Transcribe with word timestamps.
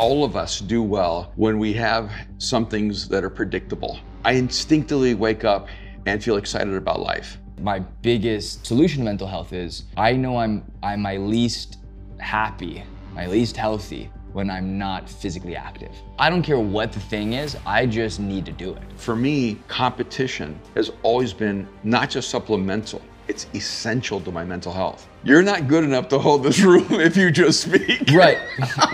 all 0.00 0.24
of 0.24 0.34
us 0.34 0.60
do 0.60 0.82
well 0.82 1.30
when 1.36 1.58
we 1.58 1.74
have 1.74 2.10
some 2.38 2.64
things 2.64 3.06
that 3.06 3.22
are 3.22 3.28
predictable. 3.28 4.00
I 4.24 4.32
instinctively 4.32 5.12
wake 5.12 5.44
up 5.44 5.68
and 6.06 6.24
feel 6.24 6.38
excited 6.38 6.72
about 6.72 7.00
life. 7.00 7.36
My 7.60 7.80
biggest 7.80 8.64
solution 8.64 9.00
to 9.00 9.04
mental 9.04 9.26
health 9.26 9.52
is 9.52 9.84
I 9.98 10.12
know 10.14 10.38
I'm 10.38 10.64
I'm 10.82 11.02
my 11.02 11.18
least 11.18 11.80
happy, 12.18 12.82
my 13.14 13.26
least 13.26 13.58
healthy 13.58 14.10
when 14.32 14.48
I'm 14.48 14.78
not 14.78 15.06
physically 15.06 15.54
active. 15.54 15.92
I 16.18 16.30
don't 16.30 16.42
care 16.42 16.58
what 16.58 16.92
the 16.92 17.00
thing 17.00 17.34
is, 17.34 17.58
I 17.66 17.84
just 17.84 18.20
need 18.20 18.46
to 18.46 18.52
do 18.52 18.72
it. 18.72 18.82
For 18.96 19.14
me, 19.14 19.58
competition 19.68 20.58
has 20.76 20.90
always 21.02 21.34
been 21.34 21.68
not 21.84 22.08
just 22.08 22.30
supplemental, 22.30 23.02
it's 23.28 23.46
essential 23.54 24.20
to 24.22 24.32
my 24.32 24.44
mental 24.44 24.72
health. 24.72 25.08
You're 25.24 25.42
not 25.42 25.68
good 25.68 25.84
enough 25.84 26.08
to 26.08 26.18
hold 26.18 26.42
this 26.42 26.60
room 26.72 26.86
if 26.90 27.16
you 27.16 27.30
just 27.30 27.60
speak. 27.60 28.10
Right. 28.12 28.38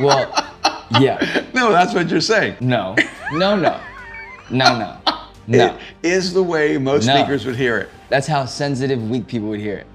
well, 0.01 0.46
yeah. 1.01 1.45
No, 1.55 1.73
that's 1.73 1.95
what 1.95 2.09
you're 2.09 2.21
saying. 2.21 2.57
No. 2.61 2.95
No, 3.33 3.57
no. 3.57 3.81
No, 4.51 4.79
no. 4.79 4.99
No. 5.49 5.79
It 6.03 6.09
is 6.11 6.33
the 6.35 6.43
way 6.43 6.77
most 6.77 7.07
No. 7.07 7.15
speakers 7.17 7.47
would 7.47 7.55
hear 7.55 7.79
it. 7.79 7.89
That's 8.09 8.27
how 8.27 8.47
sensitive, 8.47 9.09
weak 9.09 9.29
people 9.29 9.47
would 9.51 9.61
hear 9.61 9.77
it. 9.77 9.87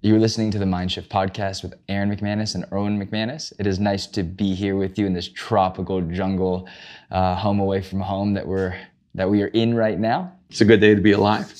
You're 0.00 0.20
listening 0.20 0.52
to 0.52 0.58
the 0.60 0.64
Mindshift 0.64 1.08
podcast 1.08 1.64
with 1.64 1.74
Aaron 1.88 2.14
McManus 2.14 2.54
and 2.54 2.66
Erwin 2.72 3.00
McManus. 3.04 3.52
It 3.58 3.66
is 3.66 3.80
nice 3.80 4.06
to 4.08 4.22
be 4.22 4.54
here 4.54 4.76
with 4.76 4.96
you 4.96 5.06
in 5.06 5.12
this 5.14 5.28
tropical 5.28 6.02
jungle, 6.02 6.68
uh, 7.10 7.34
home 7.34 7.58
away 7.58 7.80
from 7.80 8.00
home 8.00 8.34
that 8.34 8.46
we're 8.46 8.76
that 9.16 9.28
we 9.28 9.42
are 9.42 9.48
in 9.48 9.74
right 9.74 9.98
now. 9.98 10.32
It's 10.50 10.60
a 10.60 10.64
good 10.64 10.80
day 10.80 10.94
to 10.94 11.00
be 11.00 11.12
alive. 11.12 11.52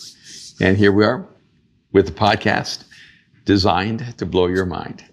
And 0.61 0.77
here 0.77 0.93
we 0.93 1.05
are 1.05 1.27
with 1.93 2.07
the 2.07 2.13
podcast 2.13 2.85
designed 3.45 4.19
to 4.19 4.27
blow 4.27 4.47
your 4.47 4.67
mind. 4.67 5.05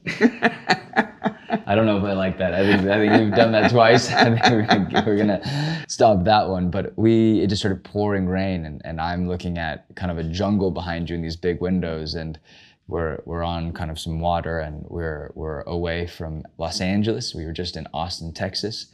I 1.65 1.75
don't 1.75 1.85
know 1.85 1.97
if 1.97 2.03
I 2.03 2.13
like 2.13 2.37
that. 2.39 2.53
I 2.53 2.65
think 2.65 2.89
I 2.89 2.97
think 2.97 3.21
you've 3.21 3.35
done 3.35 3.51
that 3.53 3.71
twice. 3.71 4.11
I 4.11 4.35
think 4.35 5.05
we're 5.05 5.17
gonna, 5.17 5.85
stop 5.87 6.23
that 6.25 6.47
one. 6.47 6.71
But 6.71 6.97
we 6.97 7.41
it 7.41 7.47
just 7.47 7.61
started 7.61 7.83
pouring 7.83 8.27
rain, 8.27 8.65
and, 8.65 8.81
and 8.83 8.99
I'm 8.99 9.27
looking 9.27 9.57
at 9.57 9.85
kind 9.95 10.11
of 10.11 10.17
a 10.17 10.23
jungle 10.23 10.71
behind 10.71 11.09
you 11.09 11.15
in 11.15 11.21
these 11.21 11.35
big 11.35 11.61
windows, 11.61 12.15
and 12.15 12.39
we're 12.87 13.19
we're 13.25 13.43
on 13.43 13.73
kind 13.73 13.91
of 13.91 13.99
some 13.99 14.19
water, 14.19 14.59
and 14.59 14.85
we're 14.89 15.31
we're 15.35 15.61
away 15.61 16.07
from 16.07 16.43
Los 16.57 16.81
Angeles. 16.81 17.35
We 17.35 17.45
were 17.45 17.53
just 17.53 17.77
in 17.77 17.87
Austin, 17.93 18.33
Texas, 18.33 18.87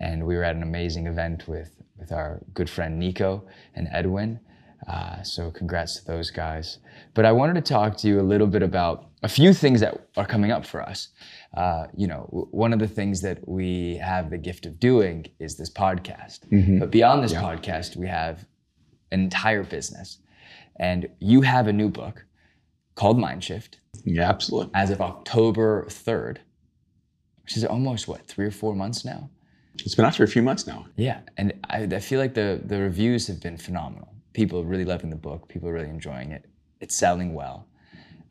and 0.00 0.26
we 0.26 0.36
were 0.36 0.44
at 0.44 0.56
an 0.56 0.62
amazing 0.62 1.06
event 1.06 1.48
with 1.48 1.70
with 1.98 2.12
our 2.12 2.40
good 2.54 2.70
friend 2.70 2.98
Nico 2.98 3.44
and 3.74 3.88
Edwin. 3.92 4.40
Uh, 4.88 5.22
so 5.22 5.50
congrats 5.50 5.96
to 6.00 6.04
those 6.06 6.30
guys. 6.30 6.78
But 7.14 7.24
I 7.24 7.32
wanted 7.32 7.54
to 7.56 7.60
talk 7.60 7.96
to 7.98 8.08
you 8.08 8.20
a 8.20 8.22
little 8.22 8.46
bit 8.46 8.62
about 8.62 9.06
a 9.22 9.28
few 9.28 9.52
things 9.52 9.80
that 9.80 10.08
are 10.16 10.24
coming 10.26 10.50
up 10.50 10.64
for 10.64 10.80
us. 10.82 11.08
Uh, 11.54 11.86
you 11.96 12.06
know, 12.06 12.26
w- 12.30 12.48
one 12.50 12.72
of 12.72 12.78
the 12.78 12.88
things 12.88 13.20
that 13.20 13.46
we 13.46 13.96
have 13.96 14.30
the 14.30 14.38
gift 14.38 14.64
of 14.66 14.80
doing 14.80 15.26
is 15.38 15.56
this 15.56 15.70
podcast. 15.70 16.40
But 16.80 16.90
beyond 16.90 17.22
this 17.22 17.34
podcast, 17.34 17.96
we 17.96 18.06
have 18.08 18.46
an 19.12 19.20
entire 19.20 19.62
business. 19.64 20.18
And 20.76 21.08
you 21.18 21.42
have 21.42 21.66
a 21.68 21.72
new 21.72 21.90
book 21.90 22.24
called 22.94 23.18
Mindshift 23.18 23.74
Yeah, 24.04 24.28
absolutely. 24.30 24.70
as 24.74 24.90
of 24.90 25.00
October 25.02 25.84
3rd, 25.88 26.38
which 27.42 27.56
is 27.56 27.64
almost 27.66 28.08
what, 28.08 28.26
three 28.26 28.46
or 28.46 28.50
four 28.50 28.74
months 28.74 29.04
now? 29.04 29.28
It's 29.74 29.94
been 29.94 30.04
out 30.06 30.14
for 30.16 30.24
a 30.24 30.28
few 30.28 30.42
months 30.42 30.66
now. 30.66 30.86
Yeah, 30.96 31.20
and 31.36 31.52
I, 31.68 31.82
I 31.82 32.00
feel 32.00 32.18
like 32.20 32.34
the 32.34 32.60
the 32.64 32.78
reviews 32.80 33.26
have 33.28 33.40
been 33.40 33.56
phenomenal. 33.56 34.08
People 34.32 34.64
really 34.64 34.84
loving 34.84 35.10
the 35.10 35.16
book. 35.16 35.48
People 35.48 35.70
really 35.70 35.88
enjoying 35.88 36.32
it. 36.32 36.46
It's 36.80 36.94
selling 36.94 37.34
well. 37.34 37.66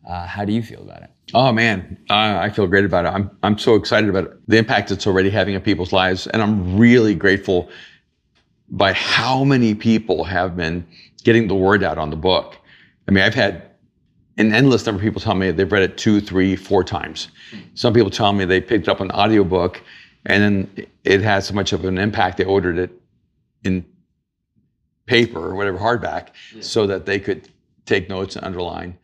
Uh, 0.07 0.25
how 0.25 0.45
do 0.45 0.53
you 0.53 0.63
feel 0.63 0.81
about 0.81 1.03
it? 1.03 1.09
Oh 1.33 1.51
man, 1.51 1.97
uh, 2.09 2.39
I 2.39 2.49
feel 2.49 2.65
great 2.67 2.85
about 2.85 3.05
it. 3.05 3.09
I'm 3.09 3.29
I'm 3.43 3.57
so 3.57 3.75
excited 3.75 4.09
about 4.09 4.23
it. 4.25 4.31
the 4.47 4.57
impact 4.57 4.91
it's 4.91 5.05
already 5.05 5.29
having 5.29 5.55
on 5.55 5.61
people's 5.61 5.91
lives, 5.91 6.25
and 6.27 6.41
I'm 6.41 6.77
really 6.77 7.13
grateful 7.13 7.69
by 8.69 8.93
how 8.93 9.43
many 9.43 9.75
people 9.75 10.23
have 10.23 10.55
been 10.55 10.87
getting 11.23 11.47
the 11.47 11.55
word 11.55 11.83
out 11.83 11.97
on 11.97 12.09
the 12.09 12.15
book. 12.15 12.57
I 13.07 13.11
mean, 13.11 13.23
I've 13.23 13.33
had 13.33 13.69
an 14.37 14.53
endless 14.53 14.85
number 14.85 14.99
of 14.99 15.03
people 15.03 15.19
tell 15.19 15.35
me 15.35 15.51
they've 15.51 15.71
read 15.71 15.83
it 15.83 15.97
two, 15.97 16.21
three, 16.21 16.55
four 16.55 16.83
times. 16.83 17.27
Some 17.73 17.93
people 17.93 18.09
tell 18.09 18.31
me 18.31 18.45
they 18.45 18.61
picked 18.61 18.87
up 18.87 19.01
an 19.01 19.11
audiobook 19.11 19.81
and 20.25 20.43
then 20.43 20.87
it 21.03 21.21
had 21.21 21.43
so 21.43 21.53
much 21.53 21.73
of 21.73 21.83
an 21.85 21.97
impact 21.97 22.37
they 22.37 22.45
ordered 22.45 22.77
it 22.77 22.91
in 23.63 23.85
paper 25.09 25.39
or 25.39 25.55
whatever 25.55 25.79
hardback 25.79 26.27
so 26.61 26.85
that 26.85 27.05
they 27.05 27.19
could 27.19 27.49
take 27.85 28.07
notes 28.07 28.35
and 28.35 28.45
underline. 28.45 28.95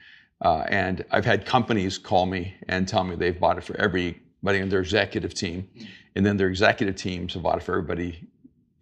Uh, 0.42 0.64
and 0.70 1.04
I've 1.12 1.26
had 1.26 1.46
companies 1.46 1.98
call 1.98 2.28
me 2.28 2.54
and 2.70 2.88
tell 2.88 3.04
me 3.04 3.16
they've 3.16 3.40
bought 3.40 3.58
it 3.58 3.64
for 3.64 3.76
everybody 3.78 4.60
in 4.60 4.70
their 4.70 4.82
executive 4.82 5.34
team, 5.34 5.68
and 6.16 6.24
then 6.26 6.38
their 6.38 6.50
executive 6.50 6.96
teams 6.96 7.34
have 7.34 7.42
bought 7.42 7.58
it 7.58 7.64
for 7.64 7.72
everybody 7.72 8.20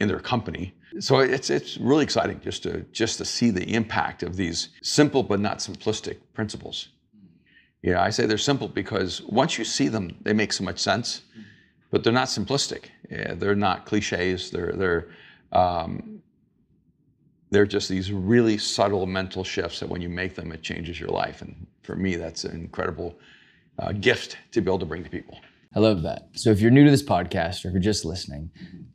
in 0.01 0.09
their 0.09 0.19
company. 0.19 0.73
So 0.99 1.19
it's 1.19 1.49
it's 1.49 1.77
really 1.77 2.03
exciting 2.03 2.41
just 2.41 2.63
to 2.63 2.81
just 2.91 3.17
to 3.19 3.25
see 3.25 3.49
the 3.51 3.73
impact 3.73 4.21
of 4.21 4.35
these 4.35 4.69
simple 4.81 5.23
but 5.23 5.39
not 5.39 5.59
simplistic 5.59 6.17
principles. 6.33 6.89
Yeah, 7.81 8.01
I 8.01 8.11
say 8.11 8.25
they're 8.25 8.37
simple 8.37 8.67
because 8.67 9.21
once 9.23 9.57
you 9.57 9.65
see 9.65 9.87
them, 9.87 10.15
they 10.21 10.33
make 10.33 10.53
so 10.53 10.63
much 10.63 10.79
sense, 10.79 11.21
but 11.91 12.03
they're 12.03 12.13
not 12.21 12.27
simplistic. 12.27 12.83
Yeah, 13.09 13.33
they're 13.35 13.55
not 13.55 13.85
cliches. 13.85 14.51
They're 14.51 14.73
they're 14.73 15.07
um, 15.51 16.12
they're 17.53 17.65
just 17.65 17.89
these 17.89 18.11
really 18.11 18.57
subtle 18.57 19.05
mental 19.05 19.43
shifts 19.43 19.79
that 19.79 19.89
when 19.89 20.01
you 20.01 20.09
make 20.09 20.35
them, 20.35 20.51
it 20.51 20.61
changes 20.61 20.99
your 20.99 21.09
life. 21.09 21.41
And 21.41 21.67
for 21.81 21.95
me, 21.95 22.15
that's 22.15 22.43
an 22.43 22.55
incredible 22.59 23.15
uh, 23.79 23.91
gift 23.93 24.37
to 24.51 24.61
be 24.61 24.69
able 24.69 24.79
to 24.79 24.85
bring 24.85 25.03
to 25.03 25.09
people. 25.09 25.37
I 25.75 25.79
love 25.79 26.03
that. 26.03 26.27
So 26.33 26.51
if 26.51 26.59
you're 26.61 26.69
new 26.69 26.85
to 26.85 26.91
this 26.91 27.01
podcast 27.01 27.65
or 27.65 27.69
if 27.69 27.73
you're 27.73 27.81
just 27.81 28.05
listening, 28.05 28.51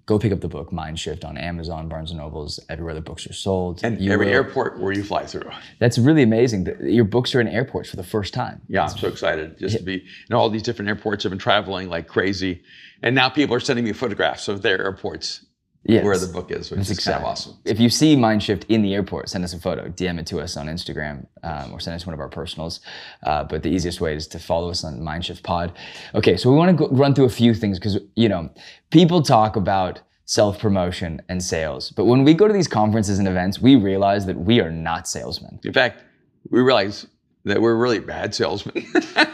go 0.07 0.17
pick 0.17 0.31
up 0.33 0.41
the 0.41 0.47
book 0.49 0.73
Mind 0.73 0.97
Shift 0.97 1.25
on 1.25 1.37
Amazon, 1.37 1.89
Barnes 1.89 2.13
and 2.13 2.21
Nobles, 2.21 2.61
everywhere 2.69 2.95
the 2.95 3.01
books 3.01 3.27
are 3.27 3.33
sold. 3.33 3.81
And 3.83 4.01
You 4.01 4.13
every 4.13 4.27
will- 4.27 4.33
airport 4.35 4.79
where 4.79 4.93
you 4.93 5.03
fly 5.03 5.27
through. 5.27 5.51
That's 5.81 5.99
really 5.99 6.23
amazing. 6.23 6.65
that 6.65 6.81
Your 6.81 7.05
books 7.05 7.35
are 7.35 7.41
in 7.41 7.49
airports 7.49 7.91
for 7.91 7.97
the 7.97 8.05
first 8.05 8.33
time. 8.33 8.61
Yeah, 8.69 8.85
I'm 8.85 8.97
so 8.97 9.09
excited 9.09 9.59
just 9.59 9.77
to 9.79 9.83
be 9.83 10.05
in 10.31 10.37
all 10.37 10.49
these 10.51 10.63
different 10.63 10.89
airports. 10.89 11.27
I've 11.27 11.31
been 11.31 11.39
traveling 11.41 11.89
like 11.89 12.07
crazy. 12.07 12.63
And 13.03 13.13
now 13.13 13.29
people 13.29 13.57
are 13.57 13.61
sending 13.61 13.85
me 13.85 13.93
photographs 13.93 14.47
of 14.47 14.63
their 14.63 14.81
airports 14.81 15.45
Yes. 15.89 16.05
where 16.05 16.19
the 16.19 16.27
book 16.27 16.51
is, 16.51 16.71
which 16.71 16.79
That's 16.79 16.91
is 16.91 17.03
kind 17.03 17.17
of 17.17 17.25
awesome. 17.25 17.55
If 17.65 17.81
you 17.81 17.89
see 17.89 18.15
Mindshift 18.15 18.65
in 18.69 18.83
the 18.83 18.93
airport, 18.93 19.31
send 19.31 19.43
us 19.43 19.55
a 19.55 19.59
photo. 19.59 19.89
DM 19.89 20.19
it 20.21 20.27
to 20.27 20.39
us 20.39 20.57
on 20.59 20.67
Instagram 20.67 21.27
um, 21.43 21.73
or 21.73 21.81
send 21.81 21.97
us 21.97 22.07
one 22.07 22.13
of 22.13 22.21
our 22.21 22.29
personals. 22.29 22.81
Uh, 23.23 23.45
but 23.45 23.63
the 23.63 23.71
easiest 23.71 23.99
way 23.99 24.15
is 24.15 24.27
to 24.29 24.39
follow 24.39 24.69
us 24.69 24.85
on 24.85 25.01
Mindshift 25.01 25.43
Pod. 25.43 25.73
Okay, 26.15 26.37
so 26.37 26.51
we 26.51 26.57
want 26.57 26.77
to 26.77 26.87
go, 26.87 26.95
run 26.95 27.15
through 27.15 27.25
a 27.25 27.31
few 27.31 27.55
things 27.55 27.79
because 27.79 27.99
you 28.17 28.29
know 28.29 28.51
people 28.91 29.23
talk 29.23 29.57
about 29.57 30.03
self 30.27 30.59
promotion 30.59 31.23
and 31.31 31.43
sales, 31.43 31.91
but 31.91 32.05
when 32.05 32.23
we 32.23 32.35
go 32.35 32.47
to 32.47 32.53
these 32.53 32.69
conferences 32.69 33.19
and 33.19 33.27
events, 33.27 33.59
we 33.59 33.75
realize 33.75 34.27
that 34.27 34.39
we 34.39 34.61
are 34.61 34.71
not 34.71 35.09
salesmen. 35.09 35.59
In 35.65 35.73
fact, 35.73 36.05
we 36.51 36.61
realize 36.61 37.07
that 37.45 37.63
we're 37.63 37.77
really 37.77 37.99
bad 38.01 38.35
salesmen. 38.35 38.87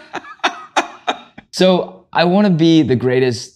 So 1.55 2.09
I 2.13 2.25
want 2.25 2.49
to 2.49 2.53
be 2.53 2.83
the 2.83 2.97
greatest, 2.97 3.54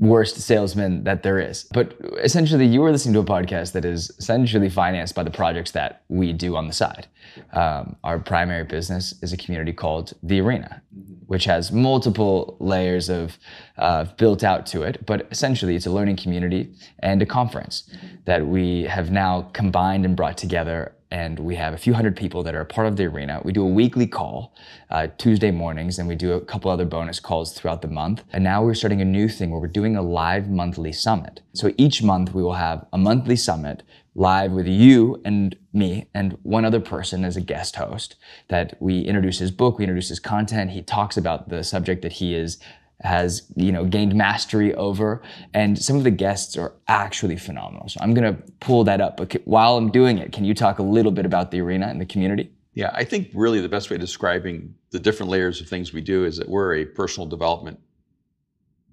worst 0.00 0.40
salesman 0.40 1.04
that 1.04 1.22
there 1.22 1.38
is. 1.38 1.64
But 1.72 1.94
essentially, 2.22 2.66
you 2.66 2.82
are 2.84 2.92
listening 2.92 3.14
to 3.14 3.20
a 3.20 3.24
podcast 3.24 3.72
that 3.72 3.84
is 3.84 4.10
essentially 4.18 4.68
financed 4.68 5.14
by 5.14 5.24
the 5.24 5.30
projects 5.30 5.72
that 5.72 6.02
we 6.08 6.32
do 6.32 6.56
on 6.56 6.68
the 6.68 6.72
side. 6.72 7.06
Um, 7.52 7.96
our 8.04 8.18
primary 8.18 8.64
business 8.64 9.14
is 9.22 9.32
a 9.32 9.36
community 9.36 9.72
called 9.72 10.14
The 10.22 10.40
Arena, 10.40 10.82
which 11.26 11.44
has 11.44 11.72
multiple 11.72 12.56
layers 12.60 13.08
of 13.08 13.38
uh, 13.76 14.04
built 14.16 14.44
out 14.44 14.66
to 14.66 14.82
it. 14.82 15.04
But 15.04 15.26
essentially, 15.30 15.74
it's 15.74 15.86
a 15.86 15.90
learning 15.90 16.16
community 16.16 16.72
and 17.00 17.20
a 17.20 17.26
conference 17.26 17.90
that 18.24 18.46
we 18.46 18.84
have 18.84 19.10
now 19.10 19.42
combined 19.52 20.04
and 20.04 20.16
brought 20.16 20.38
together 20.38 20.94
and 21.10 21.38
we 21.38 21.56
have 21.56 21.72
a 21.72 21.78
few 21.78 21.94
hundred 21.94 22.16
people 22.16 22.42
that 22.42 22.54
are 22.54 22.60
a 22.60 22.66
part 22.66 22.86
of 22.86 22.96
the 22.96 23.06
arena. 23.06 23.40
We 23.44 23.52
do 23.52 23.62
a 23.62 23.68
weekly 23.68 24.06
call 24.06 24.54
uh, 24.90 25.08
Tuesday 25.16 25.50
mornings, 25.50 25.98
and 25.98 26.06
we 26.06 26.14
do 26.14 26.32
a 26.32 26.40
couple 26.40 26.70
other 26.70 26.84
bonus 26.84 27.20
calls 27.20 27.52
throughout 27.52 27.82
the 27.82 27.88
month. 27.88 28.24
And 28.32 28.44
now 28.44 28.62
we're 28.62 28.74
starting 28.74 29.00
a 29.00 29.06
new 29.06 29.28
thing 29.28 29.50
where 29.50 29.60
we're 29.60 29.68
doing 29.68 29.96
a 29.96 30.02
live 30.02 30.48
monthly 30.48 30.92
summit. 30.92 31.40
So 31.54 31.72
each 31.78 32.02
month 32.02 32.34
we 32.34 32.42
will 32.42 32.54
have 32.54 32.86
a 32.92 32.98
monthly 32.98 33.36
summit 33.36 33.82
live 34.14 34.50
with 34.50 34.66
you 34.66 35.22
and 35.24 35.56
me 35.72 36.08
and 36.12 36.36
one 36.42 36.64
other 36.64 36.80
person 36.80 37.24
as 37.24 37.36
a 37.36 37.40
guest 37.40 37.76
host 37.76 38.16
that 38.48 38.76
we 38.80 39.02
introduce 39.02 39.38
his 39.38 39.52
book, 39.52 39.78
we 39.78 39.84
introduce 39.84 40.08
his 40.08 40.18
content. 40.18 40.72
He 40.72 40.82
talks 40.82 41.16
about 41.16 41.48
the 41.48 41.62
subject 41.62 42.02
that 42.02 42.14
he 42.14 42.34
is 42.34 42.58
has 43.02 43.50
you 43.54 43.70
know 43.70 43.84
gained 43.84 44.14
mastery 44.14 44.74
over 44.74 45.22
and 45.54 45.78
some 45.78 45.96
of 45.96 46.04
the 46.04 46.10
guests 46.10 46.56
are 46.56 46.72
actually 46.88 47.36
phenomenal 47.36 47.88
so 47.88 47.98
i'm 48.02 48.12
going 48.12 48.34
to 48.34 48.42
pull 48.60 48.82
that 48.82 49.00
up 49.00 49.16
but 49.16 49.36
while 49.44 49.76
i'm 49.76 49.90
doing 49.90 50.18
it 50.18 50.32
can 50.32 50.44
you 50.44 50.52
talk 50.52 50.80
a 50.80 50.82
little 50.82 51.12
bit 51.12 51.24
about 51.24 51.52
the 51.52 51.60
arena 51.60 51.86
and 51.86 52.00
the 52.00 52.06
community 52.06 52.50
yeah, 52.78 52.92
I 52.94 53.02
think 53.02 53.30
really 53.34 53.60
the 53.60 53.68
best 53.68 53.90
way 53.90 53.96
of 53.96 54.00
describing 54.00 54.72
the 54.92 55.00
different 55.00 55.30
layers 55.30 55.60
of 55.60 55.68
things 55.68 55.92
we 55.92 56.00
do 56.00 56.24
is 56.24 56.36
that 56.36 56.48
we're 56.48 56.76
a 56.76 56.84
personal 56.84 57.26
development 57.26 57.80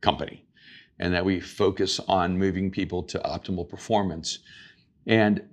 company 0.01 0.43
and 0.97 1.13
that 1.13 1.23
we 1.23 1.39
focus 1.39 1.99
on 2.07 2.35
moving 2.35 2.71
people 2.71 3.03
to 3.03 3.19
optimal 3.19 3.69
performance. 3.69 4.39
And 5.05 5.47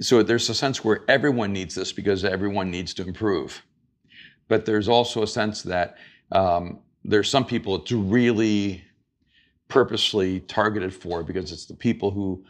so 0.00 0.22
there's 0.22 0.48
a 0.48 0.54
sense 0.54 0.82
where 0.82 1.04
everyone 1.08 1.52
needs 1.52 1.74
this 1.74 1.92
because 1.92 2.24
everyone 2.24 2.70
needs 2.70 2.94
to 2.94 3.06
improve. 3.06 3.62
But 4.48 4.64
there's 4.64 4.88
also 4.88 5.22
a 5.22 5.26
sense 5.26 5.62
that 5.64 5.96
um, 6.32 6.78
there's 7.04 7.28
some 7.28 7.44
people 7.44 7.76
it's 7.76 7.92
really 7.92 8.82
purposely 9.68 10.40
targeted 10.40 10.92
for 10.94 11.22
because 11.22 11.52
it's 11.52 11.66
the 11.66 11.74
people 11.74 12.10
who 12.10 12.44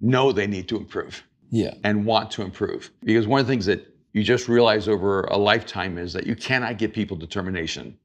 know 0.00 0.32
they 0.32 0.46
need 0.46 0.68
to 0.68 0.76
improve 0.76 1.22
Yeah. 1.50 1.74
and 1.84 2.04
want 2.04 2.30
to 2.32 2.42
improve. 2.42 2.90
Because 3.02 3.26
one 3.26 3.40
of 3.40 3.46
the 3.46 3.52
things 3.52 3.66
that 3.66 3.86
you 4.12 4.22
just 4.22 4.48
realize 4.48 4.88
over 4.88 5.22
a 5.24 5.36
lifetime 5.36 5.98
is 5.98 6.12
that 6.12 6.26
you 6.26 6.34
cannot 6.36 6.78
give 6.78 6.92
people 6.92 7.16
determination, 7.16 7.98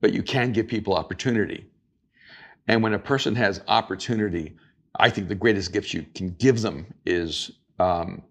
but 0.00 0.12
you 0.12 0.22
can 0.22 0.52
give 0.52 0.66
people 0.68 0.94
opportunity. 0.94 1.66
And 2.66 2.82
when 2.82 2.94
a 2.94 2.98
person 2.98 3.34
has 3.36 3.62
opportunity, 3.68 4.56
I 4.98 5.10
think 5.10 5.28
the 5.28 5.34
greatest 5.34 5.72
gift 5.72 5.94
you 5.94 6.04
can 6.14 6.30
give 6.38 6.60
them 6.60 6.86
is 7.06 7.50
um, 7.78 8.22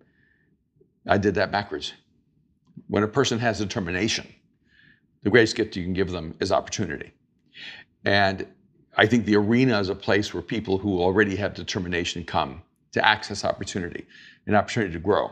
I 1.08 1.18
did 1.18 1.36
that 1.36 1.52
backwards. 1.52 1.94
When 2.88 3.04
a 3.04 3.08
person 3.08 3.40
has 3.40 3.58
determination, 3.60 4.28
the 5.24 5.30
greatest 5.30 5.56
gift 5.56 5.76
you 5.76 5.84
can 5.84 5.94
give 5.94 6.12
them 6.12 6.36
is 6.40 6.52
opportunity. 6.52 7.12
And 8.06 8.48
I 8.96 9.06
think 9.06 9.26
the 9.26 9.36
arena 9.36 9.80
is 9.80 9.90
a 9.90 9.96
place 9.96 10.34
where 10.34 10.42
people 10.42 10.78
who 10.78 11.00
already 11.00 11.36
have 11.36 11.54
determination 11.54 12.24
come 12.24 12.62
to 12.94 13.06
access 13.06 13.46
opportunity, 13.46 14.06
an 14.48 14.56
opportunity 14.56 14.94
to 14.94 15.00
grow, 15.00 15.32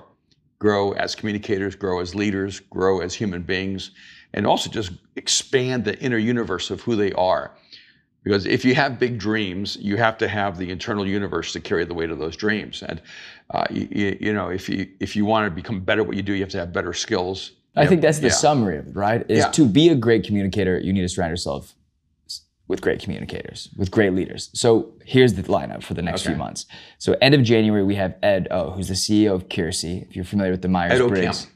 grow 0.59 0.91
as 0.93 1.15
communicators, 1.15 1.75
grow 1.75 1.99
as 1.99 2.13
leaders, 2.13 2.59
grow 2.59 2.99
as 2.99 3.13
human 3.13 3.41
beings, 3.41 3.91
and 4.33 4.45
also 4.45 4.69
just 4.69 4.91
expand 5.15 5.85
the 5.85 5.97
inner 5.99 6.17
universe 6.17 6.69
of 6.69 6.81
who 6.81 6.95
they 6.95 7.11
are. 7.13 7.51
Because 8.23 8.47
if 8.47 8.65
you 8.65 8.73
have 8.73 8.99
big 8.99 9.19
dreams, 9.19 9.77
you 9.79 9.97
have 9.97 10.17
to 10.17 10.27
have 10.27 10.57
the 10.57 10.71
internal 10.71 11.07
universe 11.07 11.53
to 11.53 11.59
carry 11.59 11.85
the 11.85 11.93
weight 11.93 12.09
of 12.09 12.17
those 12.17 12.35
dreams. 12.35 12.81
And 12.81 12.99
uh, 13.51 13.65
you, 13.69 14.17
you 14.19 14.33
know, 14.33 14.49
if 14.49 14.67
you 14.67 14.89
if 14.99 15.15
you 15.15 15.25
want 15.25 15.45
to 15.45 15.51
become 15.51 15.79
better 15.79 16.01
at 16.01 16.07
what 16.07 16.17
you 16.17 16.23
do, 16.23 16.33
you 16.33 16.41
have 16.41 16.49
to 16.49 16.57
have 16.57 16.73
better 16.73 16.91
skills. 16.91 17.51
I 17.75 17.87
think 17.87 18.01
that's 18.01 18.19
the 18.19 18.27
Yeah. 18.27 18.33
summary 18.33 18.77
of 18.77 18.87
it, 18.87 18.95
right? 18.95 19.25
Is 19.29 19.39
Yeah. 19.39 19.51
to 19.51 19.65
be 19.65 19.89
a 19.89 19.95
great 19.95 20.23
communicator, 20.23 20.79
you 20.79 20.93
need 20.93 21.01
to 21.01 21.09
surround 21.09 21.31
yourself 21.31 21.75
with 22.67 22.81
great 22.81 22.99
communicators, 22.99 23.69
with 23.77 23.91
great 23.91 24.13
leaders. 24.13 24.49
So 24.53 24.93
here's 25.05 25.33
the 25.33 25.43
lineup 25.43 25.83
for 25.83 25.93
the 25.93 26.01
next 26.01 26.23
few 26.25 26.35
months. 26.35 26.65
So 26.97 27.15
end 27.21 27.35
of 27.35 27.43
January, 27.43 27.83
we 27.83 27.95
have 27.95 28.15
Ed 28.23 28.47
O, 28.49 28.71
who's 28.71 28.87
the 28.87 28.95
CEO 28.95 29.35
of 29.35 29.49
Keirsey. 29.49 30.03
If 30.09 30.15
you're 30.15 30.25
familiar 30.25 30.51
with 30.51 30.61
the 30.63 30.67
Myers 30.69 30.99
O. 30.99 31.07
Briggs. 31.07 31.47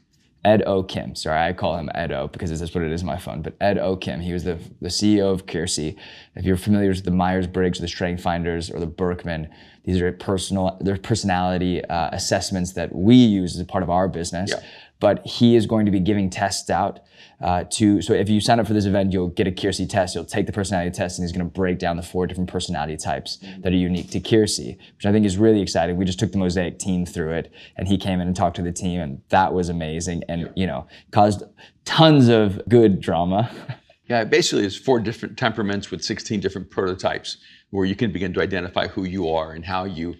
Ed 0.42 0.62
O. 0.66 0.82
Kim. 0.82 1.14
Sorry, 1.14 1.38
I 1.48 1.52
call 1.52 1.76
him 1.76 1.90
Ed 1.94 2.12
O 2.12 2.28
because 2.28 2.58
that's 2.58 2.74
what 2.74 2.82
it 2.84 2.92
is 2.92 3.02
on 3.02 3.06
my 3.06 3.18
phone. 3.18 3.42
But 3.42 3.54
Ed 3.60 3.76
O. 3.78 3.96
Kim, 3.96 4.20
he 4.20 4.32
was 4.32 4.44
the, 4.44 4.58
the 4.80 4.88
CEO 4.88 5.30
of 5.32 5.44
Keirsey. 5.46 5.96
If 6.34 6.44
you're 6.46 6.56
familiar 6.56 6.88
with 6.90 7.04
the 7.04 7.10
Myers 7.10 7.46
Briggs, 7.46 7.78
or 7.78 7.82
the 7.82 7.88
Strength 7.88 8.22
Finders, 8.22 8.70
or 8.70 8.78
the 8.80 8.86
Birkman, 8.86 9.48
these 9.84 10.00
are 10.00 10.10
personal, 10.12 10.78
they're 10.80 10.96
personality 10.96 11.84
uh, 11.84 12.08
assessments 12.12 12.72
that 12.72 12.94
we 12.94 13.16
use 13.16 13.54
as 13.54 13.60
a 13.60 13.64
part 13.66 13.82
of 13.82 13.90
our 13.90 14.08
business. 14.08 14.50
Yeah. 14.50 14.60
But 15.00 15.26
he 15.26 15.56
is 15.56 15.66
going 15.66 15.86
to 15.86 15.92
be 15.92 16.00
giving 16.00 16.30
tests 16.30 16.70
out 16.70 17.00
uh, 17.40 17.64
to. 17.70 18.02
So 18.02 18.12
if 18.12 18.28
you 18.28 18.40
sign 18.40 18.60
up 18.60 18.66
for 18.66 18.74
this 18.74 18.84
event, 18.84 19.12
you'll 19.12 19.28
get 19.28 19.46
a 19.46 19.50
Keirsey 19.50 19.88
test. 19.88 20.14
You'll 20.14 20.24
take 20.24 20.46
the 20.46 20.52
personality 20.52 20.90
test, 20.90 21.18
and 21.18 21.24
he's 21.24 21.32
going 21.32 21.44
to 21.44 21.52
break 21.52 21.78
down 21.78 21.96
the 21.96 22.02
four 22.02 22.26
different 22.26 22.50
personality 22.50 22.96
types 22.96 23.38
that 23.60 23.72
are 23.72 23.76
unique 23.76 24.10
to 24.10 24.20
Keirsey, 24.20 24.76
which 24.96 25.06
I 25.06 25.12
think 25.12 25.26
is 25.26 25.38
really 25.38 25.62
exciting. 25.62 25.96
We 25.96 26.04
just 26.04 26.18
took 26.18 26.32
the 26.32 26.38
Mosaic 26.38 26.78
team 26.78 27.06
through 27.06 27.32
it, 27.32 27.52
and 27.76 27.88
he 27.88 27.96
came 27.96 28.20
in 28.20 28.26
and 28.28 28.36
talked 28.36 28.56
to 28.56 28.62
the 28.62 28.72
team, 28.72 29.00
and 29.00 29.22
that 29.30 29.52
was 29.54 29.68
amazing, 29.68 30.22
and 30.28 30.50
you 30.54 30.66
know 30.66 30.86
caused 31.10 31.42
tons 31.84 32.28
of 32.28 32.60
good 32.68 33.00
drama. 33.00 33.50
Yeah, 34.10 34.24
basically, 34.24 34.64
it's 34.64 34.76
four 34.76 34.98
different 34.98 35.38
temperaments 35.38 35.92
with 35.92 36.02
16 36.02 36.40
different 36.40 36.68
prototypes 36.68 37.36
where 37.70 37.86
you 37.86 37.94
can 37.94 38.10
begin 38.10 38.32
to 38.34 38.40
identify 38.40 38.88
who 38.88 39.04
you 39.04 39.28
are 39.30 39.52
and 39.52 39.64
how 39.64 39.84
you 39.84 40.16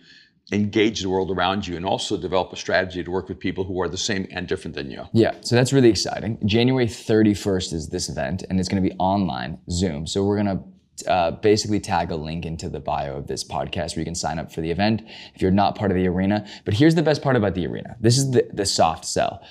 engage 0.53 1.01
the 1.03 1.09
world 1.09 1.31
around 1.31 1.67
you 1.67 1.77
and 1.77 1.87
also 1.87 2.17
develop 2.17 2.53
a 2.53 2.57
strategy 2.57 3.05
to 3.05 3.11
work 3.11 3.29
with 3.29 3.39
people 3.39 3.65
who 3.65 3.81
are 3.81 3.89
the 3.89 3.97
same 3.97 4.27
and 4.31 4.49
different 4.49 4.75
than 4.75 4.91
you. 4.91 5.05
Yeah, 5.13 5.35
so 5.43 5.55
that's 5.55 5.73
really 5.73 5.91
exciting. 5.91 6.39
January 6.45 6.87
31st 6.87 7.73
is 7.73 7.89
this 7.89 8.09
event, 8.09 8.45
and 8.49 8.59
it's 8.59 8.69
going 8.69 8.83
to 8.83 8.89
be 8.89 8.95
online, 8.99 9.59
Zoom. 9.71 10.07
So 10.07 10.25
we're 10.25 10.43
going 10.43 10.59
to 10.59 10.65
uh, 11.07 11.31
basically 11.31 11.81
tag 11.81 12.11
a 12.11 12.17
link 12.17 12.45
into 12.45 12.69
the 12.69 12.81
bio 12.81 13.17
of 13.17 13.27
this 13.27 13.45
podcast 13.45 13.97
where 13.97 14.01
you 14.01 14.05
can 14.05 14.15
sign 14.15 14.39
up 14.39 14.53
for 14.53 14.61
the 14.61 14.71
event 14.71 15.03
if 15.35 15.41
you're 15.41 15.51
not 15.51 15.75
part 15.75 15.91
of 15.91 15.97
the 15.97 16.07
arena. 16.07 16.47
But 16.65 16.75
here's 16.75 16.95
the 16.95 17.03
best 17.03 17.23
part 17.23 17.37
about 17.37 17.55
the 17.55 17.67
arena 17.67 17.97
this 18.01 18.19
is 18.19 18.31
the, 18.33 18.49
the 18.53 18.67
soft 18.67 19.05
sell. 19.05 19.43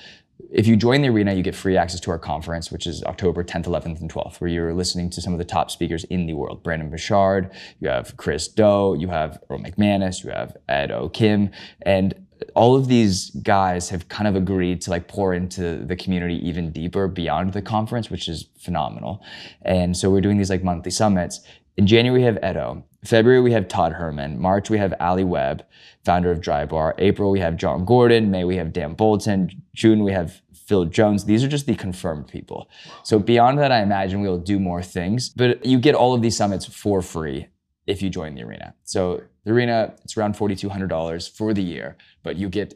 If 0.51 0.66
you 0.66 0.75
join 0.75 1.04
the 1.04 1.10
arena, 1.10 1.34
you 1.34 1.44
get 1.44 1.56
free 1.56 1.78
access 1.78 2.00
to 2.01 2.12
our 2.12 2.18
conference, 2.18 2.72
which 2.72 2.88
is 2.88 3.04
October 3.04 3.44
10th, 3.44 3.66
11th, 3.66 4.01
and 4.01 4.12
12th, 4.12 4.42
where 4.42 4.50
you're 4.50 4.74
listening 4.74 5.12
to 5.12 5.22
some 5.22 5.31
of 5.31 5.38
the 5.38 5.46
top 5.46 5.69
speakers 5.69 6.06
in 6.06 6.25
the 6.25 6.34
world. 6.34 6.63
Brendon 6.63 6.90
Burchard, 6.90 7.51
you 7.80 7.88
have 7.88 8.18
Chris 8.18 8.48
Do, 8.48 8.96
you 8.98 9.10
have 9.10 9.40
Erwin 9.51 9.63
McManus, 9.63 10.24
you 10.24 10.31
have 10.31 10.57
Ed 10.68 10.92
O. 10.92 11.07
Kim, 11.10 11.51
and 11.84 12.25
all 12.56 12.75
of 12.75 12.88
these 12.88 13.30
guys 13.30 13.90
have 13.90 14.07
kind 14.10 14.28
of 14.28 14.36
agreed 14.36 14.81
to 14.81 14.90
like 14.90 15.07
pour 15.07 15.34
into 15.36 15.86
the 15.86 15.96
community 15.96 16.36
even 16.48 16.72
deeper 16.72 17.07
beyond 17.07 17.54
the 17.54 17.62
conference, 17.62 18.10
which 18.10 18.28
is 18.28 18.48
phenomenal. 18.57 19.22
And 19.62 19.96
so 19.96 20.10
we're 20.10 20.22
doing 20.22 20.38
these 20.38 20.50
like 20.50 20.63
monthly 20.63 20.92
summits. 20.92 21.42
In 21.78 21.86
January, 21.86 22.22
we 22.22 22.25
have 22.25 22.38
Edo. 22.38 22.84
February, 23.04 23.42
we 23.42 23.51
have 23.54 23.68
Todd 23.68 23.94
Herman. 23.94 24.40
March, 24.40 24.69
we 24.69 24.78
have 24.78 24.94
Alli 25.00 25.24
Webb, 25.24 25.66
founder 26.04 26.31
of 26.31 26.42
Drybar. 26.42 26.94
April, 26.98 27.31
we 27.31 27.40
have 27.40 27.56
Jon 27.56 27.86
Gordon. 27.86 28.30
May, 28.30 28.44
we 28.44 28.57
have 28.57 28.74
Dan 28.74 28.94
Bolton. 28.94 29.50
June, 29.74 30.04
we 30.04 30.12
have 30.12 30.42
Phil 30.54 30.86
Jones. 30.86 31.25
These 31.25 31.44
are 31.44 31.48
just 31.48 31.66
the 31.66 31.75
confirmed 31.75 32.28
people. 32.28 32.69
So 33.04 33.18
beyond 33.18 33.57
that, 33.60 33.72
I 33.72 33.81
imagine 33.81 34.22
we'll 34.22 34.38
do 34.38 34.60
more 34.60 34.84
things. 34.84 35.30
But 35.30 35.66
you 35.66 35.80
get 35.80 35.96
all 35.96 36.13
of 36.13 36.22
these 36.22 36.36
summits 36.36 36.66
for 36.66 37.01
free 37.01 37.48
if 37.88 38.01
you 38.01 38.10
join 38.10 38.36
the 38.36 38.44
arena. 38.44 38.75
So 38.84 39.24
the 39.46 39.51
arena, 39.51 39.96
it's 40.04 40.16
around 40.16 40.36
$4,200 40.36 41.36
for 41.36 41.54
the 41.54 41.63
year, 41.63 41.98
but 42.22 42.36
you 42.36 42.50
get 42.50 42.74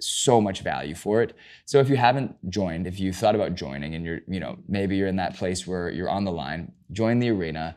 so 0.00 0.40
much 0.40 0.60
value 0.60 0.94
for 0.94 1.22
it. 1.22 1.34
So 1.66 1.80
if 1.80 1.88
you 1.88 1.96
haven't 1.96 2.36
joined, 2.50 2.86
if 2.86 2.98
you 2.98 3.12
thought 3.12 3.34
about 3.34 3.54
joining 3.54 3.94
and 3.94 4.04
you're, 4.04 4.20
you 4.26 4.40
know, 4.40 4.58
maybe 4.68 4.96
you're 4.96 5.08
in 5.08 5.16
that 5.16 5.36
place 5.36 5.66
where 5.66 5.90
you're 5.90 6.10
on 6.10 6.24
the 6.24 6.32
line, 6.32 6.72
join 6.92 7.18
the 7.18 7.30
arena. 7.30 7.76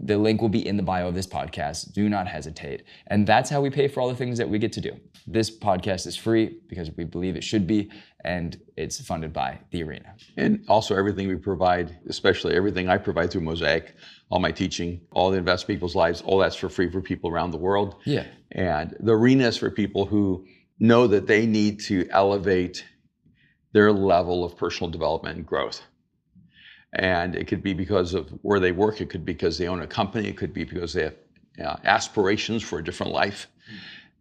The 0.00 0.18
link 0.18 0.40
will 0.40 0.48
be 0.48 0.66
in 0.66 0.76
the 0.76 0.82
bio 0.82 1.08
of 1.08 1.14
this 1.14 1.26
podcast. 1.26 1.92
Do 1.92 2.08
not 2.08 2.26
hesitate. 2.26 2.84
And 3.06 3.26
that's 3.26 3.48
how 3.50 3.60
we 3.60 3.70
pay 3.70 3.88
for 3.88 4.00
all 4.00 4.08
the 4.08 4.16
things 4.16 4.38
that 4.38 4.48
we 4.48 4.58
get 4.58 4.72
to 4.72 4.80
do. 4.80 4.98
This 5.26 5.56
podcast 5.56 6.06
is 6.06 6.16
free 6.16 6.58
because 6.68 6.90
we 6.96 7.04
believe 7.04 7.36
it 7.36 7.44
should 7.44 7.66
be, 7.66 7.90
and 8.24 8.60
it's 8.76 9.00
funded 9.00 9.32
by 9.32 9.60
the 9.70 9.82
arena. 9.84 10.14
And 10.36 10.64
also 10.68 10.96
everything 10.96 11.28
we 11.28 11.36
provide, 11.36 11.96
especially 12.08 12.54
everything 12.54 12.88
I 12.88 12.98
provide 12.98 13.30
through 13.30 13.42
Mosaic, 13.42 13.94
all 14.30 14.40
my 14.40 14.50
teaching, 14.50 15.00
all 15.12 15.30
the 15.30 15.38
invest 15.38 15.66
people's 15.66 15.94
lives, 15.94 16.22
all 16.22 16.38
that's 16.38 16.56
for 16.56 16.68
free 16.68 16.90
for 16.90 17.00
people 17.00 17.30
around 17.30 17.52
the 17.52 17.58
world. 17.58 17.96
Yeah. 18.04 18.26
And 18.50 18.96
the 18.98 19.12
arena 19.12 19.46
is 19.46 19.56
for 19.56 19.70
people 19.70 20.06
who 20.06 20.46
know 20.80 21.06
that 21.06 21.26
they 21.28 21.46
need 21.46 21.78
to 21.80 22.08
elevate 22.10 22.84
their 23.72 23.92
level 23.92 24.44
of 24.44 24.56
personal 24.56 24.90
development 24.90 25.36
and 25.36 25.46
growth. 25.46 25.82
And 26.94 27.34
it 27.34 27.46
could 27.46 27.62
be 27.62 27.72
because 27.72 28.12
of 28.14 28.28
where 28.42 28.60
they 28.60 28.72
work, 28.72 29.00
it 29.00 29.08
could 29.08 29.24
be 29.24 29.32
because 29.32 29.56
they 29.58 29.68
own 29.68 29.80
a 29.80 29.86
company, 29.86 30.28
it 30.28 30.36
could 30.36 30.52
be 30.52 30.64
because 30.64 30.92
they 30.92 31.04
have 31.04 31.14
uh, 31.62 31.76
aspirations 31.84 32.62
for 32.62 32.78
a 32.78 32.84
different 32.84 33.12
life. 33.12 33.46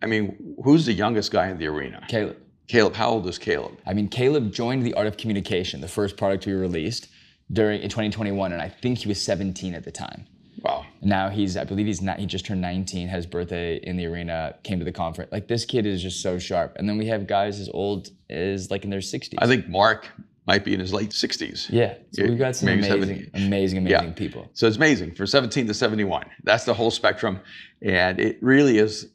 I 0.01 0.05
mean, 0.05 0.55
who's 0.63 0.85
the 0.85 0.93
youngest 0.93 1.31
guy 1.31 1.49
in 1.49 1.57
the 1.57 1.67
arena? 1.67 2.05
Caleb. 2.07 2.37
Caleb, 2.67 2.95
how 2.95 3.09
old 3.09 3.27
is 3.27 3.37
Caleb? 3.37 3.77
I 3.85 3.93
mean, 3.93 4.07
Caleb 4.07 4.53
joined 4.53 4.85
the 4.85 4.93
Art 4.93 5.05
of 5.05 5.17
Communication, 5.17 5.81
the 5.81 5.89
first 5.89 6.15
product 6.15 6.45
we 6.45 6.53
released 6.53 7.09
during 7.51 7.81
in 7.81 7.89
2021, 7.89 8.53
and 8.53 8.61
I 8.61 8.69
think 8.69 8.99
he 8.99 9.09
was 9.09 9.21
17 9.21 9.75
at 9.75 9.83
the 9.83 9.91
time. 9.91 10.25
Wow. 10.61 10.85
Now 11.01 11.29
he's, 11.29 11.57
I 11.57 11.65
believe 11.65 11.87
he's 11.87 12.01
not, 12.01 12.19
he 12.19 12.25
just 12.25 12.45
turned 12.45 12.61
19, 12.61 13.09
had 13.09 13.17
his 13.17 13.25
birthday 13.25 13.75
in 13.77 13.97
the 13.97 14.05
arena, 14.05 14.55
came 14.63 14.79
to 14.79 14.85
the 14.85 14.91
conference. 14.91 15.31
Like 15.31 15.47
this 15.47 15.65
kid 15.65 15.85
is 15.85 16.01
just 16.01 16.21
so 16.21 16.39
sharp. 16.39 16.75
And 16.77 16.87
then 16.87 16.97
we 16.97 17.07
have 17.07 17.27
guys 17.27 17.59
as 17.59 17.69
old 17.73 18.09
as 18.29 18.71
like 18.71 18.85
in 18.85 18.89
their 18.89 18.99
60s. 18.99 19.33
I 19.39 19.47
think 19.47 19.67
Mark 19.67 20.07
might 20.51 20.65
be 20.65 20.73
in 20.73 20.81
his 20.81 20.91
late 20.91 21.11
60s. 21.11 21.69
yeah. 21.69 21.93
So 22.11 22.23
we've 22.25 22.37
got 22.37 22.57
some 22.57 22.67
amazing, 22.67 22.91
70. 22.91 23.29
amazing, 23.45 23.77
amazing 23.77 23.87
Yeah. 23.87 24.11
people. 24.11 24.49
So 24.53 24.67
it's 24.67 24.75
amazing 24.75 25.15
from 25.15 25.25
17 25.27 25.65
to 25.67 25.73
71. 25.73 26.25
That's 26.43 26.65
the 26.65 26.73
whole 26.73 26.91
spectrum. 26.91 27.39
And 27.81 28.19
it 28.19 28.37
really 28.41 28.77
is 28.77 29.07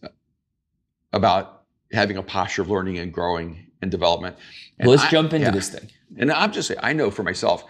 about 1.12 1.64
having 1.92 2.16
a 2.16 2.22
posture 2.22 2.62
of 2.62 2.70
learning 2.70 2.96
and 2.98 3.12
growing 3.12 3.66
and 3.82 3.90
development. 3.90 4.36
And 4.78 4.86
Well, 4.88 4.96
let's 4.96 5.08
I- 5.08 5.10
jump 5.10 5.34
into 5.34 5.46
yeah. 5.48 5.50
this 5.52 5.68
thing. 5.68 5.90
And 6.16 6.32
I'm 6.32 6.52
just 6.52 6.68
saying, 6.68 6.80
I 6.82 6.94
know 6.94 7.10
for 7.10 7.22
myself, 7.22 7.64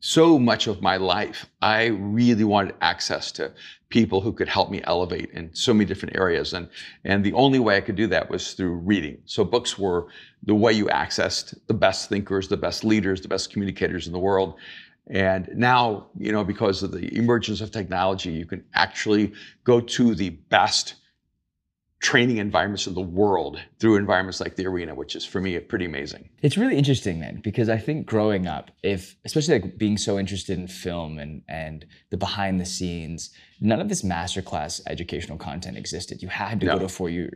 so 0.00 0.38
much 0.38 0.66
of 0.66 0.80
my 0.80 0.96
life, 0.96 1.46
I 1.60 1.86
really 1.86 2.44
wanted 2.44 2.74
access 2.80 3.30
to 3.32 3.52
people 3.90 4.20
who 4.20 4.32
could 4.32 4.48
help 4.48 4.70
me 4.70 4.80
elevate 4.84 5.30
in 5.32 5.54
so 5.54 5.74
many 5.74 5.84
different 5.84 6.16
areas. 6.16 6.54
And, 6.54 6.68
and 7.04 7.22
the 7.22 7.34
only 7.34 7.58
way 7.58 7.76
I 7.76 7.80
could 7.80 7.96
do 7.96 8.06
that 8.06 8.30
was 8.30 8.54
through 8.54 8.76
reading. 8.76 9.18
So 9.26 9.44
books 9.44 9.78
were 9.78 10.06
the 10.44 10.54
way 10.54 10.72
you 10.72 10.86
accessed 10.86 11.58
the 11.66 11.74
best 11.74 12.08
thinkers, 12.08 12.48
the 12.48 12.56
best 12.56 12.82
leaders, 12.84 13.20
the 13.20 13.28
best 13.28 13.52
communicators 13.52 14.06
in 14.06 14.12
the 14.12 14.18
world. 14.18 14.54
And 15.08 15.50
now, 15.54 16.06
you 16.16 16.32
know, 16.32 16.44
because 16.44 16.82
of 16.82 16.92
the 16.92 17.14
emergence 17.16 17.60
of 17.60 17.70
technology, 17.70 18.30
you 18.30 18.46
can 18.46 18.64
actually 18.74 19.32
go 19.64 19.80
to 19.80 20.14
the 20.14 20.30
best 20.30 20.94
training 22.00 22.38
environments 22.38 22.86
in 22.86 22.94
the 22.94 23.00
world 23.00 23.60
through 23.78 23.96
environments 23.96 24.40
like 24.40 24.56
the 24.56 24.66
arena, 24.66 24.94
which 24.94 25.14
is 25.14 25.24
for 25.24 25.38
me 25.38 25.58
pretty 25.60 25.84
amazing. 25.84 26.30
It's 26.40 26.56
really 26.56 26.76
interesting, 26.78 27.20
then, 27.20 27.40
because 27.44 27.68
I 27.68 27.76
think 27.76 28.06
growing 28.06 28.46
up, 28.46 28.70
if 28.82 29.16
especially 29.26 29.60
like 29.60 29.76
being 29.76 29.98
so 29.98 30.18
interested 30.18 30.58
in 30.58 30.66
film 30.66 31.18
and 31.18 31.42
and 31.48 31.84
the 32.10 32.16
behind 32.16 32.58
the 32.58 32.64
scenes, 32.64 33.30
none 33.60 33.80
of 33.80 33.90
this 33.90 34.00
masterclass 34.02 34.80
educational 34.86 35.36
content 35.36 35.76
existed. 35.76 36.22
You 36.22 36.28
had 36.28 36.60
to 36.60 36.66
No. 36.66 36.72
go 36.74 36.78
to 36.80 36.88
four 36.88 37.10
year 37.10 37.30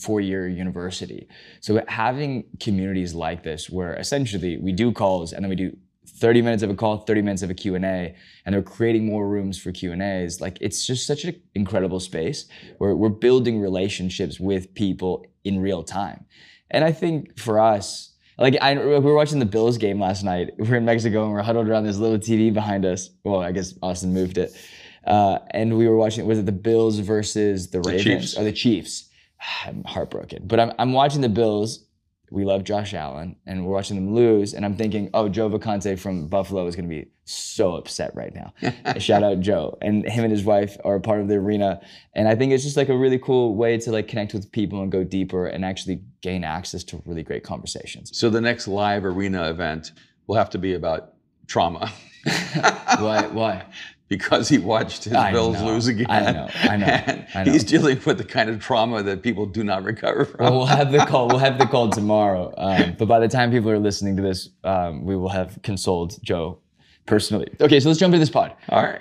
four 0.00 0.20
year 0.20 0.46
university. 0.48 1.26
So 1.60 1.82
having 1.88 2.44
communities 2.60 3.14
like 3.14 3.42
this, 3.42 3.70
where 3.70 3.94
essentially 3.94 4.58
we 4.58 4.72
do 4.72 4.92
calls 4.92 5.32
and 5.32 5.42
then 5.42 5.48
we 5.48 5.56
do 5.56 5.74
30 6.10 6.42
minutes 6.42 6.62
of 6.62 6.70
a 6.70 6.74
call, 6.74 6.98
30 6.98 7.22
minutes 7.22 7.42
of 7.42 7.50
a 7.50 7.54
Q&A, 7.54 8.14
and 8.44 8.54
they're 8.54 8.62
creating 8.62 9.06
more 9.06 9.28
rooms 9.28 9.58
for 9.58 9.72
Q&As. 9.72 10.40
Like 10.40 10.58
it's 10.60 10.86
just 10.86 11.06
such 11.06 11.24
an 11.24 11.40
incredible 11.54 12.00
space 12.00 12.46
where 12.78 12.94
we're 12.94 13.08
building 13.08 13.60
relationships 13.60 14.38
with 14.40 14.74
people 14.74 15.24
in 15.44 15.60
real 15.60 15.82
time. 15.82 16.26
And 16.70 16.84
I 16.84 16.92
think 16.92 17.38
for 17.38 17.58
us, 17.58 18.14
like 18.38 18.56
I, 18.60 18.74
we 18.74 18.98
were 18.98 19.14
watching 19.14 19.38
the 19.38 19.46
Bills 19.46 19.76
game 19.78 20.00
last 20.00 20.22
night. 20.24 20.50
We 20.58 20.68
are 20.70 20.76
in 20.76 20.84
Mexico 20.84 21.24
and 21.24 21.32
we're 21.32 21.42
huddled 21.42 21.68
around 21.68 21.84
this 21.84 21.98
little 21.98 22.18
TV 22.18 22.52
behind 22.52 22.84
us. 22.84 23.10
Well, 23.24 23.40
I 23.40 23.52
guess 23.52 23.74
Austin 23.82 24.14
moved 24.14 24.38
it. 24.38 24.56
Uh, 25.04 25.38
and 25.50 25.76
we 25.76 25.88
were 25.88 25.96
watching, 25.96 26.26
was 26.26 26.38
it 26.38 26.46
the 26.46 26.52
Bills 26.52 26.98
versus 26.98 27.70
the 27.70 27.80
Ravens 27.80 28.04
Chiefs. 28.04 28.38
or 28.38 28.44
the 28.44 28.52
Chiefs? 28.52 29.08
I'm 29.66 29.84
heartbroken. 29.84 30.46
But 30.46 30.60
I'm, 30.60 30.72
I'm 30.78 30.92
watching 30.92 31.20
the 31.20 31.28
Bills. 31.28 31.84
We 32.30 32.44
love 32.44 32.64
Josh 32.64 32.94
Allen, 32.94 33.36
and 33.44 33.66
we're 33.66 33.72
watching 33.72 33.96
them 33.96 34.14
lose. 34.14 34.54
And 34.54 34.64
I'm 34.64 34.76
thinking, 34.76 35.10
oh, 35.14 35.28
Joe 35.28 35.50
Vacante 35.50 35.98
from 35.98 36.28
Buffalo 36.28 36.66
is 36.66 36.76
going 36.76 36.88
to 36.88 36.94
be 36.94 37.10
so 37.24 37.74
upset 37.74 38.14
right 38.14 38.32
now. 38.34 38.54
Shout 38.98 39.22
out 39.22 39.40
Joe, 39.40 39.76
and 39.82 40.08
him 40.08 40.24
and 40.24 40.32
his 40.32 40.44
wife 40.44 40.76
are 40.84 40.96
a 40.96 41.00
part 41.00 41.20
of 41.20 41.28
the 41.28 41.34
arena. 41.34 41.80
And 42.14 42.28
I 42.28 42.36
think 42.36 42.52
it's 42.52 42.62
just 42.62 42.76
like 42.76 42.88
a 42.88 42.96
really 42.96 43.18
cool 43.18 43.56
way 43.56 43.78
to 43.78 43.90
like 43.90 44.08
connect 44.08 44.32
with 44.32 44.50
people 44.52 44.80
and 44.82 44.92
go 44.92 45.02
deeper 45.02 45.46
and 45.46 45.64
actually 45.64 46.02
gain 46.22 46.44
access 46.44 46.84
to 46.84 47.02
really 47.04 47.22
great 47.22 47.42
conversations. 47.42 48.16
So 48.16 48.30
the 48.30 48.40
next 48.40 48.68
live 48.68 49.04
arena 49.04 49.50
event 49.50 49.92
will 50.26 50.36
have 50.36 50.50
to 50.50 50.58
be 50.58 50.74
about 50.74 51.14
trauma. 51.48 51.92
Why? 52.24 53.26
Why? 53.26 53.64
Because 54.10 54.48
he 54.48 54.58
watched 54.58 55.04
his 55.04 55.14
I 55.14 55.30
Bills 55.30 55.54
know, 55.54 55.66
lose 55.66 55.86
again. 55.86 56.10
I 56.10 56.32
know, 56.32 56.48
I 56.52 56.76
know, 56.76 57.24
I 57.32 57.44
know. 57.44 57.52
He's 57.52 57.62
dealing 57.62 57.98
with 58.04 58.18
the 58.18 58.24
kind 58.24 58.50
of 58.50 58.60
trauma 58.60 59.02
that 59.04 59.22
people 59.22 59.46
do 59.46 59.62
not 59.62 59.84
recover 59.84 60.24
from. 60.24 60.40
Well, 60.40 60.52
we'll 60.58 60.66
have 60.66 60.90
the 60.90 60.98
call. 61.06 61.28
We'll 61.28 61.38
have 61.38 61.58
the 61.58 61.66
call 61.66 61.88
tomorrow. 62.00 62.52
Um, 62.58 62.96
but 62.98 63.06
by 63.06 63.20
the 63.20 63.28
time 63.28 63.52
people 63.52 63.70
are 63.70 63.78
listening 63.78 64.16
to 64.16 64.22
this, 64.22 64.50
um, 64.64 65.06
we 65.06 65.16
will 65.16 65.28
have 65.28 65.60
consoled 65.62 66.22
Joe 66.24 66.58
personally. 67.06 67.48
Okay, 67.60 67.78
so 67.78 67.88
let's 67.88 68.00
jump 68.00 68.12
into 68.12 68.18
this 68.18 68.30
pod. 68.30 68.52
All 68.68 68.82
right. 68.82 69.00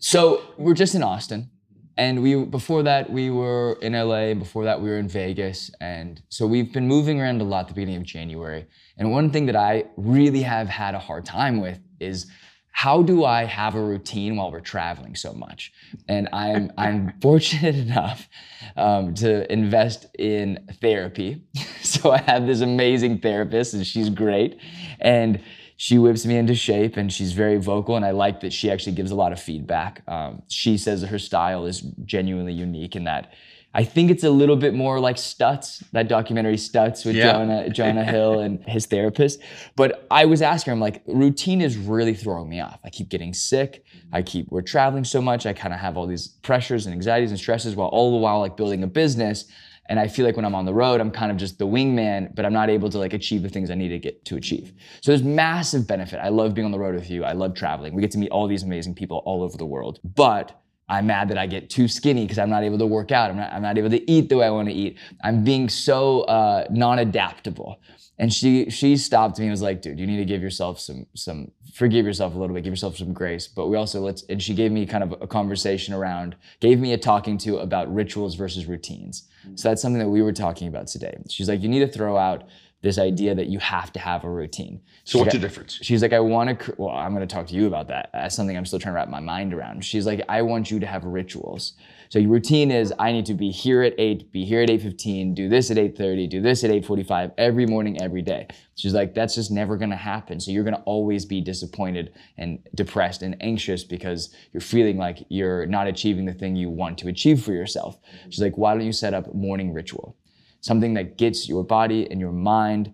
So 0.00 0.42
we're 0.58 0.74
just 0.74 0.96
in 0.96 1.04
Austin, 1.04 1.50
and 1.96 2.20
we 2.20 2.44
before 2.44 2.82
that 2.82 3.08
we 3.08 3.30
were 3.30 3.78
in 3.80 3.92
LA, 3.92 4.32
and 4.32 4.40
before 4.40 4.64
that 4.64 4.82
we 4.82 4.88
were 4.88 4.98
in 4.98 5.08
Vegas, 5.08 5.70
and 5.80 6.20
so 6.30 6.48
we've 6.48 6.72
been 6.72 6.88
moving 6.88 7.20
around 7.20 7.40
a 7.40 7.44
lot 7.44 7.60
at 7.60 7.68
the 7.68 7.74
beginning 7.74 7.96
of 7.98 8.02
January. 8.02 8.66
And 8.96 9.12
one 9.12 9.30
thing 9.30 9.46
that 9.46 9.56
I 9.56 9.84
really 9.96 10.42
have 10.42 10.68
had 10.68 10.96
a 10.96 10.98
hard 10.98 11.24
time 11.24 11.60
with 11.60 11.78
is 12.00 12.26
how 12.70 13.02
do 13.02 13.24
I 13.24 13.44
have 13.44 13.74
a 13.74 13.80
routine 13.80 14.36
while 14.36 14.52
we're 14.52 14.60
traveling 14.60 15.16
so 15.16 15.32
much? 15.32 15.72
And 16.08 16.28
I'm 16.32 16.70
I'm 16.78 17.14
fortunate 17.20 17.74
enough 17.74 18.28
um, 18.76 19.14
to 19.14 19.50
invest 19.52 20.06
in 20.18 20.66
therapy. 20.80 21.42
so 21.82 22.12
I 22.12 22.18
have 22.18 22.46
this 22.46 22.60
amazing 22.60 23.18
therapist, 23.18 23.74
and 23.74 23.86
she's 23.86 24.10
great, 24.10 24.58
and 25.00 25.40
she 25.80 25.96
whips 25.96 26.26
me 26.26 26.36
into 26.36 26.56
shape 26.56 26.96
and 26.96 27.12
she's 27.12 27.32
very 27.32 27.56
vocal 27.56 27.94
and 27.94 28.04
i 28.04 28.10
like 28.10 28.40
that 28.40 28.52
she 28.52 28.68
actually 28.68 28.92
gives 28.92 29.12
a 29.12 29.14
lot 29.14 29.30
of 29.30 29.40
feedback 29.40 30.02
um, 30.08 30.42
she 30.48 30.76
says 30.76 31.00
that 31.00 31.06
her 31.06 31.20
style 31.20 31.64
is 31.66 31.82
genuinely 32.04 32.52
unique 32.52 32.96
in 32.96 33.04
that 33.04 33.32
i 33.74 33.84
think 33.84 34.10
it's 34.10 34.24
a 34.24 34.30
little 34.30 34.56
bit 34.56 34.74
more 34.74 34.98
like 35.00 35.16
Stutz, 35.16 35.82
that 35.92 36.08
documentary 36.08 36.56
Stutz 36.56 37.04
with 37.04 37.16
Yeah. 37.16 37.32
jonah 37.32 37.70
jonah 37.70 38.04
hill 38.14 38.40
and 38.40 38.62
his 38.64 38.86
therapist 38.86 39.40
but 39.76 40.06
i 40.10 40.24
was 40.24 40.42
asking 40.42 40.72
him, 40.74 40.80
like 40.80 41.02
routine 41.06 41.60
is 41.60 41.76
really 41.76 42.14
throwing 42.14 42.48
me 42.48 42.60
off 42.60 42.78
i 42.84 42.90
keep 42.90 43.08
getting 43.08 43.34
sick 43.34 43.84
i 44.12 44.22
keep 44.22 44.48
we're 44.50 44.62
traveling 44.62 45.04
so 45.04 45.20
much 45.20 45.46
i 45.46 45.52
kind 45.52 45.74
of 45.74 45.80
have 45.80 45.96
all 45.96 46.06
these 46.06 46.28
pressures 46.42 46.86
and 46.86 46.94
anxieties 46.94 47.30
and 47.30 47.38
stresses 47.38 47.76
while 47.76 47.88
all 47.88 48.10
the 48.12 48.16
while 48.18 48.40
like 48.40 48.56
building 48.56 48.82
a 48.82 48.86
business 48.86 49.46
and 49.90 49.98
I 49.98 50.06
feel 50.06 50.26
like 50.26 50.36
when 50.36 50.44
I'm 50.44 50.54
on 50.54 50.66
the 50.66 50.74
road, 50.74 51.00
I'm 51.00 51.10
kind 51.10 51.32
of 51.32 51.38
just 51.38 51.58
the 51.58 51.66
wingman, 51.66 52.34
but 52.34 52.44
I'm 52.44 52.52
not 52.52 52.68
able 52.68 52.90
to 52.90 52.98
like 52.98 53.14
achieve 53.14 53.42
the 53.42 53.48
things 53.48 53.70
I 53.70 53.74
need 53.74 53.88
to 53.88 53.98
get 53.98 54.22
to 54.26 54.36
achieve. 54.36 54.74
So 55.00 55.12
there's 55.12 55.22
massive 55.22 55.88
benefit. 55.88 56.18
I 56.18 56.28
love 56.28 56.52
being 56.52 56.66
on 56.66 56.72
the 56.72 56.78
road 56.78 56.94
with 56.94 57.08
you. 57.08 57.24
I 57.24 57.32
love 57.32 57.54
traveling. 57.54 57.94
We 57.94 58.02
get 58.02 58.10
to 58.10 58.18
meet 58.18 58.30
all 58.30 58.46
these 58.46 58.62
amazing 58.62 58.96
people 58.96 59.22
all 59.24 59.42
over 59.42 59.56
the 59.56 59.64
world. 59.64 59.98
But 60.04 60.60
I'm 60.88 61.06
mad 61.06 61.28
that 61.28 61.38
I 61.38 61.46
get 61.46 61.68
too 61.68 61.88
skinny 61.88 62.24
because 62.24 62.38
I'm 62.38 62.50
not 62.50 62.64
able 62.64 62.78
to 62.78 62.86
work 62.86 63.12
out. 63.12 63.30
I'm 63.30 63.36
not, 63.36 63.52
I'm 63.52 63.62
not 63.62 63.76
able 63.76 63.90
to 63.90 64.10
eat 64.10 64.28
the 64.28 64.36
way 64.36 64.46
I 64.46 64.50
want 64.50 64.68
to 64.68 64.74
eat. 64.74 64.98
I'm 65.22 65.44
being 65.44 65.68
so 65.68 66.22
uh, 66.22 66.66
non-adaptable. 66.70 67.80
And 68.20 68.32
she 68.32 68.68
she 68.68 68.96
stopped 68.96 69.38
me 69.38 69.44
and 69.44 69.52
was 69.52 69.62
like, 69.62 69.80
dude, 69.80 70.00
you 70.00 70.06
need 70.06 70.16
to 70.16 70.24
give 70.24 70.42
yourself 70.42 70.80
some 70.80 71.06
some 71.14 71.52
forgive 71.72 72.04
yourself 72.04 72.34
a 72.34 72.38
little 72.38 72.52
bit, 72.52 72.64
give 72.64 72.72
yourself 72.72 72.96
some 72.96 73.12
grace. 73.12 73.46
But 73.46 73.68
we 73.68 73.76
also 73.76 74.00
let's 74.00 74.24
and 74.24 74.42
she 74.42 74.54
gave 74.54 74.72
me 74.72 74.86
kind 74.86 75.04
of 75.04 75.12
a 75.22 75.26
conversation 75.28 75.94
around, 75.94 76.34
gave 76.58 76.80
me 76.80 76.92
a 76.94 76.98
talking 76.98 77.38
to 77.38 77.58
about 77.58 77.92
rituals 77.94 78.34
versus 78.34 78.66
routines. 78.66 79.28
So 79.54 79.68
that's 79.68 79.80
something 79.80 80.00
that 80.00 80.08
we 80.08 80.20
were 80.20 80.32
talking 80.32 80.66
about 80.66 80.88
today. 80.88 81.16
She's 81.28 81.48
like, 81.48 81.62
you 81.62 81.68
need 81.68 81.78
to 81.78 81.88
throw 81.88 82.16
out 82.16 82.44
this 82.80 82.98
idea 82.98 83.34
that 83.34 83.48
you 83.48 83.58
have 83.58 83.92
to 83.92 83.98
have 83.98 84.22
a 84.22 84.30
routine. 84.30 84.80
So 85.04 85.18
what's 85.18 85.32
She's 85.32 85.40
the 85.40 85.48
difference? 85.48 85.78
She's 85.82 86.02
like, 86.02 86.12
I 86.12 86.20
want 86.20 86.60
to. 86.60 86.74
Well, 86.78 86.94
I'm 86.94 87.12
going 87.14 87.26
to 87.26 87.34
talk 87.34 87.46
to 87.48 87.54
you 87.54 87.66
about 87.66 87.88
that. 87.88 88.10
That's 88.12 88.36
something 88.36 88.56
I'm 88.56 88.66
still 88.66 88.78
trying 88.78 88.94
to 88.94 88.96
wrap 88.96 89.08
my 89.08 89.20
mind 89.20 89.52
around. 89.52 89.84
She's 89.84 90.06
like, 90.06 90.22
I 90.28 90.42
want 90.42 90.70
you 90.70 90.78
to 90.78 90.86
have 90.86 91.04
rituals. 91.04 91.72
So 92.10 92.18
your 92.18 92.30
routine 92.30 92.70
is, 92.70 92.92
I 92.98 93.12
need 93.12 93.26
to 93.26 93.34
be 93.34 93.50
here 93.50 93.82
at 93.82 93.94
eight, 93.98 94.32
be 94.32 94.44
here 94.44 94.62
at 94.62 94.70
eight 94.70 94.80
fifteen, 94.80 95.34
do 95.34 95.48
this 95.48 95.70
at 95.70 95.76
eight 95.76 95.96
thirty, 95.96 96.26
do 96.26 96.40
this 96.40 96.64
at 96.64 96.70
eight 96.70 96.86
forty 96.86 97.02
five 97.02 97.32
every 97.36 97.66
morning, 97.66 98.00
every 98.00 98.22
day. 98.22 98.46
She's 98.76 98.94
like, 98.94 99.12
that's 99.12 99.34
just 99.34 99.50
never 99.50 99.76
going 99.76 99.90
to 99.90 99.96
happen. 99.96 100.38
So 100.38 100.52
you're 100.52 100.64
going 100.64 100.76
to 100.76 100.82
always 100.82 101.24
be 101.24 101.40
disappointed 101.40 102.12
and 102.36 102.60
depressed 102.76 103.22
and 103.22 103.36
anxious 103.40 103.82
because 103.82 104.32
you're 104.52 104.60
feeling 104.60 104.98
like 104.98 105.26
you're 105.28 105.66
not 105.66 105.88
achieving 105.88 106.26
the 106.26 106.32
thing 106.32 106.54
you 106.54 106.70
want 106.70 106.96
to 106.98 107.08
achieve 107.08 107.42
for 107.42 107.52
yourself. 107.52 107.98
She's 108.30 108.40
like, 108.40 108.56
why 108.56 108.74
don't 108.74 108.86
you 108.86 108.92
set 108.92 109.14
up 109.14 109.34
morning 109.34 109.74
ritual? 109.74 110.16
Something 110.60 110.94
that 110.94 111.16
gets 111.16 111.48
your 111.48 111.64
body 111.64 112.10
and 112.10 112.20
your 112.20 112.32
mind 112.32 112.92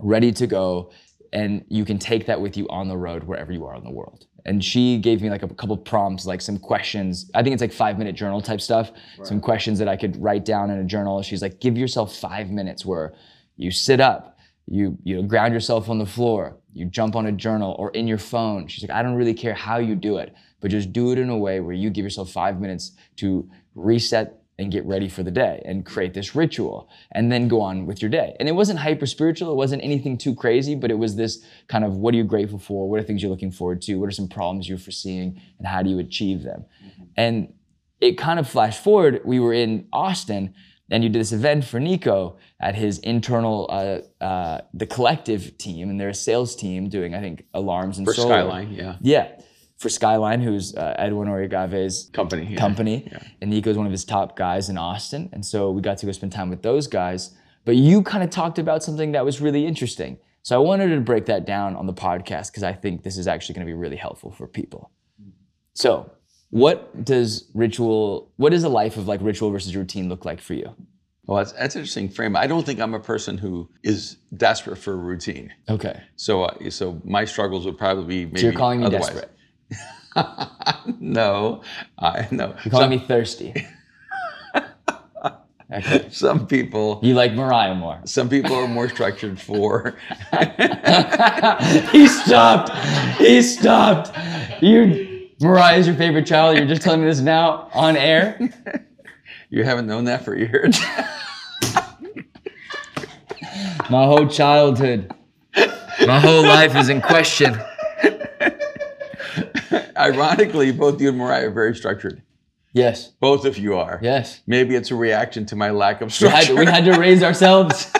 ready 0.00 0.32
to 0.32 0.46
go 0.46 0.90
and 1.32 1.64
you 1.68 1.84
can 1.84 1.98
take 1.98 2.26
that 2.26 2.40
with 2.40 2.56
you 2.56 2.68
on 2.68 2.88
the 2.88 2.96
road 2.96 3.24
wherever 3.24 3.52
you 3.52 3.64
are 3.64 3.74
in 3.74 3.84
the 3.84 3.90
world. 3.90 4.26
And 4.44 4.62
she 4.62 4.98
gave 4.98 5.22
me 5.22 5.30
like 5.30 5.42
a 5.42 5.48
couple 5.48 5.76
prompts 5.76 6.26
like 6.26 6.40
some 6.40 6.58
questions. 6.58 7.30
I 7.34 7.42
think 7.42 7.54
it's 7.54 7.60
like 7.60 7.72
five 7.72 7.96
minute 7.96 8.14
journal 8.16 8.42
type 8.42 8.60
stuff. 8.60 8.90
Some 9.22 9.40
questions 9.40 9.78
that 9.78 9.88
i 9.88 9.96
could 9.96 10.20
write 10.20 10.44
down 10.44 10.70
in 10.70 10.78
a 10.78 10.84
journal. 10.84 11.22
She's 11.22 11.42
like 11.42 11.60
give 11.60 11.78
yourself 11.78 12.16
five 12.16 12.50
minutes 12.50 12.84
where 12.84 13.14
you 13.56 13.70
sit 13.70 14.00
up 14.00 14.38
you 14.66 14.96
you 15.02 15.16
know, 15.16 15.22
ground 15.22 15.52
yourself 15.52 15.88
on 15.88 15.98
the 15.98 16.06
floor 16.06 16.56
you 16.72 16.86
jump 16.86 17.16
on 17.16 17.26
a 17.26 17.32
journal 17.32 17.74
or 17.78 17.90
in 17.90 18.06
your 18.06 18.18
phone. 18.18 18.68
She's 18.68 18.82
like 18.82 18.96
i 18.96 19.02
don't 19.02 19.14
really 19.14 19.34
care 19.34 19.54
how 19.54 19.78
you 19.78 19.96
do 19.96 20.18
it 20.18 20.34
but 20.60 20.70
just 20.70 20.92
do 20.92 21.10
it 21.12 21.18
in 21.18 21.28
a 21.28 21.36
way 21.36 21.60
where 21.60 21.74
you 21.74 21.90
give 21.90 22.04
yourself 22.04 22.30
five 22.30 22.60
minutes 22.60 22.92
to 23.16 23.48
reset 23.74 24.41
and 24.58 24.70
get 24.70 24.84
ready 24.84 25.08
for 25.08 25.22
the 25.22 25.30
day 25.30 25.62
and 25.64 25.84
create 25.84 26.14
this 26.14 26.34
ritual 26.34 26.88
and 27.12 27.32
then 27.32 27.48
go 27.48 27.60
on 27.60 27.86
with 27.86 28.02
your 28.02 28.10
day. 28.10 28.36
And 28.38 28.48
it 28.48 28.52
wasn't 28.52 28.78
hyper 28.78 29.06
spiritual, 29.06 29.50
it 29.50 29.56
wasn't 29.56 29.82
anything 29.82 30.18
too 30.18 30.34
crazy, 30.34 30.74
but 30.74 30.90
it 30.90 30.98
was 30.98 31.16
this 31.16 31.44
kind 31.68 31.84
of 31.84 31.96
what 31.96 32.14
are 32.14 32.18
you 32.18 32.24
grateful 32.24 32.58
for? 32.58 32.88
What 32.88 33.00
are 33.00 33.02
things 33.02 33.22
you're 33.22 33.30
looking 33.30 33.52
forward 33.52 33.82
to? 33.82 33.96
What 33.96 34.08
are 34.08 34.12
some 34.12 34.28
problems 34.28 34.68
you're 34.68 34.78
foreseeing 34.78 35.40
and 35.58 35.66
how 35.66 35.82
do 35.82 35.90
you 35.90 35.98
achieve 35.98 36.42
them? 36.42 36.66
And 37.16 37.54
it 38.00 38.18
kind 38.18 38.38
of 38.38 38.48
flashed 38.48 38.82
forward. 38.82 39.22
We 39.24 39.40
were 39.40 39.54
in 39.54 39.88
Austin 39.92 40.54
and 40.90 41.02
you 41.02 41.08
did 41.08 41.20
this 41.20 41.32
event 41.32 41.64
for 41.64 41.80
Nico 41.80 42.36
at 42.60 42.74
his 42.74 42.98
internal, 42.98 43.66
uh, 43.70 44.22
uh, 44.22 44.60
the 44.74 44.86
collective 44.86 45.56
team, 45.56 45.88
and 45.88 45.98
they're 45.98 46.10
a 46.10 46.14
sales 46.14 46.54
team 46.54 46.90
doing, 46.90 47.14
I 47.14 47.20
think, 47.20 47.46
alarms 47.54 47.96
and 47.96 48.06
For 48.06 48.12
solar. 48.12 48.34
Skyline, 48.34 48.72
yeah. 48.72 48.96
Yeah, 49.00 49.28
for 49.82 49.88
Skyline, 49.88 50.40
who's 50.40 50.74
uh, 50.76 50.94
Edwin 50.96 51.28
Origave's 51.28 52.08
Company. 52.12 52.46
yeah. 52.52 52.56
company. 52.56 53.12
And 53.40 53.50
Nico's 53.50 53.76
one 53.76 53.84
of 53.84 53.92
his 53.92 54.04
top 54.04 54.36
guys 54.36 54.68
in 54.68 54.78
Austin. 54.78 55.28
And 55.32 55.44
so 55.44 55.70
we 55.72 55.82
got 55.82 55.98
to 55.98 56.06
go 56.06 56.12
spend 56.12 56.32
time 56.32 56.48
with 56.48 56.62
those 56.62 56.86
guys. 56.86 57.34
But 57.64 57.76
you 57.76 58.02
kind 58.02 58.22
of 58.22 58.30
talked 58.30 58.58
about 58.58 58.82
something 58.82 59.12
that 59.12 59.24
was 59.24 59.40
really 59.40 59.66
interesting. 59.66 60.18
So 60.42 60.56
I 60.56 60.58
wanted 60.64 60.88
to 60.94 61.00
break 61.00 61.26
that 61.26 61.46
down 61.46 61.76
on 61.76 61.86
the 61.86 61.92
podcast 61.92 62.50
because 62.50 62.62
I 62.62 62.72
think 62.72 63.02
this 63.02 63.16
is 63.16 63.26
actually 63.26 63.54
going 63.56 63.66
to 63.66 63.70
be 63.70 63.76
really 63.76 63.96
helpful 63.96 64.30
for 64.30 64.46
people. 64.46 64.90
So, 65.74 66.10
what 66.50 67.04
does 67.04 67.50
ritual, 67.54 68.30
what 68.36 68.50
does 68.50 68.62
a 68.64 68.68
life 68.68 68.96
of 68.96 69.08
like 69.08 69.20
ritual 69.22 69.50
versus 69.50 69.74
routine 69.74 70.08
look 70.08 70.24
like 70.24 70.40
for 70.40 70.54
you? 70.54 70.74
Well, 71.24 71.38
that's, 71.38 71.52
that's 71.52 71.76
an 71.76 71.80
interesting 71.80 72.08
frame. 72.08 72.36
I 72.36 72.46
don't 72.46 72.66
think 72.66 72.80
I'm 72.80 72.94
a 72.94 73.00
person 73.00 73.38
who 73.38 73.70
is 73.82 74.16
desperate 74.36 74.76
for 74.76 74.92
a 74.92 74.96
routine. 74.96 75.52
Okay. 75.68 76.02
So, 76.16 76.42
uh, 76.42 76.70
so 76.70 77.00
my 77.04 77.24
struggles 77.24 77.64
would 77.64 77.78
probably 77.78 78.04
be 78.04 78.26
maybe 78.26 78.40
So 78.40 78.46
you're 78.48 78.58
calling 78.58 78.80
me 78.80 78.86
otherwise. 78.86 79.06
desperate. 79.06 79.32
no, 81.00 81.62
I 81.98 82.28
no. 82.30 82.54
You're 82.64 82.70
calling 82.72 82.90
me 82.90 82.98
thirsty. 82.98 83.54
Okay. 85.74 86.08
Some 86.10 86.46
people, 86.46 87.00
You 87.02 87.14
like 87.14 87.32
Mariah 87.32 87.74
more. 87.74 87.98
some 88.04 88.28
people 88.28 88.54
are 88.54 88.68
more 88.68 88.90
structured 88.90 89.40
for. 89.40 89.96
he 91.90 92.06
stopped. 92.06 92.70
He 93.16 93.40
stopped. 93.40 94.10
You, 94.62 95.30
Mariah 95.40 95.78
is 95.78 95.86
your 95.86 95.96
favorite 95.96 96.26
child. 96.26 96.58
You're 96.58 96.66
just 96.66 96.82
telling 96.82 97.00
me 97.00 97.06
this 97.06 97.20
now 97.20 97.70
on 97.72 97.96
air. 97.96 98.38
You 99.48 99.64
haven't 99.64 99.86
known 99.86 100.04
that 100.04 100.26
for 100.26 100.36
years. 100.36 100.78
My 103.88 104.04
whole 104.04 104.26
childhood, 104.28 105.10
my 106.06 106.20
whole 106.20 106.42
life 106.42 106.76
is 106.76 106.90
in 106.90 107.00
question. 107.00 107.58
Ironically, 109.96 110.72
both 110.72 111.00
you 111.00 111.08
and 111.10 111.18
Mariah 111.18 111.48
are 111.48 111.50
very 111.50 111.74
structured. 111.74 112.22
Yes, 112.74 113.08
Both 113.20 113.44
of 113.44 113.58
you 113.58 113.76
are. 113.76 114.00
yes. 114.02 114.40
Maybe 114.46 114.74
it's 114.76 114.90
a 114.90 114.94
reaction 114.94 115.44
to 115.46 115.56
my 115.56 115.70
lack 115.70 116.00
of 116.00 116.08
We 116.20 116.28
had, 116.28 116.44
structure. 116.44 116.54
we 116.54 116.64
had 116.66 116.84
to 116.86 116.98
raise 116.98 117.22
ourselves. 117.22 117.92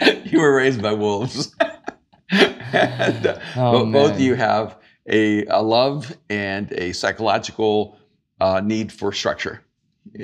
you 0.24 0.38
were 0.38 0.54
raised 0.54 0.82
by 0.82 0.92
wolves. 0.92 1.54
and, 2.30 3.26
uh, 3.26 3.38
Oh, 3.56 3.84
bo- 3.86 3.92
both 3.92 4.12
of 4.12 4.20
you 4.20 4.34
have 4.34 4.76
a, 5.08 5.46
a 5.46 5.62
love 5.62 6.14
and 6.28 6.70
a 6.72 6.92
psychological 6.92 7.96
uh, 8.40 8.60
need 8.62 8.92
for 8.92 9.12
structure. 9.12 9.64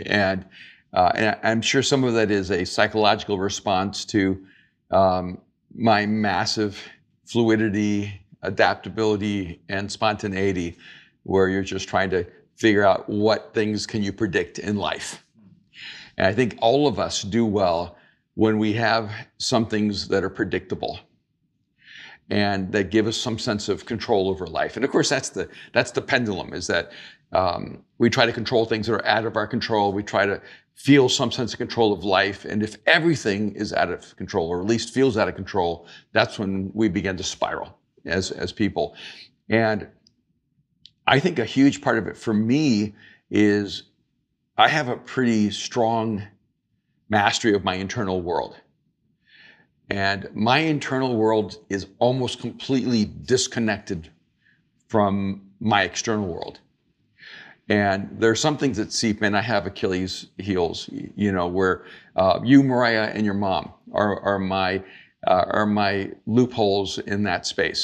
And, 0.04 0.44
uh, 0.92 1.12
and 1.14 1.36
I'm 1.42 1.62
sure 1.62 1.82
some 1.82 2.04
of 2.04 2.12
that 2.14 2.30
is 2.30 2.50
a 2.50 2.66
psychological 2.66 3.38
response 3.38 4.04
to 4.06 4.44
um, 4.90 5.38
my 5.74 6.04
massive 6.04 6.78
fluidity, 7.26 8.20
adaptability, 8.42 9.60
and 9.68 9.90
spontaneity, 9.90 10.76
where 11.24 11.48
you're 11.48 11.62
just 11.62 11.88
trying 11.88 12.10
to 12.10 12.26
figure 12.56 12.84
out 12.84 13.08
what 13.08 13.52
things 13.54 13.86
can 13.86 14.02
you 14.02 14.12
predict 14.12 14.58
in 14.58 14.76
life. 14.76 15.24
And 16.16 16.26
I 16.26 16.32
think 16.32 16.56
all 16.60 16.88
of 16.88 16.98
us 16.98 17.22
do 17.22 17.46
well 17.46 17.96
when 18.34 18.58
we 18.58 18.72
have 18.74 19.10
some 19.38 19.66
things 19.66 20.08
that 20.08 20.24
are 20.24 20.30
predictable 20.30 20.98
and 22.30 22.70
that 22.72 22.90
give 22.90 23.06
us 23.06 23.16
some 23.16 23.38
sense 23.38 23.68
of 23.68 23.86
control 23.86 24.28
over 24.28 24.46
life. 24.46 24.76
And 24.76 24.84
of 24.84 24.90
course, 24.90 25.08
that's 25.08 25.30
the 25.30 25.48
that's 25.72 25.92
the 25.92 26.02
pendulum. 26.02 26.52
Is 26.52 26.66
that 26.66 26.92
um, 27.32 27.82
we 27.98 28.10
try 28.10 28.26
to 28.26 28.32
control 28.32 28.64
things 28.64 28.86
that 28.86 28.94
are 28.94 29.06
out 29.06 29.24
of 29.24 29.36
our 29.36 29.46
control. 29.46 29.92
We 29.92 30.02
try 30.02 30.26
to 30.26 30.40
feel 30.74 31.08
some 31.08 31.32
sense 31.32 31.52
of 31.52 31.58
control 31.58 31.92
of 31.92 32.04
life. 32.04 32.44
And 32.44 32.62
if 32.62 32.76
everything 32.86 33.54
is 33.54 33.72
out 33.72 33.90
of 33.90 34.14
control, 34.16 34.48
or 34.48 34.60
at 34.60 34.66
least 34.66 34.94
feels 34.94 35.16
out 35.16 35.28
of 35.28 35.34
control, 35.34 35.86
that's 36.12 36.38
when 36.38 36.70
we 36.74 36.88
begin 36.88 37.16
to 37.16 37.24
spiral 37.24 37.77
as 38.04 38.30
as 38.30 38.52
people. 38.52 38.94
And 39.48 39.88
I 41.06 41.20
think 41.20 41.38
a 41.38 41.44
huge 41.44 41.80
part 41.80 41.98
of 41.98 42.06
it 42.06 42.16
for 42.16 42.34
me 42.34 42.94
is 43.30 43.84
I 44.56 44.68
have 44.68 44.88
a 44.88 44.96
pretty 44.96 45.50
strong 45.50 46.22
mastery 47.08 47.54
of 47.54 47.64
my 47.64 47.74
internal 47.74 48.20
world. 48.20 48.56
And 49.90 50.28
my 50.34 50.58
internal 50.58 51.16
world 51.16 51.56
is 51.70 51.86
almost 51.98 52.40
completely 52.40 53.06
disconnected 53.06 54.10
from 54.88 55.50
my 55.60 55.84
external 55.84 56.26
world. 56.26 56.60
And 57.70 58.08
there 58.18 58.30
are 58.30 58.36
some 58.36 58.56
things 58.56 58.76
that 58.78 58.92
seep 58.92 59.22
in. 59.22 59.34
I 59.34 59.42
have 59.42 59.66
Achilles 59.66 60.26
heels, 60.38 60.88
you 61.16 61.32
know, 61.32 61.46
where 61.46 61.84
uh, 62.16 62.40
you, 62.42 62.62
Mariah, 62.62 63.10
and 63.14 63.24
your 63.24 63.34
mom 63.34 63.72
are, 63.92 64.20
are 64.20 64.38
my 64.38 64.82
uh, 65.28 65.44
are 65.50 65.66
my 65.66 66.10
loopholes 66.26 66.98
in 66.98 67.22
that 67.24 67.46
space. 67.46 67.82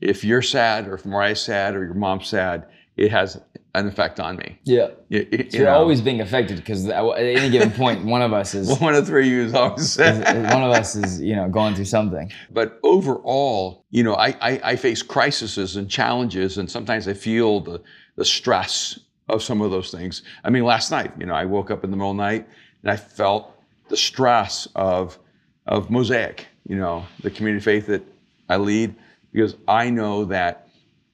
If 0.00 0.24
you're 0.24 0.42
sad, 0.42 0.88
or 0.88 0.94
if 0.94 1.04
Mariah's 1.06 1.40
sad, 1.42 1.74
or 1.74 1.84
your 1.84 1.94
mom's 1.94 2.26
sad, 2.28 2.66
it 2.96 3.10
has 3.10 3.40
an 3.74 3.86
effect 3.86 4.18
on 4.18 4.36
me. 4.36 4.58
Yeah. 4.64 4.88
Y- 5.10 5.26
y- 5.30 5.38
So 5.38 5.38
you 5.38 5.48
you're 5.52 5.66
know, 5.66 5.78
always 5.78 6.00
being 6.00 6.20
affected 6.20 6.56
because 6.56 6.86
at 6.88 7.04
any 7.18 7.50
given 7.50 7.70
point, 7.70 8.04
one 8.16 8.22
of 8.22 8.32
us 8.32 8.54
is, 8.54 8.78
one 8.80 8.94
of 8.94 9.06
three 9.06 9.26
of 9.26 9.32
you 9.32 9.42
is 9.44 9.54
always 9.54 9.82
is- 9.82 9.92
sad. 9.92 10.52
one 10.52 10.64
of 10.64 10.72
us 10.72 10.96
is 10.96 11.20
you 11.20 11.36
know 11.36 11.48
going 11.48 11.74
through 11.74 11.84
something. 11.98 12.30
But 12.50 12.78
overall, 12.82 13.84
you 13.90 14.02
know, 14.02 14.14
I, 14.14 14.28
I, 14.40 14.60
I 14.72 14.76
face 14.76 15.02
crises 15.02 15.76
and 15.76 15.88
challenges, 15.88 16.58
and 16.58 16.68
sometimes 16.70 17.06
I 17.08 17.14
feel 17.14 17.60
the, 17.60 17.80
the 18.16 18.24
stress 18.24 18.98
of 19.28 19.42
some 19.42 19.60
of 19.60 19.70
those 19.70 19.90
things. 19.92 20.22
I 20.44 20.50
mean, 20.50 20.64
last 20.64 20.90
night, 20.90 21.12
you 21.18 21.26
know, 21.26 21.34
I 21.34 21.44
woke 21.44 21.70
up 21.70 21.84
in 21.84 21.90
the 21.90 21.96
middle 21.96 22.10
of 22.10 22.16
the 22.16 22.22
night 22.22 22.48
and 22.82 22.90
I 22.90 22.96
felt 22.96 23.54
the 23.88 23.96
stress 23.96 24.66
of, 24.74 25.18
of 25.66 25.88
Mosaic, 25.90 26.48
you 26.66 26.76
know, 26.76 27.06
the 27.22 27.30
community 27.30 27.58
of 27.58 27.64
faith 27.64 27.86
that 27.86 28.02
I 28.48 28.56
lead, 28.56 28.94
because 29.32 29.56
I 29.66 29.90
know 29.90 30.26
that 30.26 30.68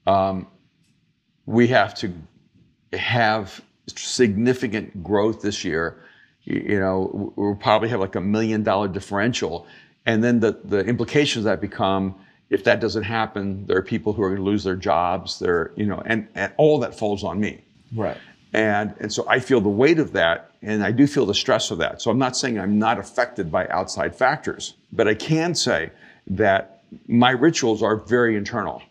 um, 0.07 0.47
we 1.45 1.69
have 1.69 1.95
to 1.97 2.12
have 2.93 3.61
significant 3.87 5.03
growth 5.03 5.43
this 5.43 5.65
year. 5.65 6.03
You, 6.45 6.61
you 6.69 6.81
know, 6.81 7.33
we'll 7.37 7.57
probably 7.57 7.88
have 7.91 8.00
like 8.00 8.15
a 8.15 8.21
million 8.21 8.62
dollar 8.62 8.88
differential. 8.88 9.67
And 10.05 10.23
then 10.23 10.41
the, 10.41 10.59
the 10.65 10.81
implications 10.81 11.45
that 11.45 11.61
become, 11.61 12.15
if 12.49 12.65
that 12.65 12.81
doesn't 12.81 13.03
happen, 13.03 13.67
there 13.67 13.76
are 13.76 13.83
people 13.83 14.12
who 14.12 14.23
are 14.23 14.29
going 14.29 14.41
to 14.41 14.45
lose 14.45 14.65
their 14.65 14.76
jobs. 14.76 15.38
There, 15.38 15.73
you 15.76 15.87
know, 15.87 16.03
and, 16.07 16.29
and 16.35 16.53
all 16.57 16.79
that 16.81 16.97
falls 16.97 17.25
on 17.25 17.41
me. 17.41 17.62
Right. 17.95 18.17
And, 18.53 18.95
and 19.00 19.12
so 19.12 19.26
I 19.29 19.41
feel 19.41 19.61
the 19.61 19.69
weight 19.69 19.99
of 19.99 20.12
that, 20.12 20.53
and 20.62 20.83
I 20.83 20.93
do 20.93 21.07
feel 21.07 21.26
the 21.26 21.35
stress 21.35 21.71
of 21.71 21.79
that. 21.79 22.00
So 22.00 22.11
I'm 22.11 22.19
not 22.19 22.37
saying 22.37 22.59
I'm 22.59 22.79
not 22.79 22.99
affected 22.99 23.51
by 23.51 23.66
outside 23.68 24.16
factors, 24.16 24.75
but 24.92 25.09
I 25.09 25.14
can 25.14 25.55
say 25.55 25.90
that 26.29 26.83
my 27.09 27.31
rituals 27.31 27.83
are 27.83 27.96
very 27.96 28.37
internal. 28.37 28.83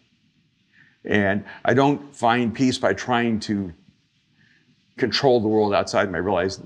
And 1.03 1.45
I 1.63 1.73
don't 1.73 2.15
find 2.15 2.53
peace 2.53 2.77
by 2.77 2.93
trying 2.93 3.39
to 3.41 3.73
control 4.97 5.39
the 5.39 5.47
world 5.47 5.73
outside 5.73 6.11
me. 6.11 6.17
I 6.17 6.21
realize 6.21 6.61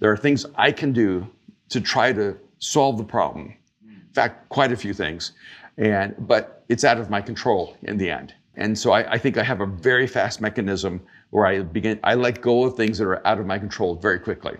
there 0.00 0.10
are 0.10 0.16
things 0.16 0.46
I 0.56 0.72
can 0.72 0.92
do 0.92 1.26
to 1.68 1.80
try 1.80 2.12
to 2.12 2.36
solve 2.58 2.98
the 2.98 3.04
problem. 3.04 3.54
In 3.84 4.12
fact, 4.12 4.48
quite 4.48 4.72
a 4.72 4.76
few 4.76 4.94
things. 4.94 5.32
And 5.78 6.14
but 6.18 6.64
it's 6.68 6.84
out 6.84 6.98
of 6.98 7.10
my 7.10 7.20
control 7.20 7.76
in 7.82 7.96
the 7.98 8.10
end. 8.10 8.34
And 8.54 8.78
so 8.78 8.92
I, 8.92 9.12
I 9.12 9.18
think 9.18 9.36
I 9.36 9.42
have 9.42 9.60
a 9.60 9.66
very 9.66 10.06
fast 10.06 10.40
mechanism 10.40 11.02
where 11.30 11.46
I 11.46 11.60
begin 11.60 12.00
I 12.02 12.14
let 12.14 12.40
go 12.40 12.64
of 12.64 12.76
things 12.76 12.98
that 12.98 13.04
are 13.04 13.26
out 13.26 13.38
of 13.38 13.46
my 13.46 13.58
control 13.58 13.94
very 13.94 14.18
quickly. 14.18 14.56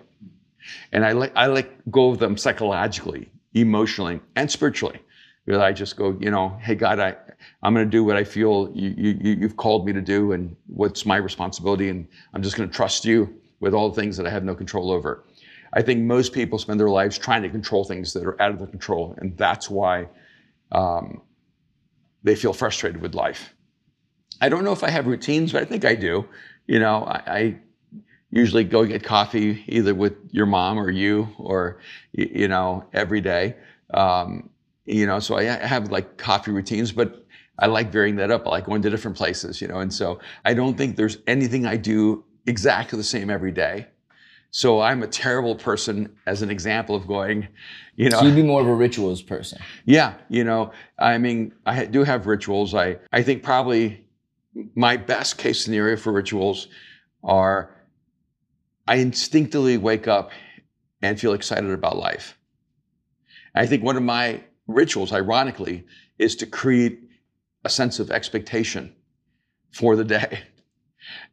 And 0.92 1.04
I 1.04 1.12
let 1.12 1.32
I 1.34 1.46
let 1.46 1.90
go 1.90 2.10
of 2.10 2.18
them 2.18 2.36
psychologically, 2.36 3.30
emotionally, 3.56 4.20
and 4.36 4.50
spiritually. 4.50 5.00
Because 5.44 5.60
I 5.60 5.72
just 5.72 5.96
go, 5.96 6.16
you 6.20 6.30
know, 6.30 6.58
hey 6.60 6.74
God, 6.74 6.98
I 6.98 7.16
I'm 7.62 7.72
going 7.74 7.86
to 7.86 7.90
do 7.90 8.04
what 8.04 8.16
I 8.16 8.24
feel 8.24 8.70
you, 8.74 8.94
you 8.96 9.18
you- 9.20 9.36
you've 9.40 9.56
called 9.56 9.86
me 9.86 9.92
to 9.92 10.00
do, 10.00 10.32
and 10.32 10.54
what's 10.66 11.06
my 11.06 11.16
responsibility, 11.16 11.88
and 11.88 12.06
I'm 12.34 12.42
just 12.42 12.56
going 12.56 12.68
to 12.68 12.74
trust 12.74 13.04
you 13.04 13.32
with 13.60 13.72
all 13.74 13.88
the 13.88 14.00
things 14.00 14.16
that 14.16 14.26
I 14.26 14.30
have 14.30 14.44
no 14.44 14.54
control 14.54 14.90
over. 14.90 15.24
I 15.72 15.82
think 15.82 16.00
most 16.00 16.32
people 16.32 16.58
spend 16.58 16.78
their 16.80 16.90
lives 16.90 17.18
trying 17.18 17.42
to 17.42 17.48
control 17.48 17.84
things 17.84 18.12
that 18.12 18.24
are 18.24 18.40
out 18.42 18.50
of 18.50 18.58
their 18.58 18.66
control, 18.66 19.14
and 19.18 19.36
that's 19.36 19.70
why 19.70 20.08
um, 20.72 21.22
they 22.22 22.34
feel 22.34 22.52
frustrated 22.52 23.00
with 23.00 23.14
life. 23.14 23.54
I 24.40 24.48
don't 24.48 24.64
know 24.64 24.72
if 24.72 24.84
I 24.84 24.90
have 24.90 25.06
routines, 25.06 25.52
but 25.52 25.62
I 25.62 25.64
think 25.64 25.84
I 25.84 25.94
do. 25.94 26.26
You 26.66 26.78
know, 26.80 27.04
I, 27.04 27.22
I 27.26 27.58
usually 28.36 28.64
go 28.64 28.84
get 28.84 29.02
coffee 29.02 29.64
either 29.66 29.94
with 29.94 30.14
your 30.30 30.46
mom 30.46 30.78
or 30.78 30.90
you, 30.90 31.28
or 31.38 31.78
you 32.12 32.48
know, 32.48 32.84
every 32.92 33.20
day. 33.20 33.56
Um, 33.92 34.50
you 34.84 35.06
know, 35.06 35.18
so 35.18 35.36
I 35.36 35.44
have 35.44 35.90
like 35.90 36.16
coffee 36.16 36.52
routines, 36.52 36.92
but 36.92 37.24
I 37.58 37.66
like 37.66 37.90
varying 37.90 38.16
that 38.16 38.30
up. 38.30 38.46
I 38.46 38.50
like 38.50 38.66
going 38.66 38.82
to 38.82 38.90
different 38.90 39.16
places, 39.16 39.60
you 39.60 39.68
know, 39.68 39.78
and 39.80 39.92
so 39.92 40.20
I 40.44 40.54
don't 40.54 40.76
think 40.76 40.96
there's 40.96 41.18
anything 41.26 41.66
I 41.66 41.76
do 41.76 42.24
exactly 42.46 42.96
the 42.96 43.04
same 43.04 43.30
every 43.30 43.52
day. 43.52 43.86
So 44.50 44.80
I'm 44.80 45.02
a 45.02 45.06
terrible 45.06 45.54
person 45.56 46.14
as 46.26 46.42
an 46.42 46.50
example 46.50 46.94
of 46.94 47.06
going, 47.06 47.48
you 47.96 48.08
know, 48.10 48.20
So 48.20 48.26
you'd 48.26 48.36
be 48.36 48.42
more 48.42 48.60
of 48.60 48.66
a 48.68 48.74
rituals 48.74 49.20
person. 49.22 49.58
yeah, 49.84 50.14
you 50.28 50.44
know, 50.44 50.72
I 50.98 51.18
mean, 51.18 51.52
I 51.66 51.84
do 51.86 52.04
have 52.04 52.26
rituals. 52.26 52.74
I, 52.74 52.96
I 53.12 53.22
think 53.22 53.42
probably 53.42 54.06
my 54.74 54.96
best 54.96 55.36
case 55.36 55.62
scenario 55.64 55.96
for 55.96 56.12
rituals 56.12 56.68
are 57.24 57.75
I 58.86 58.96
instinctively 58.96 59.76
wake 59.78 60.06
up 60.08 60.30
and 61.02 61.18
feel 61.18 61.32
excited 61.32 61.70
about 61.70 61.96
life. 61.96 62.38
I 63.54 63.66
think 63.66 63.82
one 63.82 63.96
of 63.96 64.02
my 64.02 64.42
rituals, 64.66 65.12
ironically, 65.12 65.84
is 66.18 66.36
to 66.36 66.46
create 66.46 67.00
a 67.64 67.68
sense 67.68 67.98
of 67.98 68.10
expectation 68.10 68.94
for 69.72 69.96
the 69.96 70.04
day. 70.04 70.40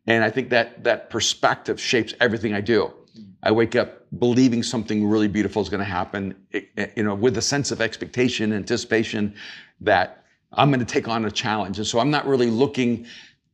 And 0.06 0.24
I 0.24 0.30
think 0.30 0.50
that 0.52 0.84
that 0.84 1.10
perspective 1.10 1.80
shapes 1.82 2.14
everything 2.20 2.54
I 2.54 2.62
do. 2.62 2.94
I 3.42 3.52
wake 3.52 3.76
up 3.76 4.06
believing 4.20 4.62
something 4.62 5.08
really 5.08 5.28
beautiful 5.28 5.64
is 5.64 5.70
going 5.70 5.80
to 5.80 5.86
happen, 5.86 6.36
it- 6.52 6.70
it- 6.78 6.94
you 6.96 7.02
know, 7.04 7.16
with 7.16 7.36
a 7.38 7.42
sense 7.42 7.72
of 7.72 7.82
expectation, 7.82 8.54
anticipation 8.54 9.34
that 9.82 10.26
I'm 10.52 10.70
going 10.70 10.80
to 10.80 10.86
take 10.86 11.08
on 11.08 11.26
a 11.26 11.32
challenge. 11.32 11.80
And 11.80 11.88
so 11.88 11.98
I'm 11.98 12.12
not 12.12 12.28
really 12.28 12.52
looking 12.52 13.08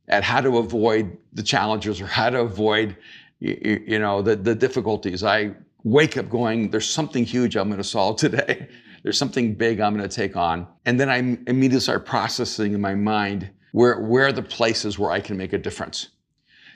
at 0.08 0.22
how 0.22 0.42
to 0.42 0.58
avoid 0.58 1.16
the 1.32 1.42
challenges 1.42 2.00
or 2.02 2.06
how 2.06 2.28
to 2.28 2.40
avoid, 2.40 2.96
y- 3.40 3.58
y- 3.64 3.82
you 3.86 3.98
know, 3.98 4.22
the, 4.22 4.36
the 4.36 4.54
difficulties. 4.54 5.22
I 5.24 5.52
wake 5.84 6.16
up 6.16 6.28
going, 6.28 6.70
there's 6.70 6.88
something 6.88 7.24
huge 7.24 7.56
I'm 7.56 7.68
going 7.68 7.78
to 7.78 7.84
solve 7.84 8.16
today. 8.18 8.68
There's 9.02 9.18
something 9.18 9.54
big 9.54 9.80
I'm 9.80 9.96
going 9.96 10.08
to 10.08 10.14
take 10.14 10.36
on. 10.36 10.66
And 10.84 11.00
then 11.00 11.08
I 11.08 11.16
immediately 11.16 11.80
start 11.80 12.04
processing 12.04 12.74
in 12.74 12.80
my 12.80 12.94
mind 12.94 13.50
where, 13.72 13.98
where 14.00 14.26
are 14.26 14.32
the 14.32 14.42
places 14.42 14.98
where 14.98 15.10
I 15.10 15.20
can 15.20 15.36
make 15.36 15.52
a 15.52 15.58
difference. 15.58 16.08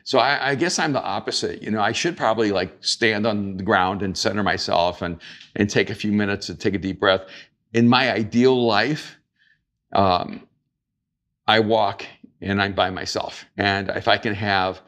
So 0.05 0.19
I, 0.19 0.51
I 0.51 0.55
guess 0.55 0.79
I'm 0.79 0.93
the 0.93 1.03
opposite. 1.03 1.63
You 1.63 1.71
know, 1.71 1.81
I 1.81 1.93
should 1.93 2.17
probably 2.17 2.53
like 2.53 2.77
stand 2.81 3.27
on 3.27 3.57
the 3.57 3.63
ground 3.63 4.03
and 4.03 4.17
center 4.17 4.43
myself 4.43 5.01
and 5.01 5.19
and 5.57 5.69
take 5.69 5.89
a 5.89 5.95
few 5.95 6.13
minutes 6.13 6.47
to 6.49 6.55
take 6.55 6.75
a 6.75 6.79
deep 6.79 7.01
breath. 7.01 7.23
In 7.73 7.89
my 7.89 8.13
ideal 8.13 8.67
life, 8.67 9.17
um, 9.95 10.47
I 11.47 11.61
walk 11.61 12.05
and 12.43 12.61
I'm 12.61 12.75
by 12.75 12.91
myself. 12.91 13.47
And 13.57 13.89
if 13.91 14.07
I 14.07 14.19
can 14.19 14.35
have 14.35 14.83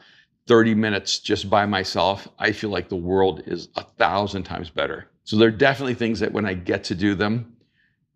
30 0.47 0.75
minutes 0.75 1.19
just 1.19 1.49
by 1.49 1.65
myself, 1.65 2.27
I 2.39 2.51
feel 2.51 2.69
like 2.69 2.89
the 2.89 2.95
world 2.95 3.43
is 3.45 3.67
a 3.75 3.83
thousand 3.83 4.43
times 4.43 4.69
better. 4.69 5.09
So 5.25 5.35
there 5.35 5.49
are 5.49 5.51
definitely 5.51 5.95
things 5.95 6.19
that 6.21 6.31
when 6.31 6.45
I 6.45 6.53
get 6.53 6.85
to 6.85 6.95
do 6.95 7.13
them, 7.13 7.57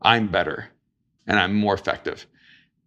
I'm 0.02 0.28
better 0.28 0.70
and 1.28 1.38
I'm 1.38 1.54
more 1.54 1.74
effective. 1.74 2.26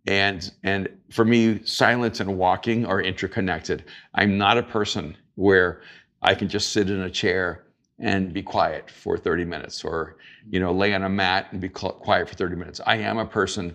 And 0.06 0.50
and 0.62 0.88
for 1.10 1.24
me, 1.24 1.64
silence 1.64 2.20
and 2.20 2.36
walking 2.36 2.84
are 2.84 3.00
interconnected. 3.00 3.84
I'm 4.14 4.36
not 4.36 4.58
a 4.58 4.62
person 4.62 5.16
where 5.34 5.82
I 6.22 6.34
can 6.34 6.48
just 6.48 6.72
sit 6.72 6.90
in 6.90 7.00
a 7.00 7.10
chair 7.10 7.64
and 7.98 8.32
be 8.32 8.42
quiet 8.42 8.90
for 8.90 9.16
30 9.16 9.44
minutes 9.44 9.84
or 9.84 10.16
you 10.50 10.60
know 10.60 10.72
lay 10.72 10.94
on 10.94 11.04
a 11.04 11.08
mat 11.08 11.48
and 11.52 11.60
be 11.60 11.68
quiet 11.68 12.28
for 12.28 12.34
30 12.34 12.56
minutes. 12.56 12.80
I 12.86 12.96
am 12.96 13.18
a 13.18 13.26
person 13.26 13.74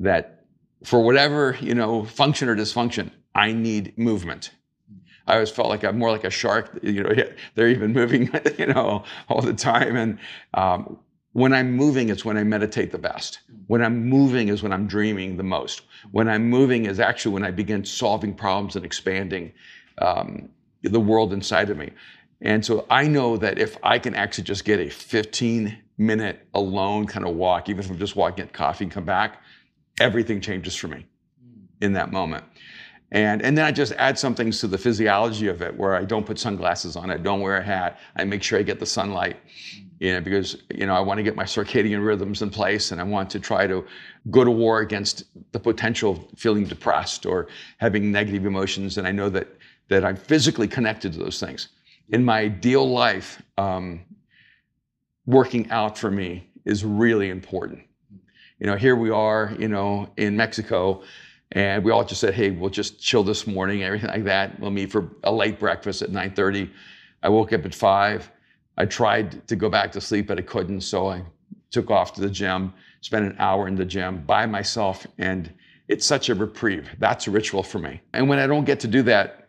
that 0.00 0.44
for 0.84 1.02
whatever 1.02 1.56
you 1.60 1.74
know 1.74 2.04
function 2.04 2.48
or 2.48 2.56
dysfunction, 2.56 3.10
I 3.34 3.52
need 3.52 3.96
movement. 3.96 4.50
I 5.26 5.34
always 5.34 5.50
felt 5.50 5.68
like 5.68 5.84
I'm 5.84 5.98
more 5.98 6.10
like 6.10 6.24
a 6.24 6.30
shark. 6.30 6.78
You 6.82 7.02
know, 7.02 7.12
they're 7.54 7.68
even 7.68 7.92
moving, 7.92 8.30
you 8.58 8.66
know, 8.66 9.04
all 9.28 9.42
the 9.42 9.54
time. 9.54 9.96
And 9.96 10.18
um, 10.54 10.98
when 11.32 11.52
I'm 11.52 11.72
moving, 11.72 12.08
it's 12.08 12.24
when 12.24 12.36
I 12.36 12.44
meditate 12.44 12.90
the 12.90 12.98
best. 12.98 13.40
When 13.66 13.82
I'm 13.82 14.08
moving 14.08 14.48
is 14.48 14.62
when 14.62 14.72
I'm 14.72 14.86
dreaming 14.86 15.36
the 15.36 15.42
most. 15.42 15.82
When 16.10 16.28
I'm 16.28 16.48
moving 16.48 16.86
is 16.86 16.98
actually 16.98 17.34
when 17.34 17.44
I 17.44 17.50
begin 17.50 17.84
solving 17.84 18.34
problems 18.34 18.74
and 18.76 18.84
expanding 18.84 19.52
um, 19.98 20.48
the 20.82 21.00
world 21.00 21.32
inside 21.32 21.70
of 21.70 21.76
me. 21.76 21.90
And 22.40 22.64
so 22.64 22.86
I 22.90 23.06
know 23.06 23.36
that 23.36 23.58
if 23.58 23.76
I 23.82 23.98
can 23.98 24.14
actually 24.14 24.44
just 24.44 24.64
get 24.64 24.80
a 24.80 24.88
15 24.88 25.76
minute 25.98 26.46
alone 26.54 27.06
kind 27.06 27.26
of 27.26 27.36
walk, 27.36 27.68
even 27.68 27.84
if 27.84 27.90
I'm 27.90 27.98
just 27.98 28.16
walking, 28.16 28.46
get 28.46 28.54
coffee 28.54 28.84
and 28.84 28.92
come 28.92 29.04
back, 29.04 29.42
everything 30.00 30.40
changes 30.40 30.74
for 30.74 30.88
me 30.88 31.06
in 31.80 31.92
that 31.92 32.10
moment. 32.10 32.44
And, 33.12 33.42
and 33.42 33.58
then 33.58 33.64
I 33.64 33.72
just 33.72 33.92
add 33.92 34.18
some 34.18 34.34
things 34.34 34.60
to 34.60 34.68
the 34.68 34.78
physiology 34.78 35.48
of 35.48 35.62
it 35.62 35.76
where 35.76 35.96
I 35.96 36.04
don't 36.04 36.24
put 36.24 36.38
sunglasses 36.38 36.94
on, 36.94 37.10
I 37.10 37.16
don't 37.16 37.40
wear 37.40 37.56
a 37.56 37.62
hat, 37.62 37.98
I 38.16 38.24
make 38.24 38.42
sure 38.42 38.58
I 38.58 38.62
get 38.62 38.78
the 38.78 38.86
sunlight, 38.86 39.36
you 39.98 40.12
know, 40.12 40.20
because, 40.20 40.58
you 40.72 40.86
know, 40.86 40.94
I 40.94 41.00
want 41.00 41.18
to 41.18 41.24
get 41.24 41.34
my 41.34 41.42
circadian 41.44 42.04
rhythms 42.06 42.40
in 42.42 42.50
place 42.50 42.92
and 42.92 43.00
I 43.00 43.04
want 43.04 43.28
to 43.30 43.40
try 43.40 43.66
to 43.66 43.84
go 44.30 44.44
to 44.44 44.50
war 44.50 44.80
against 44.80 45.24
the 45.50 45.58
potential 45.58 46.12
of 46.12 46.38
feeling 46.38 46.64
depressed 46.64 47.26
or 47.26 47.48
having 47.78 48.12
negative 48.12 48.46
emotions. 48.46 48.96
And 48.96 49.08
I 49.08 49.12
know 49.12 49.28
that, 49.30 49.48
that 49.88 50.04
I'm 50.04 50.16
physically 50.16 50.68
connected 50.68 51.12
to 51.14 51.18
those 51.18 51.40
things. 51.40 51.68
In 52.10 52.24
my 52.24 52.40
ideal 52.40 52.88
life, 52.88 53.42
um, 53.58 54.02
working 55.26 55.68
out 55.70 55.98
for 55.98 56.10
me 56.10 56.48
is 56.64 56.84
really 56.84 57.28
important. 57.28 57.82
You 58.60 58.66
know, 58.66 58.76
here 58.76 58.94
we 58.94 59.10
are, 59.10 59.54
you 59.58 59.68
know, 59.68 60.10
in 60.16 60.36
Mexico, 60.36 61.02
and 61.52 61.84
we 61.84 61.90
all 61.90 62.04
just 62.04 62.20
said, 62.20 62.34
hey, 62.34 62.50
we'll 62.50 62.70
just 62.70 63.00
chill 63.00 63.24
this 63.24 63.46
morning, 63.46 63.82
everything 63.82 64.10
like 64.10 64.24
that. 64.24 64.58
We'll 64.60 64.70
meet 64.70 64.92
for 64.92 65.10
a 65.24 65.32
late 65.32 65.58
breakfast 65.58 66.00
at 66.00 66.10
9.30. 66.10 66.70
I 67.22 67.28
woke 67.28 67.52
up 67.52 67.64
at 67.64 67.74
5. 67.74 68.30
I 68.78 68.86
tried 68.86 69.46
to 69.48 69.56
go 69.56 69.68
back 69.68 69.90
to 69.92 70.00
sleep, 70.00 70.28
but 70.28 70.38
I 70.38 70.42
couldn't. 70.42 70.82
So 70.82 71.08
I 71.08 71.22
took 71.70 71.90
off 71.90 72.14
to 72.14 72.20
the 72.20 72.30
gym, 72.30 72.72
spent 73.00 73.26
an 73.26 73.36
hour 73.38 73.66
in 73.66 73.74
the 73.74 73.84
gym 73.84 74.22
by 74.26 74.46
myself, 74.46 75.06
and 75.18 75.52
it's 75.88 76.06
such 76.06 76.28
a 76.28 76.34
reprieve. 76.36 76.88
That's 76.98 77.26
a 77.26 77.32
ritual 77.32 77.64
for 77.64 77.80
me. 77.80 78.00
And 78.12 78.28
when 78.28 78.38
I 78.38 78.46
don't 78.46 78.64
get 78.64 78.78
to 78.80 78.88
do 78.88 79.02
that, 79.02 79.48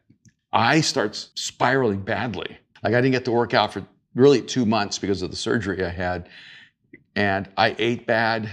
I 0.52 0.82
start 0.82 1.16
spiraling 1.36 2.02
badly. 2.02 2.58
Like 2.84 2.96
I 2.96 2.98
didn't 2.98 3.12
get 3.12 3.26
to 3.26 3.32
work 3.32 3.54
out 3.54 3.74
for 3.74 3.86
really 4.16 4.42
two 4.42 4.66
months 4.66 4.98
because 4.98 5.22
of 5.22 5.30
the 5.30 5.38
surgery 5.38 5.86
I 5.86 5.90
had. 5.90 6.30
And 7.16 7.48
I 7.58 7.76
ate 7.78 8.08
bad. 8.08 8.50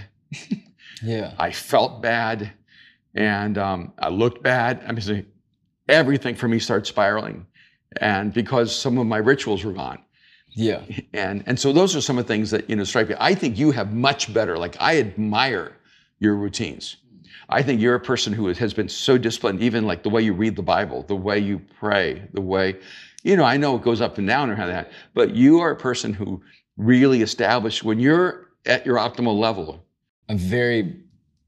yeah. 1.03 1.33
I 1.39 1.51
felt 1.51 2.03
bad 2.03 2.53
and 3.15 3.59
um, 3.59 3.93
I 3.99 4.09
looked 4.09 4.43
bad. 4.43 4.83
I 4.87 4.93
mean, 4.93 5.27
everything 5.89 6.35
for 6.35 6.49
me 6.49 6.59
started 6.59 6.87
spiraling, 6.87 7.47
and 8.01 8.33
because 8.33 8.75
some 8.75 8.99
of 8.99 9.07
my 9.07 9.19
rituals 9.19 9.65
were 9.65 9.73
gone. 9.73 9.99
Yeah. 10.51 10.83
And 11.13 11.45
and 11.47 11.59
so 11.59 11.73
those 11.73 11.95
are 11.95 12.01
some 12.01 12.19
of 12.19 12.27
the 12.27 12.33
things 12.33 12.51
that 12.51 12.69
you 12.69 12.77
know 12.77 12.85
strike 12.85 13.09
me. 13.09 13.15
I 13.19 13.35
think 13.35 13.59
you 13.59 13.71
have 13.71 13.93
much 13.93 14.33
better. 14.33 14.59
Like 14.59 14.77
I 14.81 14.99
admire 14.99 15.77
your 16.19 16.35
routines. 16.35 16.97
I 17.49 17.63
think 17.63 17.81
you're 17.81 17.95
a 17.95 18.01
person 18.01 18.33
who 18.33 18.49
has 18.53 18.75
been 18.75 18.89
so 18.89 19.17
disciplined, 19.17 19.63
even 19.63 19.87
like 19.87 20.03
the 20.03 20.11
way 20.11 20.23
you 20.23 20.35
read 20.35 20.57
the 20.57 20.63
Bible, 20.63 21.03
the 21.05 21.17
way 21.17 21.39
you 21.39 21.61
pray, 21.79 22.29
the 22.35 22.43
way, 22.43 22.77
you 23.23 23.37
know, 23.37 23.45
I 23.45 23.57
know 23.57 23.77
it 23.77 23.83
goes 23.83 24.03
up 24.03 24.19
and 24.19 24.29
down 24.29 24.51
or 24.51 24.55
how 24.55 24.67
that, 24.67 24.93
but 25.15 25.35
you 25.35 25.61
are 25.61 25.71
a 25.71 25.77
person 25.77 26.13
who 26.13 26.43
really 26.77 27.23
established 27.23 27.83
when 27.83 28.01
you're 28.01 28.51
at 28.67 28.85
your 28.85 28.97
optimal 28.97 29.39
level. 29.39 29.83
I'm 30.29 30.37
very 30.37 31.01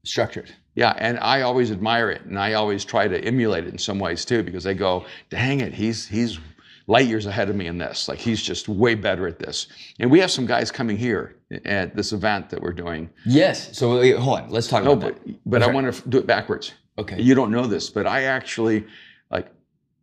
structured. 0.03 0.51
Yeah, 0.75 0.93
and 0.97 1.19
I 1.19 1.41
always 1.41 1.71
admire 1.71 2.09
it, 2.09 2.21
and 2.23 2.39
I 2.39 2.53
always 2.53 2.85
try 2.85 3.07
to 3.07 3.19
emulate 3.19 3.65
it 3.65 3.71
in 3.71 3.77
some 3.77 3.99
ways 3.99 4.23
too, 4.23 4.41
because 4.43 4.65
I 4.65 4.73
go, 4.73 5.05
"Dang 5.29 5.59
it, 5.59 5.73
he's 5.73 6.07
he's 6.07 6.39
light 6.87 7.07
years 7.07 7.25
ahead 7.25 7.49
of 7.49 7.55
me 7.55 7.67
in 7.67 7.77
this. 7.77 8.07
Like 8.07 8.19
he's 8.19 8.41
just 8.41 8.69
way 8.69 8.95
better 8.95 9.27
at 9.27 9.37
this." 9.37 9.67
And 9.99 10.09
we 10.09 10.19
have 10.19 10.31
some 10.31 10.45
guys 10.45 10.71
coming 10.71 10.97
here 10.97 11.35
at 11.65 11.95
this 11.95 12.13
event 12.13 12.49
that 12.51 12.61
we're 12.61 12.71
doing. 12.71 13.09
Yes. 13.25 13.77
So 13.77 13.91
uh, 13.93 13.99
wait, 13.99 14.15
hold 14.15 14.39
on, 14.39 14.49
let's 14.49 14.67
talk 14.67 14.83
no, 14.83 14.93
about 14.93 15.15
but, 15.15 15.25
that. 15.25 15.39
But 15.45 15.61
Okay. 15.61 15.71
I 15.71 15.73
want 15.73 15.93
to 15.93 16.09
do 16.09 16.17
it 16.19 16.27
backwards. 16.27 16.73
Okay. 16.97 17.21
You 17.21 17.35
don't 17.35 17.51
know 17.51 17.65
this, 17.67 17.89
but 17.89 18.07
I 18.07 18.23
actually 18.23 18.85
like 19.29 19.51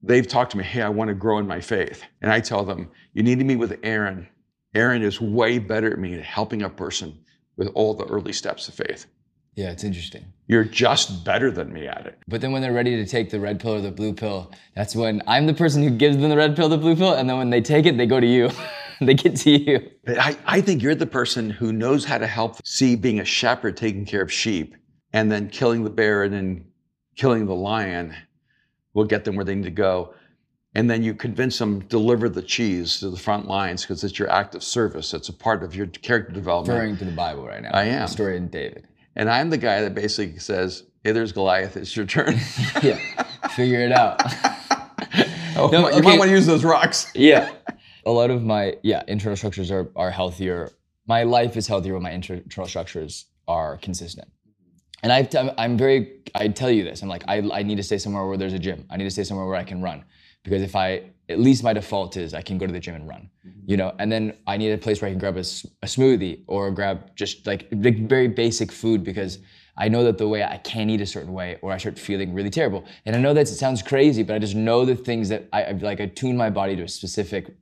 they've 0.02 0.26
talked 0.26 0.50
to 0.50 0.59
me, 0.59 0.64
"Hey, 0.64 0.83
I 0.83 0.90
want 0.90 1.09
to 1.09 1.14
grow 1.14 1.38
in 1.38 1.46
my 1.46 1.61
faith," 1.61 2.02
and 2.20 2.31
I 2.31 2.40
tell 2.40 2.64
them, 2.64 2.90
"You 3.14 3.22
need 3.22 3.38
to 3.38 3.44
meet 3.44 3.57
with 3.57 3.78
Aaron. 3.83 4.28
Aaron 4.74 5.02
is 5.02 5.18
way 5.18 5.59
better 5.59 5.90
at 5.90 5.98
me 5.98 6.14
at 6.14 6.22
helping 6.22 6.61
a 6.61 6.68
person 6.68 7.18
with 7.57 7.68
all 7.74 7.94
the 7.94 8.04
early 8.04 8.33
steps 8.35 8.68
of 8.68 8.74
faith. 8.74 9.07
Yeah, 9.59 9.73
it's 9.73 9.83
interesting. 9.83 10.25
You're 10.47 10.62
just 10.62 11.25
better 11.25 11.51
than 11.51 11.73
me 11.73 11.88
at 11.88 12.07
it." 12.07 12.16
But 12.29 12.40
then 12.40 12.53
when 12.53 12.62
they're 12.62 12.73
ready 12.73 12.94
to 12.97 13.05
take 13.05 13.31
the 13.31 13.40
red 13.40 13.59
pill 13.59 13.75
or 13.75 13.81
the 13.81 13.90
blue 13.90 14.12
pill, 14.12 14.53
that's 14.77 14.94
when 14.94 15.21
I'm 15.27 15.47
the 15.47 15.55
person 15.55 15.83
who 15.83 15.90
gives 15.90 16.16
them 16.16 16.31
the 16.31 16.37
red 16.37 16.55
pill, 16.55 16.68
the 16.68 16.79
blue 16.79 16.94
pill, 16.94 17.14
and 17.14 17.29
then 17.29 17.38
when 17.38 17.51
they 17.51 17.61
take 17.61 17.85
it, 17.85 17.97
they 17.99 18.07
go 18.07 18.21
to 18.21 18.27
you. 18.27 18.51
they 19.01 19.14
get 19.14 19.35
to 19.35 19.51
you. 19.51 19.90
But 20.05 20.18
I, 20.18 20.37
I 20.47 20.61
think 20.61 20.81
you're 20.81 20.94
the 20.94 21.07
person 21.07 21.51
who 21.51 21.73
knows 21.73 22.05
how 22.05 22.18
to 22.18 22.27
help 22.29 22.64
see 22.64 22.94
being 22.94 23.18
a 23.18 23.25
shepherd 23.25 23.77
taking 23.77 24.05
care 24.05 24.23
of 24.23 24.33
sheep 24.33 24.77
and 25.12 25.31
then 25.31 25.49
killing 25.49 25.83
the 25.83 25.90
bear 25.90 26.23
and 26.23 26.33
then 26.33 26.64
killing 27.16 27.47
the 27.47 27.55
lion 27.55 28.14
will 28.94 29.07
get 29.07 29.25
them 29.25 29.35
where 29.35 29.44
they 29.44 29.57
need 29.57 29.64
to 29.64 29.71
go. 29.71 30.14
And 30.77 30.88
then 30.88 31.03
you 31.03 31.14
convince 31.14 31.59
them 31.59 31.81
deliver 31.87 32.29
the 32.29 32.42
cheese 32.42 33.01
to 33.01 33.11
the 33.11 33.16
front 33.16 33.49
lines 33.49 33.83
because 33.83 34.05
it's 34.05 34.21
your 34.21 34.31
act 34.31 34.55
of 34.55 34.62
service. 34.62 35.14
It's 35.14 35.29
a 35.29 35.33
part 35.33 35.64
of 35.64 35.75
your 35.75 35.88
character 35.88 36.33
development. 36.33 36.79
Referring 36.79 36.97
to 36.99 37.05
the 37.05 37.11
Bible 37.11 37.44
right 37.44 37.62
now. 37.62 37.71
I 37.73 37.85
am. 37.85 38.03
The 38.03 38.07
story 38.07 38.37
in 38.37 38.49
David. 38.49 38.87
And 39.18 39.28
I'm 39.28 39.50
the 39.50 39.59
guy 39.59 39.83
that 39.83 39.94
basically 39.94 40.38
says, 40.38 40.85
Hey, 41.04 41.12
there's 41.12 41.33
Goliath, 41.33 41.76
it's 41.76 41.94
your 41.96 42.07
turn. 42.07 42.37
Yeah. 42.83 42.98
Figure 43.50 43.81
it 43.81 43.92
out. 43.92 44.22
oh, 45.57 45.68
No, 45.72 45.81
you 45.88 45.94
okay. 45.96 46.00
might 46.00 46.18
want 46.18 46.28
to 46.31 46.35
use 46.37 46.46
those 46.46 46.64
rocks. 46.64 47.11
yeah. 47.14 47.52
A 48.07 48.12
lot 48.12 48.31
of 48.31 48.42
my 48.42 48.74
yeah 48.83 49.02
internal 49.09 49.37
structures 49.37 49.70
are 49.70 49.90
are 49.94 50.11
healthier. 50.11 50.70
My 51.07 51.24
life 51.24 51.59
is 51.59 51.66
healthier 51.66 51.92
when 51.94 52.02
my 52.02 52.12
internal 52.12 52.66
structures 52.66 53.26
are 53.46 53.76
consistent. 53.78 54.28
And 55.02 55.12
I've 55.12 55.28
t- 55.28 55.38
I'm 55.59 55.76
very 55.76 56.20
I 56.35 56.48
tell 56.48 56.70
you 56.70 56.85
this. 56.85 57.02
I'm 57.02 57.09
like 57.11 57.24
I 57.28 57.38
I 57.52 57.62
need 57.64 57.76
to 57.76 57.83
stay 57.83 57.98
somewhere 57.98 58.26
where 58.26 58.38
there's 58.38 58.54
a 58.54 58.59
gym. 58.59 58.87
I 58.88 58.96
need 58.96 59.04
to 59.04 59.11
stay 59.11 59.24
somewhere 59.24 59.46
where 59.46 59.57
I 59.57 59.64
can 59.64 59.83
run 59.83 60.04
because 60.42 60.62
if 60.62 60.74
I 60.74 61.02
at 61.29 61.38
least 61.38 61.62
my 61.62 61.73
default 61.73 62.17
is 62.17 62.35
I 62.35 62.43
can 62.43 62.59
go 62.59 62.67
to 62.67 62.73
the 62.73 62.81
gym 62.81 62.95
and 62.95 63.09
run, 63.09 63.29
mm-hmm. 63.47 63.71
you 63.71 63.77
know. 63.77 63.95
And 63.99 64.11
then 64.11 64.35
I 64.47 64.57
need 64.57 64.71
a 64.73 64.79
place 64.79 65.01
where 65.01 65.09
I 65.09 65.12
can 65.12 65.19
grab 65.19 65.37
a 65.37 65.41
smoothie 65.41 66.45
or 66.47 66.71
grab 66.71 67.14
just 67.17 67.47
like 67.47 67.71
very 67.71 68.29
basic 68.29 68.73
food 68.73 69.05
because 69.05 69.38
I 69.77 69.88
know 69.88 70.05
that 70.05 70.19
the 70.19 70.27
way 70.27 70.43
I 70.43 70.57
can't 70.59 70.91
eat 70.91 71.01
a 71.01 71.07
certain 71.07 71.33
way 71.33 71.59
or 71.62 71.73
I 71.73 71.79
start 71.79 71.99
feeling 71.99 72.35
really 72.35 72.51
terrible. 72.51 72.85
And 73.07 73.14
I 73.14 73.21
know 73.21 73.35
that 73.35 73.43
it 73.43 73.47
sounds 73.47 73.83
crazy, 73.83 74.23
but 74.23 74.35
I 74.35 74.38
just 74.38 74.55
know 74.55 74.85
the 74.85 74.97
things 74.97 75.29
that 75.29 75.49
I 75.53 75.73
like 75.73 76.01
I 76.01 76.07
tune 76.07 76.37
my 76.37 76.51
body 76.51 76.77
to 76.77 76.83
a 76.83 76.88
specific 76.88 77.55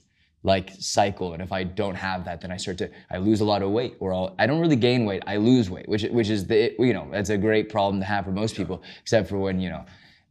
like 0.46 0.70
cycle 0.78 1.32
and 1.32 1.42
if 1.42 1.50
i 1.50 1.64
don't 1.64 1.96
have 1.96 2.24
that 2.24 2.40
then 2.40 2.52
i 2.52 2.56
start 2.56 2.78
to 2.78 2.88
i 3.10 3.16
lose 3.16 3.40
a 3.40 3.44
lot 3.44 3.62
of 3.62 3.70
weight 3.70 3.96
or 3.98 4.14
I'll, 4.14 4.34
i 4.38 4.46
don't 4.46 4.60
really 4.60 4.76
gain 4.76 5.04
weight 5.04 5.24
i 5.26 5.36
lose 5.36 5.68
weight 5.68 5.88
which 5.88 6.04
which 6.04 6.30
is 6.30 6.46
the 6.46 6.72
you 6.78 6.92
know 6.92 7.08
that's 7.10 7.30
a 7.30 7.36
great 7.36 7.68
problem 7.68 7.98
to 8.00 8.06
have 8.06 8.24
for 8.24 8.30
most 8.30 8.54
people 8.54 8.80
except 9.02 9.28
for 9.28 9.38
when 9.38 9.58
you 9.58 9.70
know 9.70 9.84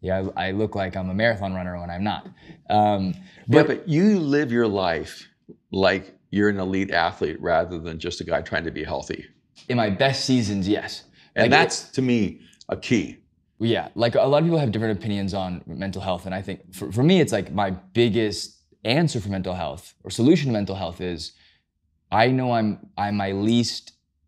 yeah 0.05 0.23
i, 0.37 0.47
I 0.47 0.51
look 0.51 0.73
like 0.81 0.93
i'm 0.99 1.09
a 1.09 1.13
marathon 1.23 1.51
runner 1.53 1.73
when 1.81 1.89
i'm 1.95 2.03
not 2.11 2.23
um, 2.69 3.13
Yeah, 3.47 3.63
but 3.63 3.87
you 3.95 4.19
live 4.19 4.49
your 4.51 4.67
life 4.67 5.13
like 5.71 6.03
you're 6.31 6.49
an 6.55 6.59
elite 6.59 6.91
athlete 6.91 7.39
rather 7.41 7.77
than 7.85 7.95
just 7.99 8.21
a 8.21 8.25
guy 8.31 8.41
trying 8.41 8.65
to 8.65 8.71
be 8.79 8.83
healthy. 8.83 9.21
in 9.71 9.77
my 9.77 9.89
best 10.03 10.19
seasons 10.25 10.67
yes 10.77 10.91
And 11.35 11.43
Like, 11.43 11.51
that's 11.57 11.77
to 11.97 12.01
me 12.01 12.19
a 12.69 12.77
key. 12.87 13.05
yeah 13.73 13.85
like 14.03 14.15
a 14.15 14.21
lot 14.33 14.39
of 14.41 14.45
people 14.47 14.59
have 14.63 14.71
different 14.75 14.97
opinions 14.99 15.31
on 15.43 15.49
mental 15.85 16.01
health 16.07 16.23
and 16.27 16.33
i 16.39 16.41
think 16.47 16.59
for, 16.77 16.91
for 16.97 17.03
me 17.03 17.15
it's 17.23 17.31
like 17.37 17.47
my 17.63 17.69
biggest 18.01 18.43
answer 18.83 19.19
for 19.23 19.29
mental 19.37 19.55
health 19.63 19.83
or 20.03 20.09
solution 20.21 20.45
to 20.49 20.53
mental 20.59 20.75
health 20.83 20.99
is 21.13 21.21
i 22.11 22.25
know 22.37 22.47
i'm 22.57 22.69
i'm 23.03 23.15
my 23.25 23.31
least 23.49 23.83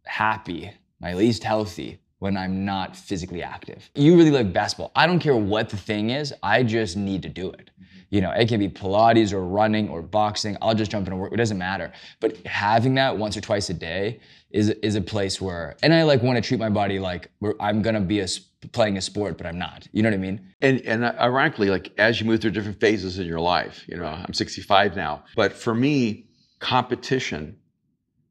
happy 0.05 0.61
my 1.05 1.13
least 1.21 1.43
healthy 1.53 1.91
when 2.19 2.35
i'm 2.35 2.65
not 2.65 2.95
physically 2.95 3.43
active. 3.43 3.89
You 3.95 4.17
really 4.17 4.31
like 4.31 4.51
basketball. 4.53 4.91
I 4.95 5.07
don't 5.07 5.19
care 5.19 5.35
what 5.35 5.69
the 5.69 5.77
thing 5.77 6.09
is 6.09 6.33
i 6.43 6.63
just 6.63 6.97
need 6.97 7.21
to 7.23 7.29
do 7.29 7.51
it. 7.51 7.71
Mm-hmm. 7.73 7.85
You 8.09 8.21
know 8.21 8.31
it 8.31 8.47
can 8.47 8.59
be 8.59 8.69
pilates 8.69 9.33
or 9.33 9.45
running 9.45 9.89
or 9.89 10.01
boxing 10.01 10.57
i'll 10.61 10.75
just 10.75 10.91
jump 10.91 11.07
in 11.07 11.13
into 11.13 11.21
work 11.21 11.33
it 11.33 11.37
doesn't 11.37 11.57
matter. 11.57 11.91
But 12.19 12.37
having 12.45 12.95
that 12.95 13.17
once 13.17 13.37
or 13.37 13.41
twice 13.41 13.69
a 13.69 13.73
day 13.73 14.19
is 14.51 14.69
is 14.69 14.95
a 14.95 15.01
place 15.01 15.41
where 15.41 15.75
and 15.83 15.93
i 15.93 16.03
like 16.03 16.23
want 16.23 16.37
to 16.37 16.41
treat 16.41 16.59
my 16.59 16.69
body 16.69 16.99
like 16.99 17.29
i'm 17.59 17.81
gonna 17.81 18.01
be 18.01 18.21
a 18.21 18.27
playing 18.71 18.97
a 18.97 19.01
sport 19.01 19.37
but 19.37 19.45
i'm 19.45 19.59
not. 19.59 19.87
You 19.91 20.03
know 20.03 20.09
what 20.09 20.15
i 20.15 20.19
mean? 20.19 20.53
And 20.61 20.81
and 20.81 21.03
uh, 21.03 21.13
ironically, 21.19 21.69
like 21.69 21.91
as 21.97 22.19
you 22.19 22.25
move 22.25 22.41
through 22.41 22.51
different 22.51 22.79
phases 22.79 23.19
in 23.19 23.27
your 23.27 23.39
life, 23.39 23.85
you 23.87 23.97
know, 23.97 24.05
I'm 24.05 24.33
65 24.33 24.95
now, 24.95 25.23
but 25.35 25.53
for 25.53 25.75
me, 25.75 26.27
competition 26.59 27.57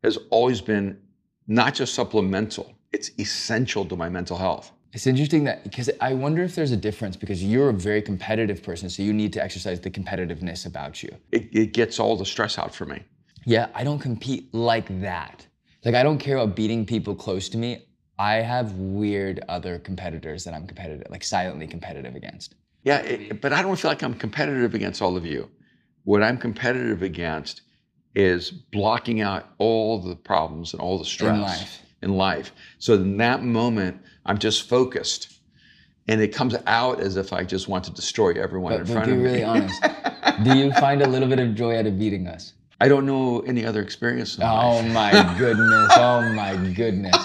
has 0.03 0.19
always 0.31 0.61
been 0.61 0.99
not 1.47 1.75
just 1.75 1.95
supplemental; 1.95 2.76
it's 2.93 3.11
essential 3.19 3.85
to 3.85 3.97
my 3.97 4.09
mental 4.09 4.37
health. 4.37 4.73
it's 4.93 5.07
interesting 5.07 5.45
that 5.45 5.63
because 5.65 5.91
i 6.01 6.13
wonder 6.15 6.43
if 6.43 6.55
there's 6.55 6.73
a 6.73 6.77
difference 6.89 7.17
because 7.17 7.43
you're 7.45 7.69
a 7.71 7.73
very 7.73 8.03
competitive 8.03 8.63
person 8.63 8.89
so 8.89 9.03
you 9.03 9.13
need 9.13 9.33
to 9.33 9.43
exercise 9.43 9.81
the 9.81 9.91
competitiveness 9.91 10.67
about 10.67 11.03
you 11.03 11.11
It, 11.33 11.45
it 11.63 11.73
gets 11.73 11.99
all 12.01 12.17
the 12.17 12.25
stress 12.35 12.59
out 12.59 12.75
for 12.75 12.87
me. 12.87 12.99
yeah 13.45 13.67
i 13.75 13.83
don't 13.85 13.99
compete 13.99 14.53
like 14.55 14.89
that 15.01 15.47
like 15.85 15.95
i 15.95 16.03
don't 16.03 16.19
care 16.19 16.37
about 16.39 16.55
beating 16.57 16.85
people 16.87 17.15
close 17.15 17.49
to 17.51 17.59
me 17.59 17.83
I 18.19 18.37
have 18.37 18.73
weird 18.73 19.45
other 19.47 19.79
competitors 19.79 20.43
that 20.45 20.55
I'm 20.55 20.67
competitive, 20.67 21.07
like 21.11 21.23
silently 21.23 21.67
competitive 21.67 22.15
against. 22.17 22.55
Yeah, 22.83 23.01
it, 23.01 23.43
but 23.43 23.53
I 23.53 23.61
don't 23.61 23.77
feel 23.79 23.91
like 23.91 24.03
I'm 24.03 24.15
competitive 24.15 24.73
against 24.75 25.03
all 25.03 25.19
of 25.19 25.27
you. 25.27 25.51
What 26.05 26.23
I'm 26.23 26.39
competitive 26.39 27.03
against 27.03 27.61
is 28.15 28.51
blocking 28.51 29.21
out 29.21 29.51
all 29.59 29.99
the 30.01 30.17
problems 30.17 30.73
and 30.73 30.81
all 30.81 30.97
the 30.97 31.05
stress 31.05 31.35
In 31.35 31.43
life. 31.43 31.83
In 32.03 32.15
life. 32.17 32.53
So 32.79 32.95
in 32.95 33.17
that 33.19 33.43
moment, 33.43 34.01
I'm 34.25 34.39
just 34.39 34.69
focused. 34.69 35.33
And 36.09 36.21
it 36.21 36.29
comes 36.29 36.55
out 36.67 37.01
as 37.01 37.17
if 37.17 37.33
I 37.33 37.43
just 37.43 37.67
want 37.69 37.85
to 37.85 37.91
destroy 37.93 38.33
everyone 38.41 38.73
in 38.75 38.79
But, 38.81 38.87
but 38.87 38.93
front 38.93 39.11
of 39.11 39.17
me. 39.19 39.23
Be 39.25 39.29
really 39.31 39.45
honest. 39.45 39.83
Do 40.45 40.57
you 40.57 40.73
find 40.75 41.03
a 41.03 41.09
little 41.09 41.29
bit 41.29 41.41
of 41.41 41.55
joy 41.55 41.79
out 41.79 41.87
of 41.87 41.99
beating 41.99 42.29
us? 42.29 42.53
I 42.81 42.89
don't 42.89 43.07
know 43.07 43.41
any 43.41 43.65
other 43.65 43.81
experience 43.83 44.37
in 44.37 44.43
Oh 44.45 44.47
life. 44.81 44.93
my 44.93 45.35
goodness! 45.39 45.93
Oh 45.97 46.33
my 46.35 46.55
goodness! 46.75 47.17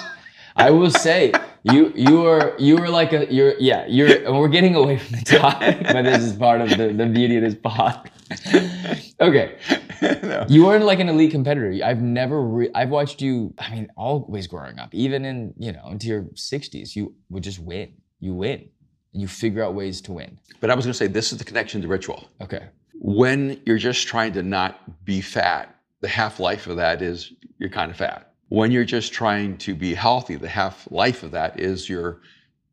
I 0.56 0.72
will 0.72 0.90
say 0.90 1.34
you 1.64 1.92
you 1.94 2.26
are 2.26 2.56
you 2.58 2.78
are 2.78 2.88
like 2.90 3.12
a 3.12 3.32
you're 3.32 3.56
yeah 3.60 3.86
you're 3.86 4.26
and 4.26 4.40
we're 4.40 4.48
getting 4.48 4.76
away 4.76 4.98
from 4.98 5.20
the 5.20 5.26
topic, 5.26 5.80
but 5.84 6.04
this 6.04 6.24
is 6.24 6.34
part 6.38 6.62
of 6.62 6.70
the, 6.70 6.94
the 6.94 7.06
beauty 7.06 7.36
of 7.36 7.44
this 7.44 7.56
pod. 7.56 8.10
okay, 9.20 9.58
No. 10.24 10.46
you 10.50 10.68
are 10.68 10.80
like 10.80 11.00
an 11.00 11.10
elite 11.10 11.32
competitor. 11.32 11.74
I've 11.84 12.02
never 12.02 12.42
re- 12.42 12.70
I've 12.74 12.90
watched 12.90 13.22
you. 13.22 13.54
I 13.58 13.70
mean, 13.72 13.88
always 13.96 14.48
growing 14.48 14.80
up, 14.80 14.94
even 14.94 15.26
in 15.26 15.54
you 15.58 15.72
know 15.72 15.88
into 15.90 16.08
your 16.08 16.26
sixties, 16.36 16.96
you 16.96 17.16
would 17.30 17.44
just 17.44 17.60
win. 17.60 17.94
You 18.20 18.34
win, 18.34 18.70
and 19.14 19.22
you 19.22 19.28
figure 19.28 19.64
out 19.64 19.74
ways 19.74 20.02
to 20.02 20.12
win. 20.12 20.40
But 20.60 20.70
I 20.72 20.76
was 20.76 20.86
going 20.86 20.94
to 20.94 20.98
say 20.98 21.08
this 21.08 21.32
is 21.32 21.38
the 21.38 21.44
connection 21.44 21.82
to 21.82 21.88
ritual. 21.88 22.28
Okay. 22.42 22.68
When 23.00 23.60
you're 23.66 23.78
just 23.80 24.08
trying 24.08 24.34
to 24.34 24.44
not 24.44 25.04
be 25.06 25.22
fat, 25.22 25.76
the 26.02 26.08
half 26.08 26.40
life 26.40 26.68
of 26.68 26.76
that 26.78 27.02
is 27.02 27.34
you're 27.58 27.70
kind 27.70 27.90
of 27.92 27.98
fat. 27.98 28.34
When 28.50 28.72
you're 28.72 28.86
just 28.86 29.14
trying 29.14 29.58
to 29.60 29.74
be 29.76 29.94
healthy, 29.96 30.36
the 30.36 30.50
half 30.50 30.88
life 30.92 31.24
of 31.24 31.32
that 31.32 31.60
is 31.60 31.90
you're 31.90 32.22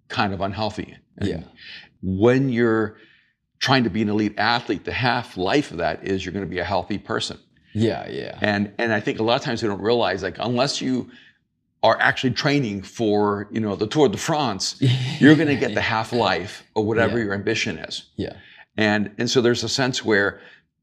kind 0.09 0.35
of 0.35 0.41
unhealthy. 0.41 0.97
And 1.19 1.29
Yeah. 1.29 1.43
When 2.03 2.49
you're 2.51 2.97
trying 3.59 3.85
to 3.85 3.91
be 3.91 4.03
an 4.03 4.09
elite 4.09 4.35
athlete, 4.39 4.85
the 4.85 4.93
half 4.93 5.37
life 5.37 5.71
of 5.71 5.79
that 5.79 6.05
is 6.07 6.25
you're 6.25 6.33
going 6.33 6.45
to 6.45 6.51
be 6.51 6.59
a 6.59 6.65
healthy 6.65 6.99
person. 6.99 7.39
Yeah. 7.75 8.09
Yeah. 8.09 8.39
And 8.41 8.73
and 8.79 8.93
I 8.93 9.01
think 9.01 9.19
a 9.19 9.23
lot 9.23 9.37
of 9.37 9.43
times 9.43 9.63
we 9.63 9.69
don't 9.69 9.81
realize 9.83 10.23
like 10.23 10.37
unless 10.39 10.81
you 10.81 11.11
are 11.83 11.97
actually 12.01 12.33
training 12.33 12.83
for 12.83 13.47
you 13.53 13.61
know 13.61 13.77
the 13.77 13.87
Tour 13.87 14.09
de 14.09 14.17
France, 14.19 14.77
you're 15.21 15.37
going 15.37 15.49
to 15.49 15.57
get 15.57 15.75
the 15.75 15.81
half 15.81 16.13
life 16.13 16.65
of 16.75 16.85
whatever 16.87 17.19
Yeah. 17.19 17.25
your 17.25 17.35
ambition 17.35 17.79
is. 17.79 18.07
Yeah. 18.17 18.35
And 18.77 19.13
and 19.19 19.31
so 19.31 19.41
there's 19.41 19.65
a 19.65 19.69
sense 19.69 20.05
where 20.05 20.41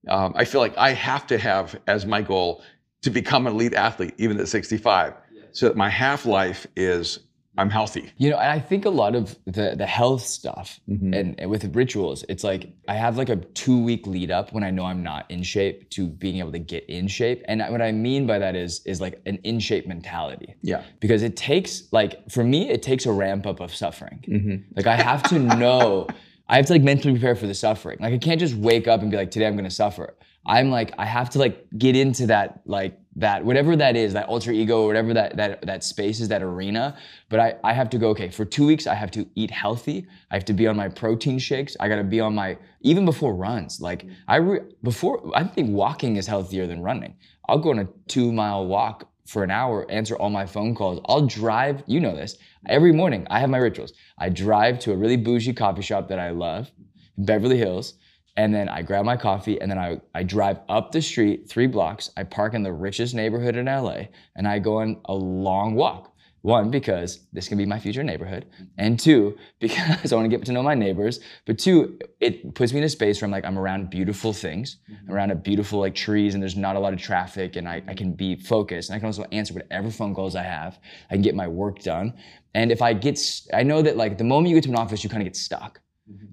um, 0.08 0.34
I 0.36 0.46
feel 0.46 0.62
like 0.62 0.78
I 0.78 0.92
have 0.92 1.26
to 1.28 1.38
have 1.38 1.76
as 1.88 2.06
my 2.06 2.22
goal 2.22 2.62
to 3.02 3.10
become 3.10 3.48
an 3.48 3.54
elite 3.54 3.74
athlete 3.74 4.14
even 4.18 4.40
at 4.40 4.48
65, 4.48 5.14
so 5.52 5.68
that 5.68 5.76
my 5.76 5.90
half 5.90 6.26
life 6.26 6.68
is 6.76 7.20
I'm 7.58 7.70
healthy. 7.70 8.12
You 8.18 8.30
know, 8.32 8.38
and 8.38 8.52
I 8.52 8.60
think 8.60 8.86
a 8.86 8.90
lot 8.90 9.16
of 9.16 9.38
the 9.46 9.76
the 9.78 9.86
health 9.86 10.22
stuff 10.22 10.80
Mhm. 10.90 11.18
and, 11.20 11.40
and 11.40 11.50
with 11.50 11.64
rituals, 11.76 12.26
it's 12.28 12.44
like 12.44 12.70
I 12.88 12.96
have 12.96 13.18
like 13.18 13.30
a 13.30 13.38
two 13.38 13.82
week 13.84 14.06
lead 14.08 14.30
up 14.32 14.52
when 14.54 14.64
I 14.64 14.72
know 14.72 14.86
I'm 14.86 15.04
not 15.04 15.30
in 15.32 15.42
shape 15.44 15.90
to 15.92 16.08
being 16.08 16.38
able 16.40 16.52
to 16.52 16.60
get 16.60 16.84
in 16.90 17.08
shape. 17.08 17.44
And 17.48 17.62
what 17.70 17.82
I 17.82 17.92
mean 17.92 18.28
by 18.28 18.40
that 18.40 18.56
is 18.56 18.82
is 18.86 19.00
like 19.00 19.22
an 19.26 19.38
in 19.44 19.60
shape 19.60 19.88
mentality 19.88 20.56
Yeah. 20.62 20.82
because 21.00 21.24
it 21.24 21.36
takes 21.38 21.84
like 21.92 22.30
for 22.30 22.44
me 22.44 22.70
it 22.70 22.82
takes 22.84 23.06
a 23.06 23.12
ramp 23.12 23.46
up 23.46 23.60
of 23.62 23.74
suffering. 23.74 24.20
Mm-hmm. 24.28 24.56
Like 24.76 24.88
I 24.88 24.96
have 24.96 25.24
to 25.30 25.40
know, 25.40 26.08
I 26.50 26.58
have 26.58 26.66
to 26.68 26.74
like 26.74 26.84
mentally 26.84 27.14
prepare 27.14 27.36
for 27.36 27.48
the 27.48 27.54
suffering. 27.54 27.98
Like 28.02 28.14
I 28.14 28.18
can't 28.18 28.40
just 28.40 28.56
wake 28.56 28.88
up 28.88 29.02
and 29.02 29.10
be 29.12 29.18
like, 29.18 29.32
today 29.32 29.48
I'm 29.48 29.56
gonna 29.56 29.72
suffer. 29.72 30.16
I'm 30.48 30.70
like, 30.70 30.94
I 31.00 31.06
have 31.06 31.32
to 31.32 31.40
like 31.40 31.66
get 31.76 31.96
into 31.96 32.28
that, 32.28 32.62
like 32.66 33.00
that, 33.18 33.46
whatever 33.46 33.76
that 33.76 33.96
is, 33.96 34.14
that 34.14 34.28
alter 34.28 34.52
ego, 34.52 34.84
or 34.84 34.88
whatever 34.88 35.14
that 35.14 35.38
that 35.38 35.66
that 35.66 35.84
space 35.84 36.20
is, 36.20 36.28
that 36.28 36.42
arena. 36.42 36.98
But 37.30 37.40
I, 37.40 37.56
I 37.64 37.74
have 37.74 37.90
to 37.92 37.98
go, 37.98 38.10
okay, 38.10 38.30
for 38.30 38.46
two 38.46 38.66
weeks 38.66 38.88
I 38.88 38.94
have 38.94 39.12
to 39.12 39.26
eat 39.36 39.52
healthy. 39.52 40.06
I 40.32 40.36
have 40.36 40.46
to 40.46 40.54
be 40.54 40.68
on 40.68 40.76
my 40.76 40.90
protein 40.90 41.40
shakes. 41.40 41.78
I 41.80 41.88
gotta 41.88 42.04
be 42.04 42.20
on 42.20 42.36
my 42.36 42.58
even 42.82 43.06
before 43.06 43.34
runs. 43.36 43.80
Like 43.80 44.06
I 44.28 44.38
re, 44.38 44.60
before 44.84 45.32
I 45.36 45.44
think 45.44 45.70
walking 45.72 46.18
is 46.18 46.28
healthier 46.28 46.68
than 46.68 46.82
running. 46.82 47.16
I'll 47.48 47.60
go 47.60 47.70
on 47.70 47.80
a 47.80 47.88
two 48.08 48.32
mile 48.32 48.66
walk 48.66 49.10
for 49.26 49.44
an 49.44 49.52
hour, 49.52 49.90
answer 49.90 50.16
all 50.16 50.30
my 50.30 50.46
phone 50.46 50.76
calls. 50.76 51.00
I'll 51.06 51.26
drive, 51.26 51.84
you 51.88 52.00
know 52.00 52.16
this. 52.16 52.38
Every 52.68 52.92
morning 52.92 53.26
I 53.30 53.40
have 53.40 53.50
my 53.50 53.58
rituals. 53.58 53.94
I 54.18 54.30
drive 54.30 54.80
to 54.80 54.92
a 54.92 54.96
really 54.96 55.18
bougie 55.18 55.54
coffee 55.54 55.82
shop 55.82 56.08
that 56.10 56.20
I 56.20 56.30
love, 56.30 56.72
in 57.18 57.26
Beverly 57.26 57.58
Hills, 57.58 57.96
and 58.38 58.54
then 58.54 58.68
I 58.68 58.82
grab 58.82 59.06
my 59.06 59.16
coffee 59.16 59.60
and 59.62 59.72
then 59.72 59.78
I, 59.78 60.02
I 60.14 60.24
drive 60.24 60.60
up 60.68 60.92
the 60.92 61.02
street 61.02 61.48
three 61.50 61.68
blocks. 61.68 62.12
I 62.18 62.24
park 62.24 62.54
in 62.54 62.64
the 62.64 62.74
richest 62.74 63.16
neighborhood 63.16 63.56
in 63.56 63.66
LA 63.66 64.06
and 64.36 64.48
I 64.48 64.60
go 64.60 64.78
on 64.78 65.02
a 65.06 65.14
long 65.14 65.76
walk. 65.76 66.12
One, 66.42 66.70
because 66.70 67.22
this 67.34 67.48
can 67.48 67.58
be 67.58 67.66
my 67.66 67.80
future 67.80 68.04
neighborhood. 68.04 68.46
And 68.78 69.00
two, 69.00 69.36
because 69.60 70.14
I 70.14 70.16
want 70.16 70.30
to 70.30 70.38
get 70.38 70.46
to 70.46 70.52
know 70.52 70.62
my 70.62 70.76
neighbors. 70.76 71.20
But 71.46 71.58
two, 71.58 71.98
it 72.20 72.54
puts 72.54 72.72
me 72.72 72.78
in 72.78 72.84
a 72.84 72.90
space 72.90 73.20
where 73.20 73.26
I'm 73.26 73.32
like, 73.32 73.46
I'm 73.46 73.58
around 73.58 73.90
beautiful 73.90 74.32
things, 74.32 74.78
I'm 74.88 75.16
around 75.16 75.32
a 75.32 75.36
beautiful 75.36 75.80
like 75.80 75.96
trees 75.96 76.36
and 76.36 76.44
there's 76.44 76.56
not 76.56 76.76
a 76.76 76.80
lot 76.80 76.94
of 76.94 77.00
traffic 77.00 77.56
and 77.56 77.68
I, 77.68 77.82
I 77.88 77.96
can 77.96 78.14
be 78.14 78.36
focused. 78.36 78.90
And 78.90 78.96
I 78.96 79.00
can 79.00 79.08
also 79.08 79.26
answer 79.32 79.56
whatever 79.56 79.90
phone 79.90 80.14
calls 80.14 80.36
I 80.36 80.44
have. 80.44 80.78
I 81.10 81.14
can 81.14 81.24
get 81.24 81.34
my 81.34 81.48
work 81.48 81.80
done. 81.80 82.14
And 82.54 82.72
if 82.72 82.82
I 82.82 82.94
get, 82.94 83.20
I 83.52 83.64
know 83.64 83.82
that 83.82 83.98
like 83.98 84.20
the 84.20 84.24
moment 84.24 84.50
you 84.50 84.56
get 84.56 84.66
to 84.66 84.70
an 84.70 84.76
office, 84.76 85.04
you 85.04 85.10
kind 85.10 85.24
of 85.24 85.26
get 85.26 85.36
stuck. 85.36 85.82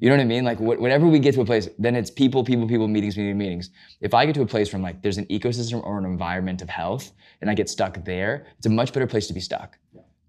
You 0.00 0.10
know 0.10 0.16
what 0.16 0.22
I 0.22 0.26
mean? 0.26 0.44
Like 0.44 0.58
wh- 0.58 0.80
whenever 0.80 1.06
we 1.06 1.18
get 1.18 1.34
to 1.34 1.40
a 1.40 1.44
place, 1.44 1.68
then 1.78 1.96
it's 1.96 2.10
people, 2.10 2.44
people, 2.44 2.68
people, 2.68 2.88
meetings, 2.88 3.16
meetings, 3.16 3.38
meetings. 3.38 3.70
If 4.00 4.12
I 4.14 4.26
get 4.26 4.34
to 4.34 4.42
a 4.42 4.46
place 4.46 4.68
from 4.68 4.82
like, 4.82 5.00
there's 5.02 5.16
an 5.16 5.26
ecosystem 5.26 5.82
or 5.84 5.98
an 5.98 6.04
environment 6.04 6.60
of 6.60 6.68
health, 6.68 7.12
and 7.40 7.48
I 7.50 7.54
get 7.54 7.70
stuck 7.70 8.04
there, 8.04 8.46
it's 8.58 8.66
a 8.66 8.70
much 8.70 8.92
better 8.92 9.06
place 9.06 9.26
to 9.28 9.34
be 9.34 9.40
stuck, 9.40 9.78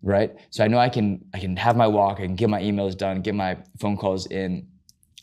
right? 0.01 0.33
So 0.49 0.63
I 0.63 0.67
know 0.67 0.77
I 0.77 0.89
can, 0.89 1.25
I 1.33 1.39
can 1.39 1.57
have 1.57 1.75
my 1.75 1.87
walk, 1.87 2.19
I 2.19 2.23
can 2.23 2.35
get 2.35 2.49
my 2.49 2.61
emails 2.61 2.97
done, 2.97 3.21
get 3.21 3.35
my 3.35 3.57
phone 3.79 3.97
calls 3.97 4.27
in, 4.27 4.67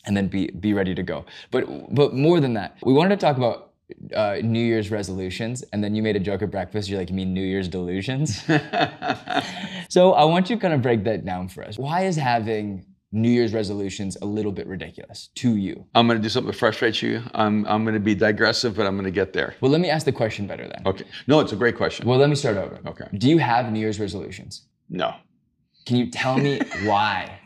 and 0.05 0.17
then 0.17 0.27
be 0.27 0.47
be 0.47 0.73
ready 0.73 0.95
to 0.95 1.03
go. 1.03 1.25
But 1.51 1.93
but 1.93 2.13
more 2.13 2.39
than 2.39 2.53
that, 2.53 2.77
we 2.83 2.93
wanted 2.93 3.19
to 3.19 3.25
talk 3.25 3.37
about 3.37 3.73
uh, 4.15 4.37
New 4.43 4.63
Year's 4.63 4.89
resolutions, 4.91 5.63
and 5.73 5.83
then 5.83 5.95
you 5.95 6.01
made 6.01 6.15
a 6.15 6.19
joke 6.19 6.41
at 6.41 6.51
breakfast. 6.51 6.89
You're 6.89 6.99
like, 6.99 7.09
you 7.09 7.15
mean 7.15 7.33
New 7.33 7.43
Year's 7.43 7.67
delusions? 7.67 8.43
so 9.89 10.13
I 10.13 10.23
want 10.25 10.49
you 10.49 10.55
to 10.55 10.61
kind 10.61 10.73
of 10.73 10.81
break 10.81 11.03
that 11.03 11.25
down 11.25 11.49
for 11.49 11.63
us. 11.63 11.77
Why 11.77 12.05
is 12.05 12.15
having 12.15 12.85
New 13.11 13.29
Year's 13.29 13.53
resolutions 13.53 14.17
a 14.21 14.25
little 14.25 14.51
bit 14.51 14.67
ridiculous 14.67 15.29
to 15.35 15.57
you? 15.57 15.85
I'm 15.95 16.07
going 16.07 16.17
to 16.17 16.23
do 16.23 16.29
something 16.29 16.51
that 16.51 16.57
frustrates 16.57 17.01
you. 17.01 17.21
I'm 17.33 17.65
I'm 17.65 17.83
going 17.83 17.93
to 17.93 17.99
be 17.99 18.15
digressive, 18.15 18.75
but 18.75 18.85
I'm 18.87 18.95
going 18.95 19.05
to 19.05 19.11
get 19.11 19.33
there. 19.33 19.55
Well, 19.59 19.71
let 19.71 19.81
me 19.81 19.89
ask 19.89 20.05
the 20.05 20.11
question 20.11 20.47
better 20.47 20.63
then. 20.63 20.81
Okay. 20.85 21.05
No, 21.27 21.39
it's 21.39 21.51
a 21.51 21.57
great 21.57 21.75
question. 21.75 22.07
Well, 22.07 22.17
let 22.19 22.29
me 22.29 22.35
start 22.35 22.57
over. 22.57 22.79
Okay. 22.85 23.05
Do 23.17 23.29
you 23.29 23.37
have 23.39 23.71
New 23.71 23.79
Year's 23.79 23.99
resolutions? 23.99 24.63
No. 24.89 25.13
Can 25.85 25.97
you 25.97 26.09
tell 26.09 26.37
me 26.37 26.61
why? 26.83 27.37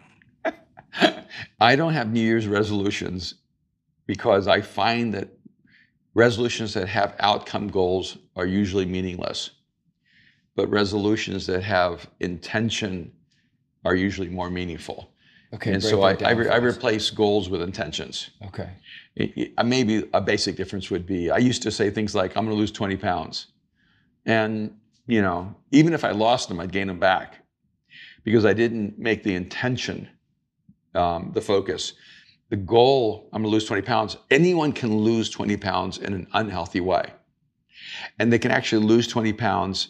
I 1.59 1.75
don't 1.75 1.93
have 1.93 2.11
New 2.11 2.21
Year's 2.21 2.47
resolutions 2.47 3.35
because 4.05 4.47
I 4.47 4.61
find 4.61 5.13
that 5.13 5.29
resolutions 6.13 6.73
that 6.75 6.87
have 6.87 7.15
outcome 7.19 7.67
goals 7.67 8.17
are 8.35 8.45
usually 8.45 8.85
meaningless. 8.85 9.49
But 10.55 10.69
resolutions 10.69 11.47
that 11.47 11.63
have 11.63 12.09
intention 12.19 13.11
are 13.83 13.95
usually 13.95 14.29
more 14.29 14.49
meaningful. 14.49 15.11
Okay. 15.55 15.73
and 15.73 15.81
so 15.83 16.01
I, 16.01 16.13
I, 16.25 16.31
re- 16.31 16.49
I 16.49 16.57
replace 16.57 17.09
goals 17.09 17.49
with 17.49 17.61
intentions. 17.61 18.29
Okay. 18.47 18.69
It- 19.15 19.33
it- 19.37 19.65
maybe 19.65 20.03
a 20.13 20.21
basic 20.21 20.55
difference 20.55 20.89
would 20.91 21.05
be 21.05 21.31
I 21.31 21.37
used 21.37 21.61
to 21.63 21.71
say 21.71 21.89
things 21.89 22.13
like, 22.13 22.35
I'm 22.35 22.45
going 22.45 22.55
to 22.55 22.59
lose 22.59 22.71
20 22.71 22.97
pounds. 22.97 23.47
And, 24.25 24.75
you 25.07 25.21
know, 25.21 25.55
even 25.71 25.93
if 25.93 26.03
I 26.03 26.11
lost 26.11 26.49
them, 26.49 26.59
I'd 26.59 26.71
gain 26.71 26.87
them 26.87 26.99
back 26.99 27.45
because 28.23 28.45
I 28.45 28.53
didn't 28.53 28.97
make 28.99 29.23
the 29.23 29.35
intention 29.35 30.09
um, 30.95 31.31
the 31.33 31.41
focus. 31.41 31.93
The 32.49 32.55
goal, 32.55 33.29
I'm 33.33 33.41
going 33.41 33.51
to 33.51 33.53
lose 33.53 33.65
20 33.65 33.81
pounds. 33.83 34.17
Anyone 34.31 34.71
can 34.71 34.95
lose 34.97 35.29
20 35.29 35.57
pounds 35.57 35.97
in 35.97 36.13
an 36.13 36.27
unhealthy 36.33 36.79
way. 36.79 37.11
And 38.19 38.31
they 38.31 38.39
can 38.39 38.51
actually 38.51 38.85
lose 38.85 39.07
20 39.07 39.33
pounds 39.33 39.89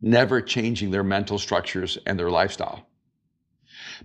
never 0.00 0.40
changing 0.40 0.90
their 0.90 1.04
mental 1.04 1.38
structures 1.38 1.98
and 2.06 2.18
their 2.18 2.30
lifestyle. 2.30 2.86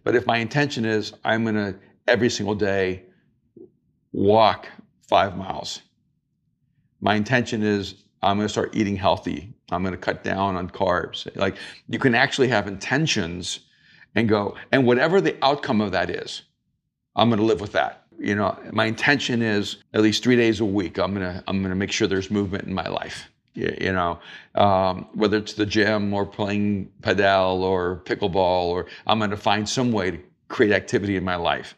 But 0.04 0.16
if 0.16 0.26
my 0.26 0.38
intention 0.38 0.86
is 0.86 1.14
I'm 1.24 1.44
going 1.44 1.56
to 1.56 1.76
every 2.08 2.30
single 2.30 2.56
day 2.56 3.04
walk 4.12 4.68
five 5.08 5.38
miles, 5.38 5.82
my 7.02 7.16
intention 7.16 7.64
is 7.64 7.96
I'm 8.22 8.38
going 8.38 8.48
to 8.48 8.52
start 8.52 8.76
eating 8.76 8.96
healthy. 8.96 9.54
I'm 9.72 9.84
going 9.84 9.94
to 9.94 9.98
cut 9.98 10.24
down 10.24 10.56
on 10.56 10.70
carbs. 10.70 11.34
Like 11.36 11.58
you 11.88 12.00
can 12.00 12.16
actually 12.16 12.48
have 12.50 12.68
intentions 12.68 13.60
and 14.16 14.30
go, 14.30 14.56
and 14.72 14.86
whatever 14.86 15.22
the 15.22 15.38
outcome 15.44 15.82
of 15.82 15.92
that 15.92 16.10
is, 16.10 16.44
I'm 17.16 17.30
going 17.30 17.40
to 17.40 17.46
live 17.46 17.62
with 17.62 17.74
that. 17.74 18.06
You 18.18 18.36
know, 18.36 18.58
my 18.72 18.86
intention 18.86 19.42
is 19.42 19.78
at 19.94 20.02
least 20.02 20.24
three 20.24 20.36
days 20.38 20.62
a 20.62 20.66
week. 20.66 20.98
I'm 20.98 21.14
gonna 21.14 21.44
I'm 21.48 21.62
gonna 21.62 21.76
make 21.76 21.92
sure 21.92 22.08
there's 22.08 22.32
movement 22.32 22.64
in 22.64 22.74
my 22.74 22.88
life. 22.88 23.30
You 23.56 23.94
know, 23.94 24.20
um, 24.56 25.08
whether 25.14 25.38
it's 25.38 25.54
the 25.54 25.66
gym 25.66 26.14
or 26.14 26.26
playing 26.26 26.92
padel 27.02 27.58
or 27.60 28.02
pickleball, 28.06 28.66
or 28.66 28.88
I'm 29.08 29.20
gonna 29.20 29.38
find 29.38 29.68
some 29.68 29.92
way 29.92 30.12
to 30.12 30.20
create 30.50 30.74
activity 30.74 31.16
in 31.16 31.24
my 31.24 31.36
life. 31.36 31.76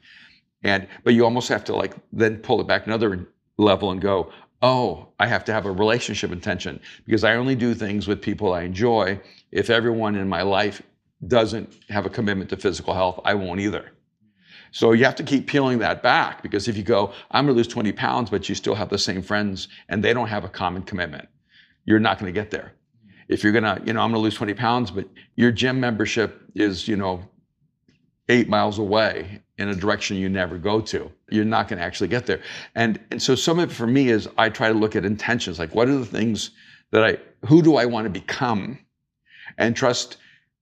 And 0.64 0.88
but 1.04 1.14
you 1.14 1.24
almost 1.24 1.50
have 1.50 1.64
to 1.66 1.76
like 1.76 1.94
then 2.12 2.38
pull 2.38 2.60
it 2.62 2.68
back 2.68 2.88
another 2.88 3.28
level 3.58 3.92
and 3.92 4.02
go, 4.02 4.32
oh, 4.62 5.08
I 5.20 5.28
have 5.28 5.46
to 5.46 5.54
have 5.54 5.66
a 5.66 5.72
relationship 5.72 6.32
intention 6.32 6.80
because 7.06 7.24
I 7.24 7.36
only 7.36 7.56
do 7.56 7.74
things 7.74 8.08
with 8.08 8.22
people 8.22 8.54
I 8.54 8.64
enjoy 8.64 9.22
if 9.52 9.70
everyone 9.70 10.16
in 10.16 10.28
my 10.28 10.42
life 10.42 10.82
doesn't 11.26 11.74
have 11.90 12.06
a 12.06 12.10
commitment 12.10 12.50
to 12.52 12.58
physical 12.58 12.94
health, 12.94 13.20
I 13.26 13.34
won't 13.34 13.60
either. 13.60 13.92
So 14.72 14.92
you 14.92 15.06
have 15.06 15.16
to 15.16 15.24
keep 15.24 15.48
peeling 15.48 15.80
that 15.80 16.04
back 16.04 16.44
because 16.44 16.68
if 16.68 16.76
you 16.78 16.84
go, 16.84 17.14
I'm 17.32 17.46
going 17.46 17.56
to 17.56 17.58
lose 17.58 17.68
20 17.68 17.92
pounds, 17.94 18.30
but 18.30 18.48
you 18.50 18.56
still 18.56 18.76
have 18.76 18.90
the 18.90 18.98
same 18.98 19.22
friends 19.22 19.70
and 19.90 20.04
they 20.04 20.14
don't 20.14 20.28
have 20.28 20.44
a 20.44 20.50
common 20.50 20.84
commitment, 20.84 21.28
you're 21.88 22.00
not 22.00 22.20
going 22.20 22.32
to 22.32 22.40
get 22.40 22.52
there. 22.52 22.74
If 23.28 23.44
you're 23.44 23.54
going 23.54 23.64
to, 23.64 23.82
you 23.84 23.94
know, 23.94 24.02
I'm 24.02 24.12
going 24.12 24.20
to 24.20 24.24
lose 24.24 24.36
20 24.36 24.54
pounds, 24.54 24.92
but 24.92 25.08
your 25.36 25.52
gym 25.52 25.80
membership 25.80 26.44
is, 26.54 26.88
you 26.88 26.96
know, 26.96 27.28
eight 28.30 28.48
miles 28.48 28.78
away 28.78 29.42
in 29.58 29.70
a 29.70 29.76
direction 29.76 30.18
you 30.18 30.30
never 30.30 30.58
go 30.58 30.82
to, 30.82 31.12
you're 31.32 31.46
not 31.46 31.68
going 31.68 31.80
to 31.80 31.86
actually 31.86 32.10
get 32.10 32.26
there. 32.26 32.42
And, 32.76 33.00
and 33.10 33.22
so 33.22 33.36
some 33.36 33.58
of 33.58 33.72
it 33.72 33.74
for 33.74 33.88
me 33.88 34.10
is 34.10 34.30
I 34.38 34.50
try 34.50 34.68
to 34.68 34.74
look 34.74 34.96
at 34.96 35.06
intentions, 35.06 35.58
like 35.58 35.74
what 35.74 35.88
are 35.88 35.98
the 35.98 36.06
things 36.06 36.52
that 36.92 37.04
I, 37.04 37.18
who 37.48 37.62
do 37.62 37.78
I 37.78 37.86
want 37.86 38.06
to 38.06 38.10
become? 38.10 38.80
And 39.58 39.76
trust 39.76 40.18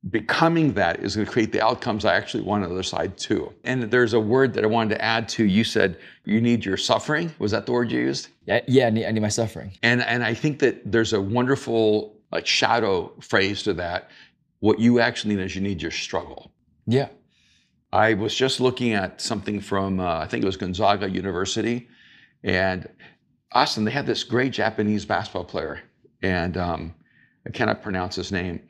becoming 0.10 0.74
that 0.74 1.00
is 1.00 1.15
going 1.15 1.26
to 1.26 1.32
create 1.32 1.52
the 1.52 1.63
outcomes 1.63 2.06
I 2.06 2.15
actually 2.15 2.44
want 2.44 2.63
on 2.63 2.70
the 2.70 2.76
other 2.76 2.84
side 2.84 3.18
too. 3.18 3.52
And 3.63 3.84
there's 3.84 4.13
a 4.13 4.20
word 4.20 4.54
that 4.54 4.63
I 4.63 4.68
wanted 4.68 4.96
to 4.96 5.04
add 5.04 5.28
to. 5.30 5.46
You 5.46 5.63
said 5.63 5.98
you 6.26 6.41
need 6.41 6.63
your 6.63 6.78
suffering. 6.78 7.34
Was 7.39 7.52
that 7.52 7.65
the 7.65 7.72
word 7.72 7.91
you 7.91 8.00
used? 8.00 8.28
Yeah, 8.46 8.62
yeah. 8.68 8.88
I 8.88 8.89
need, 8.91 9.06
I 9.06 9.12
need 9.12 9.22
my 9.22 9.30
suffering. 9.30 9.72
And 9.82 10.02
and 10.04 10.24
I 10.24 10.34
think 10.34 10.60
that 10.60 10.91
there's 10.91 11.13
a 11.13 11.22
wonderful 11.22 12.15
like 12.32 12.46
shadow 12.46 13.12
phrase 13.22 13.63
to 13.63 13.74
that. 13.74 14.12
What 14.60 14.80
you 14.80 15.00
actually 15.00 15.36
need 15.36 15.44
is 15.44 15.56
you 15.56 15.62
need 15.62 15.82
your 15.82 15.91
struggle. 15.91 16.52
Yeah. 16.86 17.10
I 17.91 18.13
was 18.13 18.36
just 18.36 18.60
looking 18.60 18.94
at 18.94 19.22
something 19.22 19.60
from 19.62 20.00
uh, 20.00 20.20
I 20.20 20.28
think 20.28 20.44
it 20.44 20.46
was 20.46 20.58
Gonzaga 20.58 21.10
University, 21.10 21.88
and 22.44 22.88
Austin. 23.54 23.86
They 23.86 23.91
had 23.91 24.06
this 24.06 24.24
great 24.24 24.52
Japanese 24.52 25.06
basketball 25.06 25.46
player, 25.46 25.82
and 26.22 26.58
um, 26.58 26.94
I 27.48 27.52
cannot 27.52 27.82
pronounce 27.82 28.15
his 28.15 28.32
name, 28.32 28.62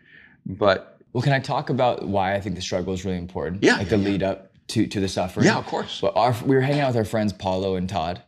but 0.46 0.95
well, 1.16 1.22
can 1.22 1.32
I 1.32 1.40
talk 1.40 1.70
about 1.70 2.06
why 2.06 2.36
I 2.36 2.42
think 2.42 2.58
the 2.58 2.62
struggle 2.62 2.94
is 2.94 3.06
really 3.06 3.18
important? 3.18 3.64
Yeah. 3.64 3.78
Like 3.78 3.88
the 3.88 3.96
lead 3.96 4.22
up 4.22 4.52
to, 4.68 4.86
to 4.86 5.00
the 5.00 5.08
suffering. 5.08 5.46
Yeah, 5.46 5.58
of 5.58 5.66
course. 5.66 6.02
But 6.02 6.12
our, 6.18 6.36
we 6.46 6.56
were 6.56 6.62
hanging 6.62 6.82
out 6.82 6.88
with 6.88 6.98
our 6.98 7.06
friends 7.06 7.32
Paulo 7.32 7.76
and 7.76 7.88
Todd. 7.88 8.22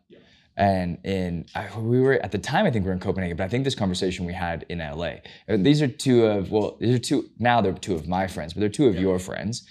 And 0.56 0.98
in 1.04 1.48
I, 1.54 1.68
we 1.78 2.00
were 2.00 2.14
at 2.14 2.32
the 2.32 2.38
time 2.38 2.66
I 2.66 2.72
think 2.72 2.86
we 2.86 2.88
were 2.88 2.94
in 2.94 3.02
Copenhagen, 3.02 3.36
but 3.36 3.44
I 3.44 3.50
think 3.50 3.66
this 3.66 3.76
conversation 3.76 4.26
we 4.26 4.32
had 4.32 4.66
in 4.70 4.80
LA. 4.80 5.16
These 5.50 5.82
are 5.82 5.90
two 5.90 6.26
of 6.26 6.50
well, 6.50 6.78
these 6.80 6.96
are 6.96 7.00
two 7.00 7.30
now 7.38 7.60
they're 7.60 7.74
two 7.74 7.94
of 7.94 8.08
my 8.08 8.26
friends, 8.26 8.54
but 8.54 8.62
they're 8.62 8.70
two 8.70 8.88
of 8.88 8.96
yeah. 8.96 9.02
your 9.02 9.20
friends 9.20 9.68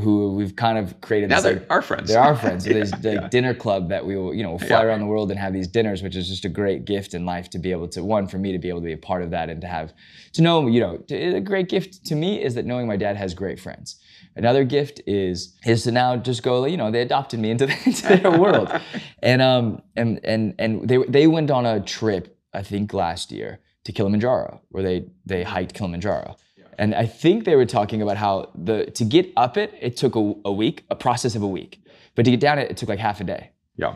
who 0.00 0.34
we've 0.34 0.56
kind 0.56 0.78
of 0.78 1.00
created. 1.00 1.30
Now 1.30 1.36
this, 1.36 1.44
they're 1.44 1.54
like, 1.54 1.70
our 1.70 1.82
friends. 1.82 2.08
They're 2.08 2.20
our 2.20 2.36
friends. 2.36 2.64
So 2.68 2.70
yeah, 2.70 2.74
there's 2.74 2.90
the 2.90 3.12
yeah. 3.14 3.28
dinner 3.28 3.54
club 3.54 3.88
that 3.90 4.04
we 4.04 4.16
will, 4.16 4.34
you 4.34 4.42
know, 4.42 4.50
we'll 4.50 4.58
fly 4.58 4.80
yeah. 4.80 4.82
around 4.82 5.00
the 5.00 5.06
world 5.06 5.30
and 5.30 5.38
have 5.38 5.52
these 5.52 5.68
dinners, 5.68 6.02
which 6.02 6.16
is 6.16 6.28
just 6.28 6.44
a 6.44 6.48
great 6.48 6.84
gift 6.84 7.14
in 7.14 7.24
life 7.24 7.48
to 7.50 7.58
be 7.58 7.70
able 7.70 7.88
to 7.88 8.02
one 8.02 8.26
for 8.26 8.38
me 8.38 8.52
to 8.52 8.58
be 8.58 8.68
able 8.68 8.80
to 8.80 8.84
be 8.84 8.92
a 8.92 8.98
part 8.98 9.22
of 9.22 9.30
that 9.30 9.48
and 9.48 9.60
to 9.60 9.66
have 9.66 9.92
to 10.32 10.42
know, 10.42 10.66
you 10.66 10.80
know, 10.80 10.96
to, 10.96 11.36
a 11.36 11.40
great 11.40 11.68
gift 11.68 12.04
to 12.06 12.14
me 12.14 12.42
is 12.42 12.54
that 12.54 12.66
knowing 12.66 12.86
my 12.86 12.96
dad 12.96 13.16
has 13.16 13.34
great 13.34 13.60
friends. 13.60 14.00
Another 14.34 14.64
gift 14.64 15.00
is 15.06 15.56
is 15.64 15.84
to 15.84 15.92
now 15.92 16.16
just 16.16 16.42
go, 16.42 16.64
you 16.64 16.76
know, 16.76 16.90
they 16.90 17.02
adopted 17.02 17.40
me 17.40 17.50
into, 17.50 17.66
the, 17.66 17.76
into 17.86 18.16
their 18.16 18.38
world, 18.38 18.70
and 19.22 19.40
um 19.40 19.82
and 19.96 20.20
and 20.24 20.54
and 20.58 20.88
they 20.88 20.98
they 21.08 21.26
went 21.26 21.50
on 21.50 21.64
a 21.66 21.80
trip 21.80 22.38
I 22.52 22.62
think 22.62 22.92
last 22.92 23.32
year 23.32 23.60
to 23.84 23.92
Kilimanjaro 23.92 24.60
where 24.68 24.82
they 24.82 25.06
they 25.24 25.42
hiked 25.42 25.74
Kilimanjaro 25.74 26.36
and 26.78 26.94
I 26.94 27.06
think 27.06 27.44
they 27.44 27.56
were 27.56 27.66
talking 27.66 28.02
about 28.02 28.16
how 28.16 28.50
the 28.54 28.86
to 28.92 29.04
get 29.04 29.32
up 29.36 29.56
it, 29.56 29.74
it 29.80 29.96
took 29.96 30.14
a, 30.14 30.34
a 30.44 30.52
week, 30.52 30.84
a 30.90 30.96
process 30.96 31.34
of 31.34 31.42
a 31.42 31.48
week. 31.48 31.82
But 32.14 32.24
to 32.24 32.30
get 32.30 32.40
down 32.40 32.58
it, 32.58 32.70
it 32.70 32.76
took 32.76 32.88
like 32.88 32.98
half 32.98 33.20
a 33.20 33.24
day. 33.24 33.50
Yeah. 33.76 33.94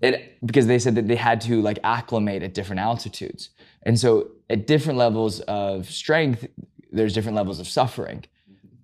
It, 0.00 0.36
because 0.44 0.66
they 0.66 0.78
said 0.78 0.96
that 0.96 1.08
they 1.08 1.16
had 1.16 1.40
to 1.42 1.62
like 1.62 1.78
acclimate 1.82 2.42
at 2.42 2.52
different 2.52 2.80
altitudes. 2.80 3.50
And 3.84 3.98
so 3.98 4.30
at 4.50 4.66
different 4.66 4.98
levels 4.98 5.40
of 5.40 5.88
strength, 5.88 6.46
there's 6.92 7.14
different 7.14 7.36
levels 7.36 7.58
of 7.60 7.66
suffering. 7.66 8.24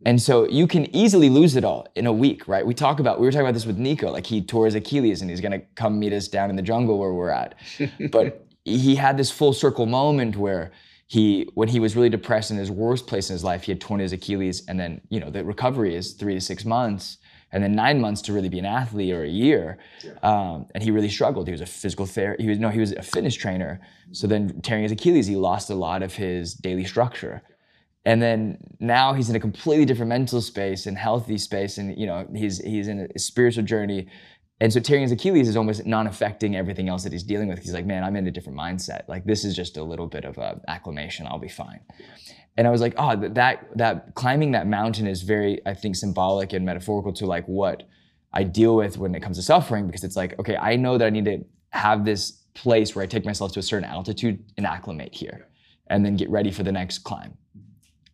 And 0.07 0.21
so 0.21 0.49
you 0.49 0.67
can 0.67 0.95
easily 0.97 1.29
lose 1.29 1.57
it 1.57 1.65
all 1.65 1.87
in 1.95 2.07
a 2.07 2.13
week, 2.13 2.49
right? 2.49 2.65
We 2.65 2.73
talk 2.73 3.01
about 3.01 3.21
we 3.21 3.27
were 3.27 3.33
talking 3.33 3.47
about 3.47 3.55
this 3.55 3.67
with 3.67 3.79
Nico, 3.79 4.11
like 4.11 4.27
he 4.27 4.41
tore 4.41 4.65
his 4.65 4.75
Achilles 4.75 5.21
and 5.21 5.29
he's 5.29 5.41
gonna 5.41 5.61
come 5.75 5.99
meet 5.99 6.13
us 6.13 6.29
down 6.29 6.49
in 6.51 6.57
the 6.57 6.63
jungle 6.63 6.99
where 6.99 7.13
we're 7.13 7.31
at. 7.31 7.57
but 8.11 8.47
he 8.65 8.95
had 8.95 9.17
this 9.17 9.31
full 9.31 9.53
circle 9.53 9.87
moment 9.87 10.37
where 10.37 10.71
he 11.11 11.49
when 11.55 11.67
he 11.69 11.81
was 11.81 11.97
really 11.97 12.09
depressed 12.09 12.53
in 12.53 12.57
his 12.57 12.71
worst 12.71 13.09
place 13.09 13.31
in 13.31 13.35
his 13.35 13.43
life, 13.43 13.65
he 13.65 13.73
had 13.73 13.81
torn 13.81 13.99
his 13.99 14.13
Achilles, 14.13 14.63
and 14.69 14.79
then 14.79 15.01
you 15.09 15.19
know 15.19 15.29
the 15.29 15.43
recovery 15.43 15.97
is 15.97 16.13
three 16.13 16.35
to 16.35 16.41
six 16.41 16.65
months, 16.65 17.19
and 17.51 17.65
then 17.65 17.75
nine 17.75 18.01
months 18.01 18.23
to 18.23 18.33
really 18.33 18.49
be 18.49 18.61
an 18.61 18.65
athlete 18.65 19.13
or 19.13 19.25
a 19.25 19.29
year. 19.29 19.79
Yeah. 20.05 20.13
Um, 20.23 20.67
and 20.73 20.85
he 20.85 20.93
really 20.93 21.09
struggled. 21.09 21.49
He 21.49 21.53
was 21.53 21.63
a 21.63 21.67
physical 21.67 22.07
therapist. 22.07 22.43
He 22.43 22.49
was 22.49 22.61
no, 22.61 22.69
he 22.69 22.79
was 22.79 22.93
a 22.93 23.03
fitness 23.03 23.35
trainer. 23.35 23.81
So 24.13 24.29
then 24.29 24.61
tearing 24.61 24.85
his 24.85 24.93
Achilles, 24.93 25.27
he 25.27 25.35
lost 25.35 25.69
a 25.69 25.75
lot 25.75 26.05
of 26.05 26.15
his 26.15 26.55
daily 26.55 26.85
structure. 26.85 27.43
And 28.05 28.23
then 28.23 28.59
now 28.79 29.13
he's 29.13 29.29
in 29.29 29.35
a 29.35 29.41
completely 29.41 29.87
different 29.87 30.11
mental 30.11 30.41
space 30.41 30.87
and 30.87 30.97
healthy 30.97 31.39
space, 31.39 31.77
and 31.77 31.99
you 31.99 32.07
know 32.07 32.25
he's 32.37 32.59
he's 32.59 32.87
in 32.87 33.09
a 33.13 33.19
spiritual 33.19 33.65
journey 33.65 34.07
and 34.61 34.73
so 34.73 34.81
tearing 34.81 35.03
his 35.03 35.13
Achilles 35.13 35.49
is 35.49 35.57
almost 35.57 35.87
not 35.87 36.07
affecting 36.07 36.55
everything 36.55 36.89
else 36.89 37.03
that 37.05 37.13
he's 37.13 37.23
dealing 37.23 37.49
with. 37.49 37.61
He's 37.61 37.73
like, 37.73 37.87
man, 37.87 38.05
I'm 38.05 38.17
in 38.17 38.27
a 38.27 38.31
different 38.31 38.59
mindset. 38.59 39.09
Like 39.09 39.25
this 39.25 39.45
is 39.45 39.57
just 39.57 39.77
a 39.77 39.83
little 39.83 40.07
bit 40.07 40.25
of 40.25 40.39
a 40.39 40.61
acclimation. 40.69 41.27
I'll 41.27 41.39
be 41.39 41.49
fine. 41.49 41.81
And 42.57 42.67
I 42.67 42.71
was 42.71 42.81
like, 42.81 42.95
oh, 42.99 43.17
that 43.17 43.69
that 43.77 44.15
climbing 44.15 44.53
that 44.53 44.67
mountain 44.67 45.07
is 45.07 45.23
very, 45.23 45.61
I 45.65 45.73
think, 45.73 45.97
symbolic 45.97 46.53
and 46.53 46.67
metaphorical 46.67 47.13
to 47.15 47.27
like 47.27 47.47
what 47.47 47.85
I 48.33 48.43
deal 48.45 48.77
with 48.77 48.99
when 48.99 49.15
it 49.15 49.23
comes 49.23 49.39
to 49.39 49.43
suffering, 49.43 49.87
because 49.87 50.05
it's 50.05 50.17
like, 50.17 50.39
okay, 50.39 50.57
I 50.57 50.77
know 50.77 50.99
that 50.99 51.07
I 51.07 51.11
need 51.11 51.25
to 51.25 51.45
have 51.71 52.05
this 52.05 52.33
place 52.55 52.95
where 52.95 53.03
I 53.03 53.07
take 53.07 53.25
myself 53.25 53.53
to 53.53 53.61
a 53.61 53.63
certain 53.63 53.89
altitude 53.89 54.45
and 54.57 54.67
acclimate 54.67 55.15
here, 55.15 55.49
and 55.87 56.05
then 56.05 56.17
get 56.17 56.29
ready 56.29 56.51
for 56.51 56.63
the 56.63 56.73
next 56.73 56.99
climb. 56.99 57.37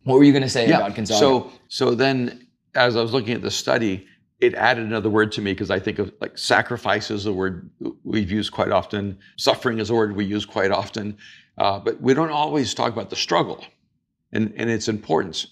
What 0.03 0.15
were 0.15 0.23
you 0.23 0.31
going 0.31 0.43
to 0.43 0.49
say 0.49 0.69
yeah. 0.69 0.77
about 0.77 0.95
Gonzaga? 0.95 1.19
So, 1.19 1.51
so 1.67 1.93
then, 1.93 2.47
as 2.73 2.95
I 2.95 3.01
was 3.01 3.11
looking 3.11 3.33
at 3.33 3.41
the 3.41 3.51
study, 3.51 4.07
it 4.39 4.53
added 4.53 4.85
another 4.85 5.09
word 5.09 5.31
to 5.33 5.41
me 5.41 5.53
because 5.53 5.71
I 5.71 5.79
think 5.79 5.99
of 5.99 6.13
like 6.21 6.37
sacrifice 6.37 7.09
is 7.09 7.25
a 7.25 7.33
word 7.33 7.69
we've 8.03 8.31
used 8.31 8.51
quite 8.51 8.71
often. 8.71 9.17
Suffering 9.35 9.79
is 9.79 9.89
a 9.89 9.95
word 9.95 10.15
we 10.15 10.25
use 10.25 10.45
quite 10.45 10.71
often. 10.71 11.17
Uh, 11.57 11.79
but 11.79 11.99
we 11.99 12.13
don't 12.13 12.29
always 12.29 12.73
talk 12.73 12.93
about 12.93 13.09
the 13.09 13.15
struggle 13.15 13.63
and, 14.31 14.53
and 14.57 14.69
its 14.69 14.87
importance. 14.87 15.47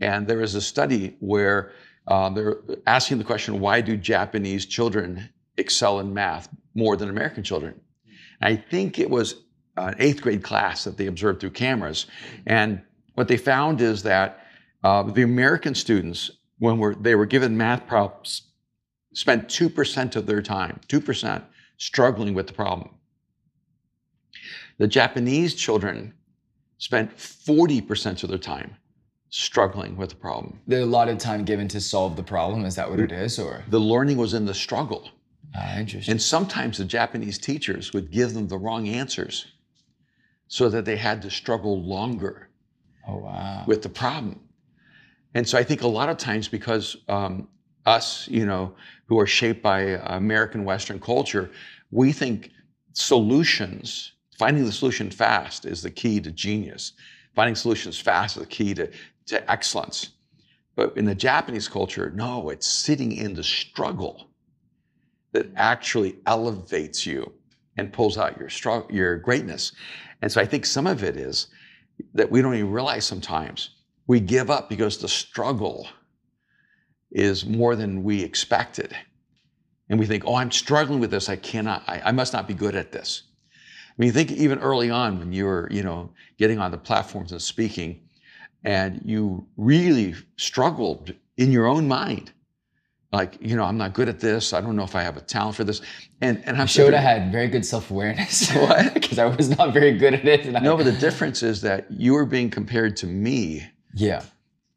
And 0.00 0.26
there 0.26 0.42
is 0.42 0.54
a 0.54 0.60
study 0.60 1.16
where 1.20 1.72
uh, 2.06 2.28
they're 2.30 2.58
asking 2.86 3.18
the 3.18 3.24
question 3.24 3.60
why 3.60 3.80
do 3.80 3.96
Japanese 3.96 4.66
children 4.66 5.30
excel 5.56 6.00
in 6.00 6.12
math 6.12 6.48
more 6.74 6.96
than 6.96 7.08
American 7.08 7.42
children? 7.42 7.80
I 8.40 8.56
think 8.56 8.98
it 8.98 9.08
was 9.08 9.36
an 9.76 9.94
eighth 9.98 10.20
grade 10.20 10.42
class 10.42 10.84
that 10.84 10.96
they 10.98 11.06
observed 11.06 11.40
through 11.40 11.50
cameras. 11.50 12.06
And 12.46 12.82
what 13.14 13.28
they 13.28 13.36
found 13.36 13.80
is 13.80 14.02
that 14.02 14.44
uh, 14.84 15.02
the 15.02 15.22
American 15.22 15.74
students 15.74 16.30
when 16.58 16.78
we're, 16.78 16.94
they 16.94 17.14
were 17.14 17.26
given 17.26 17.56
math 17.56 17.86
problems, 17.86 18.42
spent 19.12 19.48
2% 19.48 20.16
of 20.16 20.26
their 20.26 20.42
time, 20.42 20.80
2%, 20.88 21.42
struggling 21.76 22.34
with 22.34 22.46
the 22.46 22.52
problem. 22.52 22.90
The 24.78 24.88
Japanese 24.88 25.54
children 25.54 26.14
spent 26.78 27.16
40% 27.16 28.22
of 28.22 28.28
their 28.28 28.38
time 28.38 28.76
struggling 29.30 29.96
with 29.96 30.10
the 30.10 30.16
problem. 30.16 30.60
The 30.66 30.84
allotted 30.84 31.20
time 31.20 31.44
given 31.44 31.68
to 31.68 31.80
solve 31.80 32.16
the 32.16 32.22
problem, 32.22 32.64
is 32.64 32.74
that 32.76 32.88
what 32.88 33.00
it 33.00 33.12
is? 33.12 33.38
Or 33.38 33.64
the 33.68 33.80
learning 33.80 34.16
was 34.16 34.34
in 34.34 34.46
the 34.46 34.54
struggle. 34.54 35.10
Ah, 35.54 35.78
interesting. 35.78 36.12
And 36.12 36.22
sometimes 36.22 36.78
the 36.78 36.84
Japanese 36.84 37.38
teachers 37.38 37.92
would 37.92 38.10
give 38.10 38.34
them 38.34 38.48
the 38.48 38.56
wrong 38.56 38.88
answers 38.88 39.46
so 40.46 40.68
that 40.68 40.84
they 40.84 40.96
had 40.96 41.20
to 41.22 41.30
struggle 41.30 41.82
longer 41.82 42.48
oh, 43.06 43.18
wow. 43.18 43.64
with 43.66 43.82
the 43.82 43.88
problem. 43.88 44.40
And 45.34 45.46
so 45.46 45.58
I 45.58 45.62
think 45.62 45.82
a 45.82 45.88
lot 45.88 46.08
of 46.08 46.16
times 46.16 46.48
because 46.48 46.96
um, 47.08 47.48
us, 47.86 48.28
you 48.28 48.46
know, 48.46 48.74
who 49.06 49.18
are 49.18 49.26
shaped 49.26 49.62
by 49.62 49.80
American 50.04 50.64
Western 50.64 51.00
culture, 51.00 51.50
we 51.90 52.12
think 52.12 52.50
solutions, 52.92 54.12
finding 54.38 54.64
the 54.64 54.72
solution 54.72 55.10
fast 55.10 55.64
is 55.64 55.82
the 55.82 55.90
key 55.90 56.20
to 56.20 56.30
genius. 56.30 56.92
Finding 57.34 57.54
solutions 57.54 57.98
fast 57.98 58.36
is 58.36 58.42
the 58.42 58.48
key 58.48 58.74
to, 58.74 58.90
to 59.26 59.50
excellence. 59.50 60.10
But 60.76 60.96
in 60.96 61.04
the 61.04 61.14
Japanese 61.14 61.68
culture, 61.68 62.12
no, 62.14 62.50
it's 62.50 62.66
sitting 62.66 63.12
in 63.12 63.34
the 63.34 63.44
struggle 63.44 64.28
that 65.32 65.46
actually 65.56 66.16
elevates 66.26 67.04
you 67.04 67.32
and 67.76 67.92
pulls 67.92 68.18
out 68.18 68.38
your 68.38 68.48
struggle, 68.48 68.88
your 68.90 69.16
greatness. 69.16 69.72
And 70.22 70.30
so 70.30 70.40
I 70.40 70.46
think 70.46 70.66
some 70.66 70.86
of 70.86 71.04
it 71.04 71.16
is 71.16 71.48
that 72.14 72.30
we 72.30 72.42
don't 72.42 72.54
even 72.54 72.70
realize 72.70 73.04
sometimes 73.04 73.70
we 74.08 74.18
give 74.18 74.50
up 74.50 74.68
because 74.68 74.98
the 74.98 75.08
struggle 75.08 75.86
is 77.12 77.46
more 77.46 77.76
than 77.76 78.02
we 78.02 78.24
expected. 78.24 78.96
And 79.88 79.98
we 80.00 80.06
think, 80.06 80.24
oh, 80.26 80.34
I'm 80.34 80.50
struggling 80.50 80.98
with 80.98 81.10
this. 81.10 81.28
I 81.28 81.36
cannot, 81.36 81.84
I, 81.86 82.02
I 82.06 82.12
must 82.12 82.32
not 82.32 82.48
be 82.48 82.54
good 82.54 82.74
at 82.74 82.90
this. 82.90 83.22
I 83.54 83.94
mean, 83.98 84.12
think 84.12 84.32
even 84.32 84.58
early 84.58 84.90
on 84.90 85.18
when 85.18 85.32
you 85.32 85.44
were, 85.44 85.68
you 85.70 85.82
know, 85.82 86.10
getting 86.38 86.58
on 86.58 86.70
the 86.70 86.78
platforms 86.78 87.32
and 87.32 87.40
speaking, 87.40 88.00
and 88.64 89.00
you 89.04 89.46
really 89.56 90.14
struggled 90.36 91.14
in 91.36 91.52
your 91.52 91.66
own 91.66 91.86
mind. 91.86 92.32
Like, 93.12 93.38
you 93.40 93.56
know, 93.56 93.64
I'm 93.64 93.78
not 93.78 93.94
good 93.94 94.08
at 94.08 94.20
this. 94.20 94.52
I 94.52 94.60
don't 94.60 94.76
know 94.76 94.82
if 94.82 94.94
I 94.94 95.02
have 95.02 95.16
a 95.16 95.20
talent 95.20 95.56
for 95.56 95.64
this. 95.64 95.80
And 96.20 96.42
and 96.44 96.60
I 96.60 96.66
showed 96.66 96.92
I 96.92 96.98
had 96.98 97.32
very 97.32 97.48
good 97.48 97.64
self-awareness. 97.64 98.50
What? 98.54 98.94
Because 98.94 99.18
I 99.18 99.24
was 99.24 99.48
not 99.56 99.72
very 99.72 99.96
good 99.96 100.14
at 100.14 100.26
it. 100.26 100.46
no, 100.62 100.74
I... 100.74 100.76
but 100.76 100.84
the 100.84 100.92
difference 100.92 101.42
is 101.42 101.62
that 101.62 101.90
you 101.90 102.12
were 102.12 102.26
being 102.26 102.50
compared 102.50 102.96
to 102.98 103.06
me 103.06 103.66
yeah. 103.94 104.22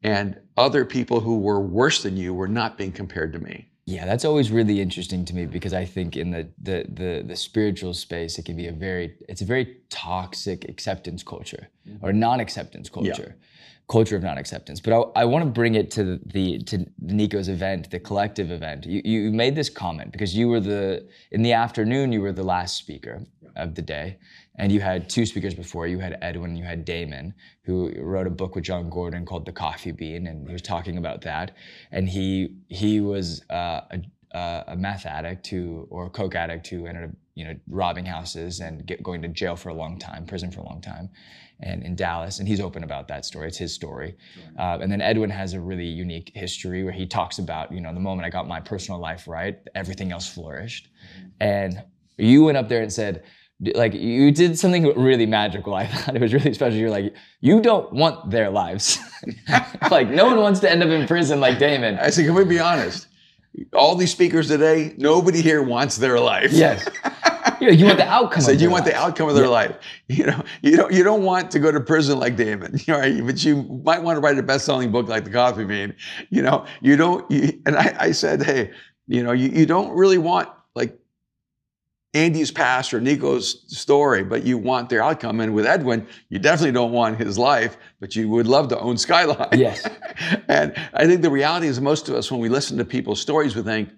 and 0.03 0.39
other 0.57 0.86
people 0.86 1.20
who 1.20 1.39
were 1.39 1.59
worse 1.59 2.03
than 2.03 2.18
you 2.18 2.34
were 2.34 2.47
not 2.47 2.78
being 2.78 2.91
compared 2.91 3.34
to 3.34 3.39
me. 3.39 3.68
Yeah, 3.86 4.05
that's 4.05 4.26
always 4.26 4.51
really 4.51 4.80
interesting 4.80 5.26
to 5.26 5.36
me 5.36 5.45
because 5.45 5.74
I 5.74 5.86
think 5.86 6.16
in 6.16 6.32
the 6.32 6.47
the 6.62 6.86
the, 6.88 7.24
the 7.26 7.36
spiritual 7.36 7.93
space, 7.93 8.38
it 8.38 8.45
can 8.45 8.55
be 8.55 8.68
a 8.68 8.72
very 8.72 9.16
it's 9.28 9.41
a 9.41 9.45
very 9.45 9.78
toxic 9.89 10.70
acceptance 10.70 11.24
culture 11.24 11.68
mm-hmm. 11.88 12.05
or 12.05 12.14
non-acceptance 12.14 12.89
culture, 12.89 13.36
culture 13.89 14.16
of 14.16 14.24
non-acceptance. 14.24 14.80
But 14.80 14.93
I, 14.93 15.22
I 15.22 15.26
want 15.26 15.43
to 15.45 15.49
bring 15.49 15.76
it 15.76 15.89
to 15.91 16.20
the 16.26 16.59
to 16.59 16.86
Nico's 17.01 17.49
event, 17.49 17.89
the 17.89 17.99
collective 17.99 18.51
event. 18.51 18.86
You 18.86 19.01
you 19.03 19.32
made 19.32 19.55
this 19.55 19.70
comment 19.70 20.12
because 20.12 20.36
you 20.36 20.47
were 20.47 20.59
the 20.59 21.07
in 21.32 21.41
the 21.41 21.53
afternoon 21.53 22.12
you 22.12 22.22
were 22.22 22.32
the 22.32 22.43
last 22.43 22.78
speaker 22.78 23.26
of 23.55 23.76
the 23.76 23.82
day, 23.82 24.18
and 24.62 24.72
you 24.72 24.80
had 24.80 25.09
two 25.09 25.26
speakers 25.26 25.55
before. 25.55 25.88
You 25.88 25.97
had 25.97 26.20
Edwin, 26.22 26.55
you 26.55 26.64
had 26.64 26.86
Damon, 26.86 27.34
who 27.64 27.91
wrote 27.97 28.28
a 28.28 28.30
book 28.30 28.53
with 28.53 28.64
Jon 28.64 28.91
Gordon 28.91 29.26
called 29.26 29.43
The 29.43 29.51
Coffee 29.51 29.91
Bean, 29.91 30.28
and 30.28 30.47
he 30.47 30.53
was 30.53 30.62
talking 30.62 30.99
about 30.99 31.22
that. 31.22 31.55
And 31.91 32.07
he 32.07 32.57
he 32.70 33.01
was 33.01 33.41
uh, 33.49 33.82
a, 33.89 34.38
uh, 34.38 34.64
a 34.68 34.76
meth 34.76 35.07
addict 35.07 35.47
who 35.47 35.88
or 35.89 36.05
a 36.05 36.09
coke 36.12 36.36
addict 36.36 36.68
who 36.68 36.86
ended 36.86 37.05
up 37.05 37.09
you 37.34 37.43
know 37.43 37.55
robbing 37.68 38.05
houses 38.05 38.59
and 38.59 38.86
get, 38.86 39.01
going 39.01 39.24
to 39.24 39.28
jail 39.30 39.55
for 39.55 39.70
a 39.70 39.74
long 39.74 39.97
time, 39.97 40.28
prison 40.28 40.51
for 40.51 40.62
a 40.62 40.66
long 40.66 40.80
time, 40.80 41.09
and 41.62 41.82
in 41.82 41.95
Dallas. 41.95 42.38
And 42.38 42.47
he's 42.47 42.59
open 42.59 42.84
about 42.84 43.07
that 43.07 43.26
story. 43.26 43.47
It's 43.47 43.57
his 43.57 43.74
story. 43.74 44.16
Uh, 44.59 44.78
and 44.80 44.91
then 44.91 45.01
Edwin 45.01 45.32
has 45.32 45.53
a 45.53 45.59
really 45.59 45.88
unique 45.88 46.32
history 46.36 46.84
where 46.84 46.93
he 46.93 47.07
talks 47.07 47.39
about 47.39 47.72
you 47.72 47.82
know 47.82 47.91
the 47.95 47.99
moment 47.99 48.28
I 48.28 48.30
got 48.30 48.47
my 48.47 48.59
personal 48.59 48.99
life 48.99 49.28
right, 49.28 49.57
everything 49.74 50.12
else 50.12 50.32
flourished. 50.32 50.89
And 51.39 51.82
you 52.20 52.43
went 52.43 52.57
up 52.59 52.70
there 52.70 52.84
and 52.84 52.93
said 52.93 53.24
like 53.76 53.93
you 53.93 54.32
did 54.32 54.57
something 54.57 54.86
really 54.97 55.26
magical. 55.26 55.74
I 55.74 55.88
thought 55.88 56.16
it 56.16 56.22
was 56.22 56.34
really 56.34 56.53
special. 56.53 56.78
You're 56.78 56.89
like, 56.89 57.14
you 57.39 57.62
don't 57.62 57.91
want 57.93 58.32
their 58.32 58.49
lives. 58.49 58.99
like 59.91 60.09
no 60.09 60.26
one 60.26 60.38
wants 60.38 60.59
to 60.62 60.72
end 60.72 60.84
up 60.84 60.89
in 60.89 61.07
prison 61.07 61.39
like 61.39 61.59
Damon. 61.59 61.97
I 61.99 62.09
said, 62.09 62.26
can 62.26 62.36
we 62.36 62.45
be 62.45 62.59
honest? 62.59 63.07
All 63.74 63.95
these 63.95 64.12
speakers 64.12 64.47
today, 64.47 64.95
nobody 64.97 65.41
here 65.41 65.62
wants 65.62 65.97
their 65.97 66.20
life. 66.20 66.51
Yes. 66.51 66.88
You, 67.59 67.68
know, 67.68 67.74
you 67.74 67.86
want 67.86 67.97
the 67.97 68.07
outcome. 68.07 68.39
I 68.39 68.45
said, 68.45 68.55
of 68.55 68.62
you 68.62 68.68
their 68.68 68.72
want 68.72 68.86
the 68.86 68.95
outcome 68.95 69.30
of 69.30 69.36
their 69.36 69.47
life. 69.47 69.76
You 70.07 70.26
know, 70.26 70.43
you 70.64 70.78
don't 70.78 70.91
you 70.91 71.03
don't 71.03 71.22
want 71.22 71.51
to 71.51 71.59
go 71.59 71.72
to 71.72 71.80
prison 71.80 72.20
like 72.20 72.36
Damon. 72.36 72.80
You 72.88 72.93
know, 72.93 73.26
but 73.26 73.43
you 73.43 73.64
might 73.84 74.01
want 74.01 74.18
to 74.18 74.20
write 74.20 74.38
a 74.39 74.43
best-selling 74.43 74.91
book 74.91 75.07
like 75.07 75.26
The 75.26 75.30
Coffee 75.30 75.64
Bean. 75.64 75.93
You 76.30 76.41
know, 76.41 76.66
you 76.82 76.95
don't. 76.95 77.30
You, 77.30 77.62
and 77.68 77.76
I, 77.76 77.95
I 77.99 78.12
said, 78.12 78.41
hey, 78.43 78.72
you 79.07 79.22
know, 79.22 79.32
you, 79.32 79.49
you 79.49 79.66
don't 79.68 79.91
really 79.91 80.18
want 80.18 80.49
like 80.76 81.01
Andy's 82.14 82.51
past 82.51 82.93
or 82.93 82.99
Nico's 82.99 83.64
story, 83.68 84.24
but 84.24 84.43
you 84.43 84.57
want 84.57 84.89
their 84.89 85.01
outcome. 85.01 85.39
And 85.39 85.53
with 85.53 85.66
Edwin, 85.66 86.05
you 86.30 86.39
definitely 86.39 86.74
don't 86.74 86.91
want 86.91 87.18
his 87.18 87.38
life, 87.38 87.78
but 88.01 88.16
you 88.16 88.28
would 88.30 88.47
love 88.47 88.68
to 88.70 88.80
own 88.80 88.97
Skyline. 88.97 89.47
Yes. 89.53 89.88
and 90.49 90.74
I 90.93 91.05
think 91.05 91.22
the 91.22 91.30
reality 91.30 91.68
is 91.68 91.80
most 91.80 92.09
of 92.09 92.16
us, 92.16 92.30
when 92.30 92.41
we 92.41 92.49
listen 92.49 92.78
to 92.80 92.86
people's 92.86 93.22
stories, 93.22 93.55
we 93.55 93.62
think, 93.62 93.89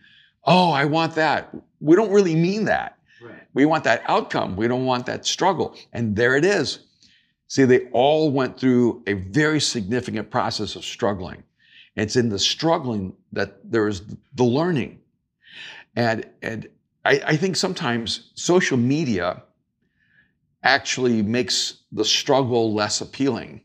oh, 0.45 0.71
I 0.71 0.85
want 0.85 1.15
that. 1.15 1.55
We 1.79 1.95
don't 1.95 2.11
really 2.11 2.35
mean 2.35 2.65
that. 2.65 2.99
Right. 3.19 3.35
We 3.55 3.65
want 3.65 3.83
that 3.85 4.03
outcome. 4.07 4.55
We 4.55 4.67
don't 4.67 4.85
want 4.85 5.07
that 5.07 5.25
struggle. 5.25 5.75
And 5.91 6.15
there 6.15 6.35
it 6.35 6.45
is. 6.45 6.79
See, 7.47 7.65
they 7.65 7.87
all 7.91 8.29
went 8.29 8.59
through 8.59 9.03
a 9.07 9.13
very 9.13 9.59
significant 9.59 10.29
process 10.29 10.75
of 10.75 10.85
struggling. 10.85 11.43
It's 11.95 12.15
in 12.15 12.29
the 12.29 12.39
struggling 12.39 13.13
that 13.31 13.71
there 13.71 13.87
is 13.87 14.03
the 14.35 14.43
learning. 14.43 14.99
And, 15.95 16.25
and 16.41 16.67
I, 17.05 17.21
I 17.25 17.37
think 17.37 17.55
sometimes 17.55 18.31
social 18.35 18.77
media 18.77 19.43
actually 20.63 21.21
makes 21.21 21.83
the 21.91 22.05
struggle 22.05 22.73
less 22.73 23.01
appealing 23.01 23.61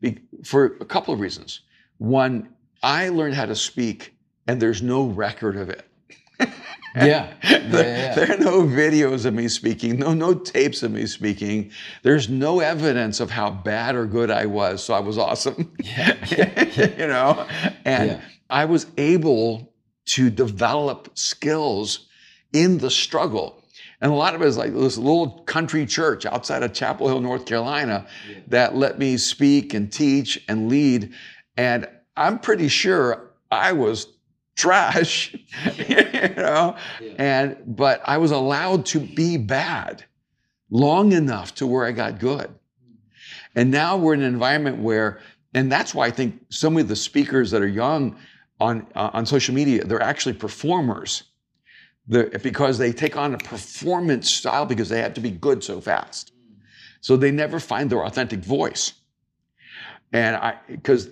Be- 0.00 0.20
for 0.44 0.76
a 0.80 0.84
couple 0.84 1.12
of 1.12 1.20
reasons. 1.20 1.60
One, 1.98 2.48
I 2.82 3.08
learned 3.08 3.34
how 3.34 3.46
to 3.46 3.56
speak, 3.56 4.14
and 4.46 4.60
there's 4.60 4.82
no 4.82 5.06
record 5.06 5.56
of 5.56 5.70
it. 5.70 5.88
Yeah. 6.96 7.32
Yeah, 7.42 7.58
there, 7.70 7.98
yeah. 7.98 8.14
there 8.14 8.32
are 8.36 8.38
no 8.38 8.62
videos 8.62 9.24
of 9.24 9.34
me 9.34 9.48
speaking, 9.48 9.98
no 9.98 10.14
no 10.14 10.32
tapes 10.32 10.84
of 10.84 10.92
me 10.92 11.06
speaking. 11.06 11.72
There's 12.04 12.28
no 12.28 12.60
evidence 12.60 13.18
of 13.18 13.30
how 13.32 13.50
bad 13.50 13.96
or 13.96 14.06
good 14.06 14.30
I 14.30 14.46
was, 14.46 14.84
so 14.84 14.94
I 14.94 15.00
was 15.00 15.18
awesome. 15.18 15.72
Yeah. 15.82 16.14
You 16.98 17.06
know, 17.08 17.46
and 17.84 18.10
Yeah. 18.10 18.20
I 18.48 18.64
was 18.66 18.86
able 18.96 19.72
to 20.06 20.30
develop 20.30 21.10
skills 21.18 22.06
in 22.54 22.78
the 22.78 22.90
struggle. 22.90 23.60
And 24.00 24.10
a 24.10 24.14
lot 24.14 24.34
of 24.34 24.40
it 24.42 24.46
is 24.46 24.56
like 24.56 24.72
this 24.72 24.96
little 24.96 25.42
country 25.44 25.84
church 25.86 26.24
outside 26.24 26.62
of 26.62 26.72
Chapel 26.72 27.08
Hill, 27.08 27.20
North 27.20 27.44
Carolina, 27.46 28.06
Yeah. 28.30 28.36
that 28.48 28.76
let 28.76 28.98
me 28.98 29.16
speak 29.18 29.74
and 29.74 29.92
teach 29.92 30.42
and 30.48 30.68
lead. 30.68 31.12
And 31.56 31.86
I'm 32.16 32.38
pretty 32.38 32.68
sure 32.68 33.30
I 33.50 33.72
was 33.72 34.06
trash, 34.56 35.34
you 35.88 35.96
know, 36.36 36.76
Yeah. 37.00 37.12
and 37.18 37.56
but 37.66 38.00
I 38.04 38.18
was 38.18 38.30
allowed 38.30 38.86
to 38.86 39.00
be 39.00 39.36
bad 39.36 40.04
long 40.70 41.12
enough 41.12 41.54
to 41.56 41.66
where 41.66 41.84
I 41.84 41.92
got 41.92 42.18
good. 42.20 42.54
And 43.56 43.70
now 43.70 43.96
we're 43.96 44.14
in 44.14 44.22
an 44.22 44.32
environment 44.32 44.78
where, 44.78 45.20
and 45.54 45.70
that's 45.70 45.94
why 45.94 46.06
I 46.06 46.10
think 46.10 46.40
some 46.50 46.76
of 46.76 46.86
the 46.88 46.96
speakers 46.96 47.50
that 47.52 47.62
are 47.62 47.68
young 47.68 48.16
on 48.60 48.86
uh, 48.94 49.10
on 49.12 49.26
social 49.26 49.54
media, 49.54 49.84
they're 49.84 50.02
actually 50.02 50.34
performers. 50.34 51.24
Because 52.08 52.78
they 52.78 52.92
take 52.92 53.16
on 53.16 53.34
a 53.34 53.38
performance 53.38 54.30
style 54.30 54.66
because 54.66 54.88
they 54.88 55.00
have 55.00 55.14
to 55.14 55.20
be 55.20 55.30
good 55.30 55.64
so 55.64 55.80
fast. 55.80 56.32
So 57.00 57.16
they 57.16 57.30
never 57.30 57.60
find 57.60 57.90
their 57.90 58.04
authentic 58.04 58.40
voice. 58.40 58.92
And 60.12 60.36
I, 60.36 60.58
because 60.68 61.08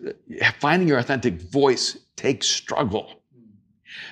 finding 0.58 0.88
your 0.88 0.98
authentic 0.98 1.40
voice 1.40 1.98
takes 2.16 2.46
struggle. 2.46 3.22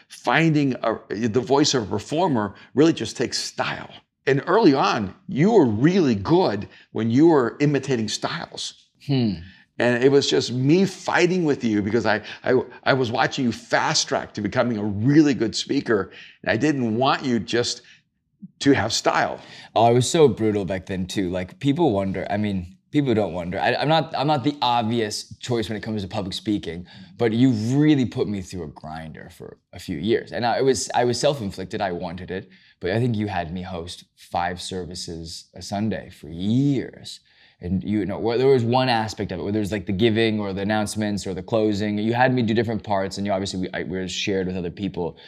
Finding 0.09 0.75
a, 0.83 0.99
the 1.11 1.41
voice 1.41 1.75
of 1.75 1.85
a 1.85 1.87
performer 1.87 2.55
really 2.75 2.93
just 2.93 3.17
takes 3.17 3.39
style. 3.39 3.91
And 4.27 4.43
early 4.47 4.75
on, 4.75 5.15
you 5.29 5.53
were 5.53 5.65
really 5.65 6.15
good 6.15 6.69
when 6.93 7.11
you 7.11 7.29
were 7.29 7.57
imitating 7.61 8.09
styles. 8.09 8.89
Hmm. 9.07 9.35
And 9.81 10.05
it 10.05 10.13
was 10.13 10.29
just 10.29 10.53
me 10.53 10.85
fighting 10.85 11.45
with 11.45 11.65
you 11.65 11.81
because 11.81 12.05
I, 12.05 12.23
I, 12.45 12.61
I 12.85 12.93
was 12.93 13.11
watching 13.11 13.47
you 13.47 13.53
fast 13.53 14.07
track 14.09 14.35
to 14.35 14.43
becoming 14.43 14.77
a 14.77 14.85
really 14.85 15.33
good 15.33 15.57
speaker. 15.57 16.13
And 16.43 16.51
I 16.51 16.57
didn't 16.57 16.97
want 16.97 17.25
you 17.25 17.41
just 17.41 17.81
to 18.61 18.73
have 18.73 18.93
style. 18.93 19.41
Oh, 19.75 19.85
I 19.85 19.91
was 19.91 20.09
so 20.09 20.29
brutal 20.29 20.65
back 20.67 20.87
then 20.87 21.07
too. 21.07 21.31
Like 21.31 21.59
people 21.61 21.93
wonder. 21.93 22.27
I 22.29 22.37
mean, 22.37 22.77
people 22.91 23.15
don't 23.15 23.33
wonder. 23.33 23.59
I, 23.59 23.75
I'm 23.75 23.89
not. 23.89 24.15
I'm 24.17 24.27
not 24.27 24.45
the 24.45 24.57
obvious 24.61 25.35
choice 25.39 25.69
when 25.69 25.77
it 25.77 25.83
comes 25.83 26.03
to 26.03 26.09
public 26.09 26.35
speaking. 26.35 26.87
But 27.17 27.33
you 27.33 27.51
really 27.51 28.05
put 28.05 28.29
me 28.29 28.43
through 28.43 28.65
a 28.65 28.69
grinder 28.69 29.31
for 29.31 29.59
a 29.73 29.79
few 29.79 29.99
years, 29.99 30.33
and 30.33 30.45
I, 30.45 30.63
was. 30.63 30.91
I 30.95 31.05
was 31.05 31.19
self-inflicted. 31.19 31.81
I 31.81 31.93
wanted 31.93 32.31
it, 32.31 32.49
but 32.81 32.91
I 32.91 32.99
think 32.99 33.17
you 33.17 33.29
had 33.29 33.53
me 33.53 33.63
host 33.63 34.05
five 34.17 34.61
services 34.61 35.47
a 35.55 35.63
Sunday 35.63 36.11
for 36.11 36.29
years. 36.29 37.21
And 37.63 37.85
you 37.85 38.07
know, 38.07 38.19
where 38.19 38.39
there 38.39 38.47
was 38.47 38.65
one 38.65 38.89
aspect 38.89 39.33
of 39.33 39.41
it 39.41 39.43
where 39.43 39.53
there's 39.53 39.71
like 39.71 39.87
the 39.87 39.93
giving 39.93 40.41
or 40.41 40.53
the 40.53 40.63
announcements 40.63 41.27
or 41.27 41.35
the 41.35 41.43
closing. 41.43 41.99
You 41.99 42.15
had 42.15 42.33
me 42.33 42.43
do 42.43 42.55
different 42.55 42.83
parts, 42.83 43.19
and 43.19 43.27
you 43.27 43.33
obviously 43.33 43.61
we, 43.61 43.71
I, 43.75 43.83
we 43.83 43.99
were 43.99 44.09
shared 44.09 44.47
with 44.47 44.57
other 44.57 44.71
people. 44.71 45.19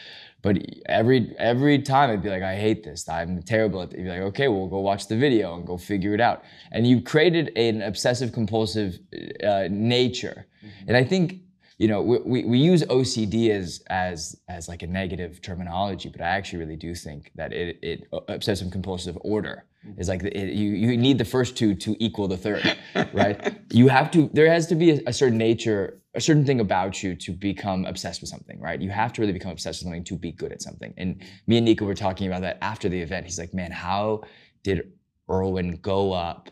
But 0.40 0.58
every 0.86 1.34
every 1.38 1.80
time 1.80 2.10
I'd 2.10 2.22
be 2.22 2.30
like, 2.30 2.42
I 2.42 2.56
hate 2.56 2.82
this. 2.84 3.08
I'm 3.08 3.42
terrible 3.42 3.82
at 3.82 3.92
it. 3.92 3.98
You'd 3.98 4.04
be 4.04 4.10
like, 4.10 4.20
okay, 4.20 4.48
we'll 4.48 4.66
go 4.66 4.80
watch 4.80 5.08
the 5.08 5.16
video 5.16 5.54
and 5.54 5.66
go 5.66 5.76
figure 5.76 6.14
it 6.14 6.20
out. 6.20 6.42
And 6.72 6.86
you 6.86 7.00
created 7.00 7.52
an 7.56 7.82
obsessive 7.82 8.32
compulsive 8.32 8.98
uh, 9.44 9.68
nature. 9.70 10.46
And 10.88 10.96
I 10.96 11.04
think 11.04 11.40
you 11.78 11.88
know 11.88 12.00
we, 12.00 12.18
we, 12.24 12.44
we 12.44 12.58
use 12.58 12.82
OCD 12.84 13.50
as 13.50 13.82
as 13.88 14.36
as 14.48 14.68
like 14.68 14.82
a 14.82 14.86
negative 14.86 15.42
terminology, 15.42 16.08
but 16.08 16.20
I 16.20 16.28
actually 16.28 16.60
really 16.60 16.76
do 16.76 16.94
think 16.94 17.30
that 17.36 17.52
it 17.52 17.78
it 17.82 18.08
obsessive 18.28 18.70
compulsive 18.70 19.16
order 19.20 19.64
is 19.98 20.08
like 20.08 20.22
it, 20.24 20.52
you 20.54 20.70
you 20.72 20.96
need 20.96 21.18
the 21.18 21.24
first 21.24 21.56
two 21.56 21.74
to 21.74 21.96
equal 21.98 22.28
the 22.28 22.36
third, 22.36 22.76
right? 23.12 23.58
you 23.72 23.88
have 23.88 24.10
to 24.12 24.30
there 24.32 24.48
has 24.50 24.66
to 24.68 24.74
be 24.74 24.90
a, 24.92 25.00
a 25.06 25.12
certain 25.12 25.38
nature 25.38 25.98
a 26.14 26.20
certain 26.20 26.44
thing 26.44 26.60
about 26.60 27.02
you 27.02 27.14
to 27.16 27.32
become 27.32 27.86
obsessed 27.86 28.20
with 28.20 28.28
something, 28.28 28.60
right? 28.60 28.80
You 28.82 28.90
have 28.90 29.12
to 29.14 29.20
really 29.22 29.32
become 29.32 29.50
obsessed 29.52 29.80
with 29.80 29.84
something 29.86 30.04
to 30.04 30.14
be 30.16 30.30
good 30.30 30.52
at 30.52 30.60
something. 30.60 30.92
And 30.98 31.22
me 31.46 31.56
and 31.56 31.64
Nico 31.64 31.86
were 31.86 31.94
talking 31.94 32.26
about 32.26 32.42
that 32.42 32.58
after 32.60 32.90
the 32.90 33.00
event. 33.00 33.24
He's 33.24 33.38
like, 33.38 33.54
man, 33.54 33.70
how 33.72 34.20
did 34.62 34.92
Erwin 35.30 35.78
go 35.80 36.12
up 36.12 36.50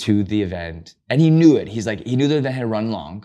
to 0.00 0.22
the 0.22 0.42
event? 0.42 0.96
And 1.08 1.18
he 1.18 1.30
knew 1.30 1.56
it. 1.56 1.66
He's 1.66 1.86
like, 1.86 2.06
he 2.06 2.14
knew 2.14 2.28
the 2.28 2.36
event 2.36 2.54
had 2.54 2.70
run 2.70 2.90
long. 2.90 3.24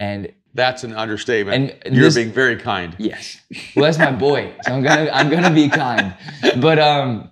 And 0.00 0.32
That's 0.54 0.82
an 0.82 0.92
understatement. 0.94 1.72
And 1.84 1.94
You're 1.94 2.06
this- 2.06 2.16
being 2.16 2.32
very 2.32 2.56
kind. 2.56 2.96
yes, 2.98 3.38
well, 3.76 3.84
that's 3.84 3.98
my 3.98 4.10
boy. 4.10 4.52
So 4.64 4.72
I'm 4.74 4.82
gonna, 4.82 5.08
I'm 5.12 5.30
gonna 5.30 5.54
be 5.54 5.68
kind. 5.68 6.16
But 6.60 6.80
um, 6.80 7.30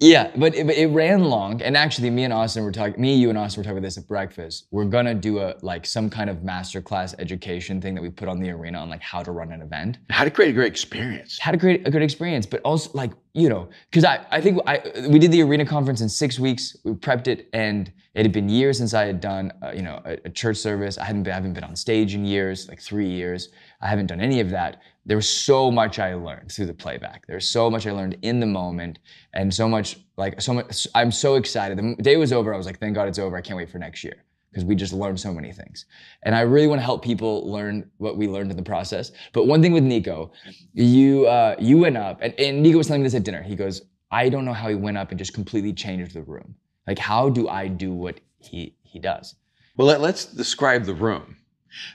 yeah, 0.00 0.30
but 0.34 0.54
it, 0.54 0.66
but 0.66 0.76
it 0.76 0.86
ran 0.86 1.24
long. 1.24 1.60
And 1.60 1.76
actually, 1.76 2.10
me 2.10 2.24
and 2.24 2.32
Austin 2.32 2.64
were 2.64 2.72
talking. 2.72 3.00
Me, 3.00 3.14
you, 3.14 3.28
and 3.28 3.38
Austin 3.38 3.60
were 3.60 3.64
talking 3.64 3.78
about 3.78 3.86
this 3.86 3.98
at 3.98 4.08
breakfast. 4.08 4.66
We're 4.70 4.86
gonna 4.86 5.14
do 5.14 5.40
a 5.40 5.54
like 5.62 5.84
some 5.84 6.08
kind 6.08 6.30
of 6.30 6.38
masterclass 6.38 7.14
education 7.18 7.80
thing 7.80 7.94
that 7.94 8.02
we 8.02 8.08
put 8.08 8.26
on 8.26 8.40
the 8.40 8.50
arena 8.50 8.78
on 8.78 8.88
like 8.88 9.02
how 9.02 9.22
to 9.22 9.30
run 9.30 9.52
an 9.52 9.60
event. 9.62 9.98
How 10.08 10.24
to 10.24 10.30
create 10.30 10.50
a 10.50 10.54
great 10.54 10.68
experience. 10.72 11.38
how 11.38 11.52
to 11.52 11.58
create 11.58 11.86
a 11.86 11.90
good 11.90 12.02
experience, 12.02 12.46
but 12.46 12.60
also 12.62 12.90
like 12.94 13.12
you 13.34 13.48
know, 13.48 13.68
because 13.90 14.04
I, 14.04 14.26
I 14.30 14.40
think 14.40 14.60
I 14.66 14.80
we 15.08 15.18
did 15.18 15.30
the 15.30 15.42
arena 15.42 15.64
conference 15.64 16.00
in 16.00 16.08
six 16.08 16.38
weeks. 16.38 16.76
We 16.84 16.92
prepped 16.92 17.28
it, 17.28 17.48
and 17.52 17.92
it 18.14 18.24
had 18.24 18.32
been 18.32 18.48
years 18.48 18.78
since 18.78 18.92
I 18.92 19.04
had 19.04 19.20
done, 19.20 19.52
uh, 19.62 19.70
you 19.70 19.82
know, 19.82 20.02
a, 20.04 20.18
a, 20.24 20.30
church 20.30 20.56
service. 20.56 20.98
I 20.98 21.04
hadn't 21.04 21.22
been, 21.22 21.32
I 21.32 21.36
haven't 21.36 21.52
been 21.52 21.62
on 21.62 21.76
stage 21.76 22.14
in 22.14 22.24
years, 22.24 22.68
like 22.68 22.80
three 22.80 23.08
years. 23.08 23.50
I 23.80 23.86
haven't 23.86 24.06
done 24.06 24.20
any 24.20 24.40
of 24.40 24.50
that. 24.50 24.82
There 25.06 25.16
was 25.16 25.28
so 25.28 25.70
much 25.70 25.98
I 25.98 26.14
learned 26.14 26.52
through 26.52 26.66
the 26.66 26.74
playback. 26.74 27.26
There's 27.26 27.48
so 27.48 27.70
much 27.70 27.86
I 27.86 27.92
learned 27.92 28.18
in 28.22 28.38
the 28.38 28.46
moment, 28.46 28.98
and 29.32 29.52
so 29.52 29.68
much 29.68 29.98
like 30.16 30.40
so 30.40 30.52
much. 30.54 30.86
I'm 30.94 31.10
so 31.10 31.36
excited. 31.36 31.78
The 31.78 32.02
day 32.02 32.16
was 32.16 32.32
over. 32.32 32.52
I 32.52 32.56
was 32.56 32.66
like, 32.66 32.78
thank 32.78 32.94
God 32.94 33.08
it's 33.08 33.18
over. 33.18 33.36
I 33.36 33.40
can't 33.40 33.56
wait 33.56 33.70
for 33.70 33.78
next 33.78 34.04
year 34.04 34.24
because 34.50 34.64
we 34.64 34.74
just 34.74 34.92
learned 34.92 35.18
so 35.18 35.32
many 35.32 35.52
things. 35.52 35.86
And 36.24 36.34
I 36.34 36.40
really 36.40 36.66
want 36.66 36.80
to 36.80 36.84
help 36.84 37.04
people 37.04 37.50
learn 37.50 37.88
what 37.98 38.16
we 38.16 38.26
learned 38.26 38.50
in 38.50 38.56
the 38.56 38.62
process. 38.62 39.12
But 39.32 39.46
one 39.46 39.62
thing 39.62 39.72
with 39.72 39.84
Nico, 39.84 40.32
you 40.74 41.26
uh, 41.26 41.56
you 41.58 41.78
went 41.78 41.96
up, 41.96 42.18
and, 42.20 42.34
and 42.38 42.62
Nico 42.62 42.78
was 42.78 42.86
telling 42.86 43.02
me 43.02 43.06
this 43.06 43.14
at 43.14 43.24
dinner. 43.24 43.42
He 43.42 43.56
goes, 43.56 43.82
I 44.10 44.28
don't 44.28 44.44
know 44.44 44.52
how 44.52 44.68
he 44.68 44.74
went 44.74 44.98
up 44.98 45.10
and 45.10 45.18
just 45.18 45.34
completely 45.34 45.72
changed 45.72 46.14
the 46.14 46.22
room. 46.22 46.54
Like, 46.86 46.98
how 46.98 47.28
do 47.28 47.48
I 47.48 47.68
do 47.68 47.92
what 47.92 48.20
he 48.38 48.74
he 48.82 48.98
does? 48.98 49.36
Well, 49.76 49.86
let, 49.86 50.00
us 50.02 50.26
describe 50.26 50.84
the 50.84 50.94
room 50.94 51.36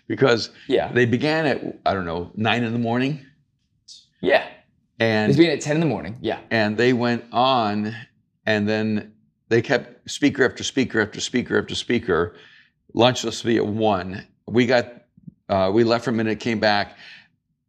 because 0.07 0.49
yeah, 0.67 0.91
they 0.91 1.05
began 1.05 1.45
at 1.45 1.61
I 1.85 1.93
don't 1.93 2.05
know 2.05 2.31
nine 2.35 2.63
in 2.63 2.73
the 2.73 2.79
morning. 2.79 3.25
Yeah, 4.21 4.47
and 4.99 5.33
they 5.33 5.37
began 5.37 5.53
at 5.53 5.61
ten 5.61 5.75
in 5.75 5.79
the 5.79 5.85
morning. 5.85 6.17
Yeah, 6.21 6.39
and 6.51 6.77
they 6.77 6.93
went 6.93 7.25
on, 7.31 7.95
and 8.45 8.67
then 8.67 9.13
they 9.49 9.61
kept 9.61 10.09
speaker 10.09 10.45
after 10.45 10.63
speaker 10.63 11.01
after 11.01 11.19
speaker 11.19 11.59
after 11.59 11.75
speaker. 11.75 12.35
Lunch 12.93 13.23
was 13.23 13.41
to 13.41 13.47
be 13.47 13.57
at 13.57 13.65
one. 13.65 14.25
We 14.47 14.65
got 14.65 15.03
uh, 15.49 15.71
we 15.73 15.83
left 15.83 16.05
for 16.05 16.11
a 16.11 16.13
minute, 16.13 16.39
came 16.39 16.59
back, 16.59 16.97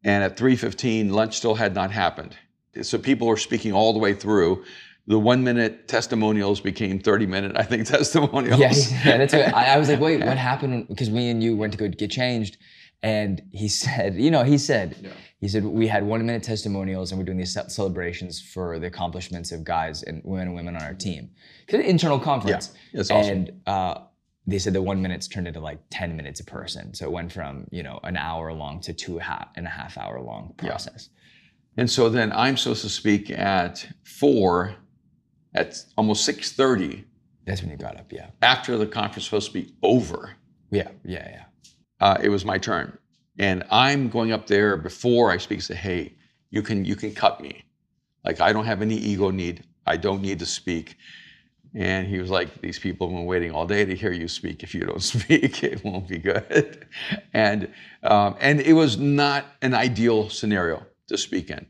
and 0.04 0.22
at 0.24 0.36
three 0.36 0.56
fifteen, 0.56 1.10
lunch 1.10 1.36
still 1.36 1.54
had 1.54 1.74
not 1.74 1.90
happened. 1.90 2.36
So 2.82 2.98
people 2.98 3.26
were 3.26 3.36
speaking 3.38 3.72
all 3.72 3.92
the 3.92 3.98
way 3.98 4.12
through. 4.12 4.64
The 5.08 5.18
one 5.18 5.44
minute 5.44 5.88
testimonials 5.88 6.60
became 6.60 6.98
30 6.98 7.26
minute, 7.26 7.52
I 7.56 7.62
think, 7.62 7.86
testimonials. 7.98 8.58
Yes. 8.58 8.90
yeah 9.04 9.18
that's 9.18 9.32
what 9.32 9.54
I, 9.54 9.74
I 9.74 9.76
was 9.78 9.88
like, 9.88 10.00
wait, 10.00 10.24
what 10.24 10.36
happened? 10.50 10.88
Because 10.88 11.10
me 11.10 11.30
and 11.30 11.42
you 11.42 11.56
went 11.56 11.72
to 11.72 11.78
go 11.78 11.88
get 11.88 12.10
changed. 12.10 12.56
And 13.02 13.42
he 13.52 13.68
said, 13.68 14.16
you 14.16 14.30
know, 14.30 14.42
he 14.42 14.58
said, 14.58 14.96
yeah. 15.00 15.10
he 15.38 15.48
said, 15.48 15.64
we 15.64 15.86
had 15.86 16.04
one 16.04 16.24
minute 16.24 16.42
testimonials 16.42 17.12
and 17.12 17.18
we're 17.18 17.24
doing 17.24 17.38
these 17.38 17.56
celebrations 17.68 18.40
for 18.40 18.78
the 18.78 18.86
accomplishments 18.86 19.52
of 19.52 19.64
guys 19.64 20.02
and 20.02 20.22
women 20.24 20.48
and 20.48 20.56
women 20.56 20.76
on 20.76 20.82
our 20.82 20.94
team 20.94 21.30
It's 21.68 21.74
an 21.74 21.82
internal 21.82 22.18
conference. 22.18 22.72
Yeah, 22.74 22.98
that's 22.98 23.10
awesome. 23.10 23.32
And 23.32 23.60
uh, 23.66 23.98
they 24.46 24.58
said 24.58 24.72
the 24.72 24.82
one 24.82 25.02
minutes 25.02 25.28
turned 25.28 25.48
into 25.48 25.60
like 25.60 25.80
10 25.90 26.16
minutes 26.16 26.40
a 26.40 26.44
person. 26.44 26.94
So 26.94 27.04
it 27.04 27.12
went 27.12 27.32
from, 27.32 27.66
you 27.70 27.82
know, 27.82 28.00
an 28.04 28.16
hour 28.16 28.52
long 28.52 28.80
to 28.82 28.92
two 28.92 29.20
and 29.20 29.66
a 29.66 29.70
half 29.70 29.98
hour 29.98 30.20
long 30.20 30.54
process. 30.56 31.08
Yeah. 31.10 31.82
And 31.82 31.90
so 31.90 32.08
then 32.08 32.32
I'm 32.32 32.56
supposed 32.56 32.82
to 32.82 32.88
speak 32.88 33.30
at 33.30 33.86
four, 34.04 34.74
at 35.56 35.82
almost 35.96 36.28
6.30. 36.28 37.04
That's 37.46 37.62
when 37.62 37.70
you 37.70 37.76
got 37.76 37.98
up, 37.98 38.12
yeah. 38.12 38.28
After 38.42 38.76
the 38.76 38.86
conference 38.86 39.30
was 39.30 39.44
supposed 39.44 39.52
to 39.52 39.72
be 39.72 39.74
over. 39.82 40.36
Yeah, 40.70 40.88
yeah, 41.04 41.28
yeah. 41.30 41.44
Uh, 42.00 42.18
it 42.22 42.28
was 42.28 42.44
my 42.44 42.58
turn. 42.58 42.98
And 43.38 43.64
I'm 43.70 44.08
going 44.08 44.32
up 44.32 44.46
there 44.46 44.76
before 44.76 45.30
I 45.30 45.36
speak, 45.36 45.62
say, 45.62 45.74
hey, 45.74 46.14
you 46.50 46.62
can 46.62 46.84
you 46.84 46.96
can 46.96 47.14
cut 47.14 47.40
me. 47.40 47.64
Like 48.24 48.40
I 48.40 48.52
don't 48.52 48.64
have 48.64 48.82
any 48.82 48.96
ego 48.96 49.30
need. 49.30 49.64
I 49.86 49.96
don't 49.96 50.22
need 50.22 50.38
to 50.38 50.46
speak. 50.46 50.96
And 51.74 52.06
he 52.06 52.18
was 52.18 52.30
like, 52.30 52.62
These 52.62 52.78
people 52.78 53.08
have 53.08 53.16
been 53.16 53.26
waiting 53.26 53.52
all 53.52 53.66
day 53.66 53.84
to 53.84 53.94
hear 53.94 54.12
you 54.12 54.28
speak. 54.28 54.62
If 54.62 54.74
you 54.74 54.80
don't 54.80 55.02
speak, 55.14 55.62
it 55.62 55.84
won't 55.84 56.08
be 56.08 56.18
good. 56.18 56.86
And, 57.34 57.68
um, 58.02 58.36
and 58.40 58.60
it 58.60 58.72
was 58.72 58.96
not 58.96 59.44
an 59.60 59.74
ideal 59.74 60.30
scenario 60.30 60.86
to 61.08 61.18
speak 61.18 61.50
in. 61.50 61.66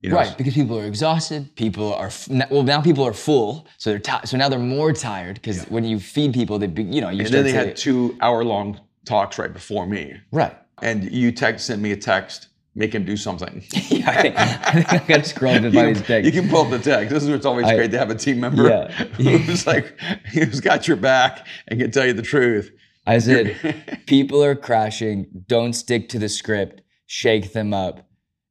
You 0.00 0.10
know, 0.10 0.16
right, 0.16 0.36
because 0.38 0.54
people 0.54 0.78
are 0.78 0.86
exhausted. 0.86 1.54
People 1.56 1.92
are 1.92 2.10
well 2.50 2.62
now. 2.62 2.80
People 2.80 3.06
are 3.06 3.12
full, 3.12 3.66
so 3.76 3.90
they're 3.90 3.98
t- 3.98 4.12
so 4.26 4.38
now 4.38 4.48
they're 4.48 4.58
more 4.58 4.92
tired 4.92 5.34
because 5.34 5.58
yeah. 5.58 5.68
when 5.68 5.84
you 5.84 6.00
feed 6.00 6.32
people, 6.32 6.58
they 6.58 6.68
be, 6.68 6.84
you 6.84 7.02
know 7.02 7.10
you. 7.10 7.24
And 7.24 7.34
then 7.34 7.44
they 7.44 7.52
had 7.52 7.76
two 7.76 8.16
hour 8.22 8.42
long 8.42 8.80
talks 9.04 9.38
right 9.38 9.52
before 9.52 9.86
me. 9.86 10.18
Right. 10.32 10.56
And 10.82 11.12
you 11.12 11.32
text 11.32 11.66
sent 11.66 11.82
me 11.82 11.92
a 11.92 11.96
text 11.96 12.48
make 12.74 12.94
him 12.94 13.04
do 13.04 13.16
something. 13.16 13.62
yeah, 13.88 14.10
I 14.10 14.22
think, 14.22 14.36
I 14.38 14.72
think 14.72 14.92
I 14.92 14.98
got 15.06 15.26
scrolled 15.26 15.62
by 15.62 15.86
these 15.92 16.02
texts. 16.02 16.34
You 16.34 16.40
can 16.40 16.50
pull 16.50 16.64
up 16.64 16.70
the 16.70 16.78
text. 16.78 17.12
This 17.12 17.22
is 17.22 17.30
what's 17.30 17.46
always 17.46 17.66
I, 17.66 17.76
great 17.76 17.90
to 17.92 17.98
have 17.98 18.10
a 18.10 18.14
team 18.14 18.40
member 18.40 18.68
yeah. 18.68 18.90
who's 19.16 19.66
like, 19.66 19.98
who's 20.32 20.60
got 20.60 20.86
your 20.86 20.96
back 20.96 21.46
and 21.68 21.80
can 21.80 21.90
tell 21.90 22.06
you 22.06 22.12
the 22.12 22.22
truth. 22.22 22.72
I 23.06 23.18
said, 23.18 24.02
people 24.06 24.44
are 24.44 24.54
crashing. 24.54 25.26
Don't 25.46 25.72
stick 25.72 26.08
to 26.10 26.18
the 26.18 26.28
script. 26.28 26.82
Shake 27.06 27.52
them 27.52 27.74
up. 27.74 28.08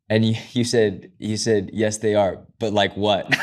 And 0.09 0.25
you, 0.25 0.35
you 0.53 0.63
said, 0.63 1.11
you 1.19 1.37
said, 1.37 1.69
yes, 1.71 1.97
they 1.97 2.15
are. 2.15 2.39
But 2.57 2.73
like 2.73 2.95
what? 2.95 3.27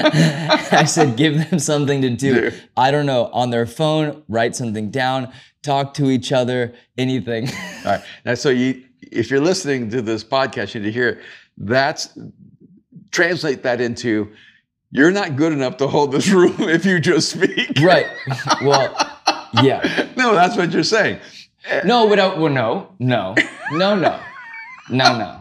I 0.00 0.84
said, 0.84 1.16
give 1.16 1.50
them 1.50 1.58
something 1.58 2.00
to 2.02 2.10
do. 2.10 2.50
Dude. 2.50 2.62
I 2.76 2.90
don't 2.90 3.06
know. 3.06 3.26
On 3.32 3.50
their 3.50 3.66
phone, 3.66 4.22
write 4.28 4.56
something 4.56 4.90
down, 4.90 5.30
talk 5.62 5.94
to 5.94 6.10
each 6.10 6.32
other, 6.32 6.74
anything. 6.96 7.48
All 7.84 7.92
right. 7.92 8.04
Now, 8.24 8.34
so 8.34 8.48
you 8.48 8.84
if 9.02 9.30
you're 9.30 9.40
listening 9.40 9.90
to 9.90 10.02
this 10.02 10.22
podcast, 10.22 10.74
you 10.74 10.80
need 10.80 10.86
to 10.86 10.92
hear 10.92 11.08
it. 11.08 11.18
That's 11.58 12.16
translate 13.10 13.62
that 13.64 13.80
into 13.80 14.30
you're 14.92 15.10
not 15.10 15.36
good 15.36 15.52
enough 15.52 15.76
to 15.78 15.86
hold 15.86 16.12
this 16.12 16.28
room 16.30 16.56
if 16.60 16.84
you 16.84 16.98
just 17.00 17.30
speak. 17.30 17.78
Right. 17.80 18.06
Well, 18.62 18.94
yeah. 19.62 20.08
no, 20.16 20.34
that's 20.34 20.56
what 20.56 20.72
you're 20.72 20.82
saying. 20.82 21.18
No, 21.84 22.06
without 22.06 22.38
well, 22.38 22.52
no, 22.52 22.94
no, 22.98 23.34
no, 23.72 23.94
no, 23.94 24.20
no, 24.88 25.18
no. 25.18 25.40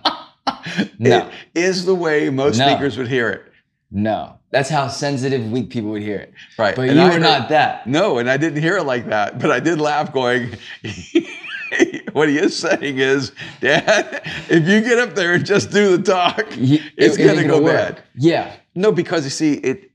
No. 1.00 1.30
It 1.56 1.64
is 1.64 1.86
the 1.86 1.96
way 1.96 2.30
most 2.30 2.58
no. 2.58 2.68
speakers 2.68 2.98
would 2.98 3.08
hear 3.08 3.30
it. 3.30 3.44
No. 3.92 4.38
That's 4.52 4.70
how 4.70 4.88
sensitive, 4.88 5.52
weak 5.52 5.70
people 5.70 5.92
would 5.92 6.02
hear 6.02 6.18
it. 6.18 6.34
Right. 6.58 6.76
But 6.76 6.90
and 6.90 6.98
you 6.98 7.04
I 7.04 7.08
were 7.08 7.14
heard, 7.14 7.22
not 7.22 7.50
that. 7.50 7.88
No, 7.88 8.18
and 8.18 8.30
I 8.30 8.38
didn't 8.38 8.62
hear 8.62 8.78
it 8.78 8.84
like 8.84 9.06
that, 9.08 9.40
but 9.40 9.52
I 9.52 9.60
did 9.60 9.80
laugh 9.80 10.12
going, 10.12 10.58
what 12.14 12.30
he 12.30 12.38
is 12.38 12.58
saying 12.58 12.98
is, 12.98 13.32
Dad, 13.62 14.22
if 14.50 14.68
you 14.68 14.82
get 14.82 14.98
up 15.00 15.16
there 15.16 15.34
and 15.34 15.46
just 15.46 15.72
do 15.72 15.98
the 15.98 16.04
talk, 16.04 16.46
it's 16.50 17.18
it, 17.18 17.24
going 17.24 17.38
to 17.40 17.48
go 17.48 17.62
work. 17.62 17.96
bad. 17.96 18.04
Yeah. 18.16 18.56
No, 18.76 18.92
because 18.92 19.24
you 19.24 19.30
see, 19.30 19.54
it 19.54 19.92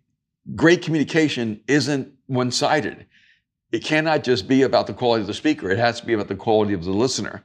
great 0.54 0.82
communication 0.82 1.60
isn't 1.66 2.12
one-sided. 2.26 3.06
It 3.72 3.82
cannot 3.82 4.22
just 4.22 4.46
be 4.46 4.62
about 4.62 4.86
the 4.86 4.94
quality 4.94 5.22
of 5.22 5.26
the 5.26 5.34
speaker. 5.34 5.70
It 5.70 5.78
has 5.78 6.00
to 6.00 6.06
be 6.06 6.12
about 6.12 6.28
the 6.28 6.36
quality 6.36 6.74
of 6.74 6.84
the 6.84 6.92
listener. 6.92 7.42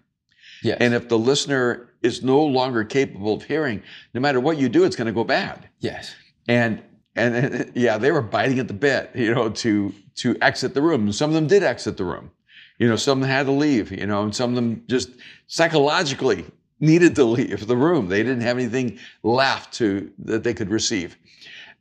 Yes. 0.64 0.78
And 0.80 0.94
if 0.94 1.10
the 1.10 1.18
listener 1.18 1.90
is 2.02 2.24
no 2.24 2.44
longer 2.44 2.84
capable 2.84 3.34
of 3.34 3.44
hearing, 3.44 3.82
no 4.14 4.22
matter 4.22 4.40
what 4.40 4.58
you 4.58 4.70
do, 4.70 4.84
it's 4.84 4.96
going 4.96 5.08
to 5.08 5.14
go 5.14 5.24
bad. 5.24 5.70
Yes. 5.80 6.16
And 6.48 6.82
and, 7.16 7.36
and 7.36 7.72
yeah, 7.76 7.98
they 7.98 8.12
were 8.12 8.22
biting 8.22 8.60
at 8.60 8.68
the 8.68 8.74
bit, 8.74 9.12
you 9.14 9.34
know, 9.34 9.50
to 9.50 9.94
to 10.16 10.38
exit 10.42 10.74
the 10.74 10.82
room. 10.82 11.12
Some 11.12 11.30
of 11.30 11.34
them 11.34 11.48
did 11.48 11.64
exit 11.64 11.98
the 11.98 12.06
room. 12.06 12.32
You 12.78 12.88
know, 12.88 12.96
some 12.96 13.22
had 13.22 13.46
to 13.48 13.52
leave, 13.52 13.92
you 13.92 14.08
know, 14.08 14.24
and 14.24 14.34
some 14.34 14.52
of 14.52 14.56
them 14.56 14.84
just 14.88 15.10
psychologically 15.48 16.46
needed 16.80 17.14
to 17.16 17.26
leave 17.26 17.68
the 17.68 17.76
room. 17.76 18.08
They 18.08 18.24
didn't 18.24 18.42
have 18.42 18.58
anything 18.58 19.00
left 19.22 19.74
to 19.76 20.12
that 20.20 20.44
they 20.44 20.54
could 20.54 20.70
receive. 20.70 21.18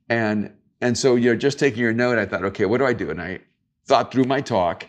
And 0.09 0.53
and 0.81 0.97
so, 0.97 1.17
you 1.17 1.31
know, 1.31 1.37
just 1.37 1.59
taking 1.59 1.81
your 1.81 1.93
note, 1.93 2.19
I 2.19 2.27
thought, 2.27 2.45
okay, 2.45 2.65
what 2.65 2.79
do 2.79 2.87
I 2.87 2.93
do? 2.93 3.11
And 3.11 3.21
I 3.21 3.41
thought 3.87 4.13
through 4.13 4.25
my 4.25 4.41
talk. 4.41 4.87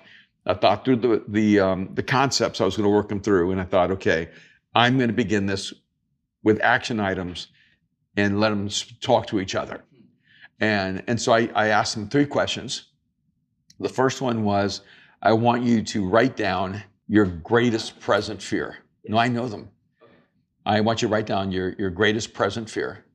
I 0.49 0.55
thought 0.55 0.83
through 0.83 0.95
the 0.95 1.23
the 1.27 1.59
um, 1.59 1.89
the 1.93 2.01
concepts 2.01 2.59
I 2.59 2.65
was 2.65 2.75
going 2.75 2.85
to 2.85 2.89
work 2.89 3.07
them 3.07 3.21
through, 3.21 3.51
and 3.51 3.61
I 3.61 3.65
thought, 3.65 3.91
okay, 3.91 4.29
I'm 4.73 4.97
going 4.97 5.09
to 5.09 5.13
begin 5.13 5.45
this 5.45 5.71
with 6.43 6.59
action 6.61 6.99
items 6.99 7.49
and 8.17 8.39
let 8.39 8.49
them 8.49 8.67
talk 8.99 9.27
to 9.27 9.39
each 9.39 9.53
other. 9.53 9.83
And 10.59 11.03
and 11.07 11.21
so 11.21 11.33
I, 11.33 11.49
I 11.53 11.67
asked 11.67 11.93
them 11.93 12.09
three 12.09 12.25
questions. 12.25 12.87
The 13.79 13.89
first 13.89 14.21
one 14.21 14.43
was, 14.43 14.81
I 15.21 15.33
want 15.33 15.63
you 15.63 15.83
to 15.83 16.09
write 16.09 16.35
down 16.35 16.81
your 17.07 17.25
greatest 17.25 17.99
present 17.99 18.41
fear. 18.41 18.79
No, 19.05 19.19
I 19.19 19.27
know 19.27 19.47
them. 19.47 19.69
I 20.65 20.81
want 20.81 21.01
you 21.01 21.07
to 21.07 21.13
write 21.13 21.27
down 21.27 21.51
your, 21.51 21.75
your 21.79 21.89
greatest 21.89 22.33
present 22.33 22.69
fear, 22.69 23.05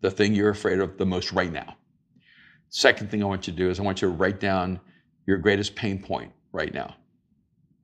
the 0.00 0.10
thing 0.10 0.34
you're 0.34 0.50
afraid 0.50 0.80
of 0.80 0.98
the 0.98 1.06
most 1.06 1.30
right 1.32 1.52
now. 1.52 1.76
Second 2.70 3.10
thing 3.10 3.22
I 3.22 3.26
want 3.26 3.46
you 3.46 3.52
to 3.52 3.56
do 3.56 3.70
is 3.70 3.78
I 3.78 3.82
want 3.82 4.02
you 4.02 4.08
to 4.08 4.14
write 4.14 4.40
down 4.40 4.80
your 5.26 5.38
greatest 5.38 5.76
pain 5.76 6.02
point 6.02 6.32
right 6.54 6.72
now. 6.72 6.94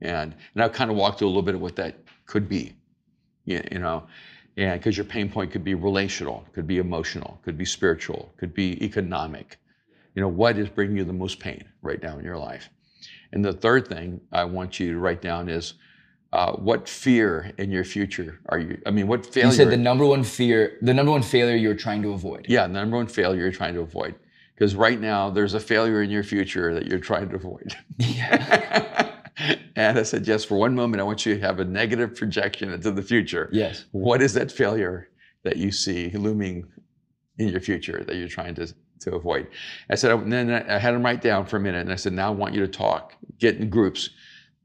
And, 0.01 0.33
and 0.55 0.63
I'll 0.63 0.69
kind 0.69 0.89
of 0.89 0.97
walk 0.97 1.19
through 1.19 1.27
a 1.27 1.29
little 1.29 1.43
bit 1.43 1.53
of 1.53 1.61
what 1.61 1.75
that 1.75 1.99
could 2.25 2.49
be, 2.49 2.73
you, 3.45 3.61
you 3.71 3.77
know, 3.77 4.07
and 4.57 4.79
because 4.79 4.97
your 4.97 5.05
pain 5.05 5.29
point 5.29 5.51
could 5.51 5.63
be 5.63 5.75
relational, 5.75 6.45
could 6.53 6.65
be 6.65 6.79
emotional, 6.79 7.39
could 7.43 7.57
be 7.57 7.65
spiritual, 7.65 8.33
could 8.37 8.53
be 8.53 8.83
economic. 8.83 9.57
You 10.15 10.21
know, 10.21 10.27
what 10.27 10.57
is 10.57 10.69
bringing 10.69 10.97
you 10.97 11.03
the 11.03 11.13
most 11.13 11.39
pain 11.39 11.63
right 11.81 12.01
now 12.01 12.17
in 12.17 12.25
your 12.25 12.37
life? 12.37 12.69
And 13.31 13.45
the 13.45 13.53
third 13.53 13.87
thing 13.87 14.19
I 14.31 14.43
want 14.43 14.79
you 14.79 14.91
to 14.93 14.99
write 14.99 15.21
down 15.21 15.47
is 15.47 15.75
uh, 16.33 16.53
what 16.53 16.87
fear 16.87 17.53
in 17.57 17.71
your 17.71 17.83
future 17.83 18.39
are 18.49 18.59
you? 18.59 18.81
I 18.85 18.91
mean, 18.91 19.07
what 19.07 19.25
failure? 19.25 19.49
You 19.49 19.55
said 19.55 19.69
the 19.69 19.77
number 19.77 20.05
one 20.05 20.23
fear, 20.23 20.77
the 20.81 20.93
number 20.93 21.11
one 21.11 21.21
failure 21.21 21.55
you're 21.55 21.75
trying 21.75 22.01
to 22.01 22.11
avoid. 22.11 22.45
Yeah, 22.49 22.67
the 22.67 22.73
number 22.73 22.97
one 22.97 23.07
failure 23.07 23.41
you're 23.41 23.51
trying 23.51 23.73
to 23.75 23.81
avoid. 23.81 24.15
Because 24.61 24.75
right 24.75 25.01
now 25.01 25.31
there's 25.31 25.55
a 25.55 25.59
failure 25.59 26.03
in 26.03 26.11
your 26.11 26.21
future 26.21 26.71
that 26.75 26.85
you're 26.85 26.99
trying 26.99 27.29
to 27.29 27.35
avoid. 27.35 27.75
Yeah. 27.97 29.11
and 29.75 29.97
I 29.97 30.03
said, 30.03 30.27
yes, 30.27 30.45
for 30.45 30.55
one 30.55 30.75
moment, 30.75 31.01
I 31.01 31.03
want 31.03 31.25
you 31.25 31.33
to 31.33 31.41
have 31.41 31.59
a 31.59 31.65
negative 31.65 32.15
projection 32.15 32.71
into 32.71 32.91
the 32.91 33.01
future. 33.01 33.49
Yes. 33.51 33.85
What 33.89 34.21
is 34.21 34.35
that 34.35 34.51
failure 34.51 35.09
that 35.43 35.57
you 35.57 35.71
see 35.71 36.11
looming 36.11 36.65
in 37.39 37.47
your 37.47 37.59
future 37.59 38.03
that 38.05 38.17
you're 38.17 38.27
trying 38.27 38.53
to, 38.53 38.71
to 38.99 39.15
avoid. 39.15 39.47
I 39.89 39.95
said, 39.95 40.11
oh, 40.11 40.19
and 40.19 40.31
then 40.31 40.51
I 40.51 40.77
had 40.77 40.93
them 40.93 41.03
write 41.03 41.23
down 41.23 41.47
for 41.47 41.57
a 41.57 41.59
minute 41.59 41.81
and 41.81 41.91
I 41.91 41.95
said, 41.95 42.13
now 42.13 42.27
I 42.27 42.35
want 42.35 42.53
you 42.53 42.61
to 42.61 42.67
talk, 42.67 43.15
get 43.39 43.55
in 43.55 43.67
groups 43.67 44.11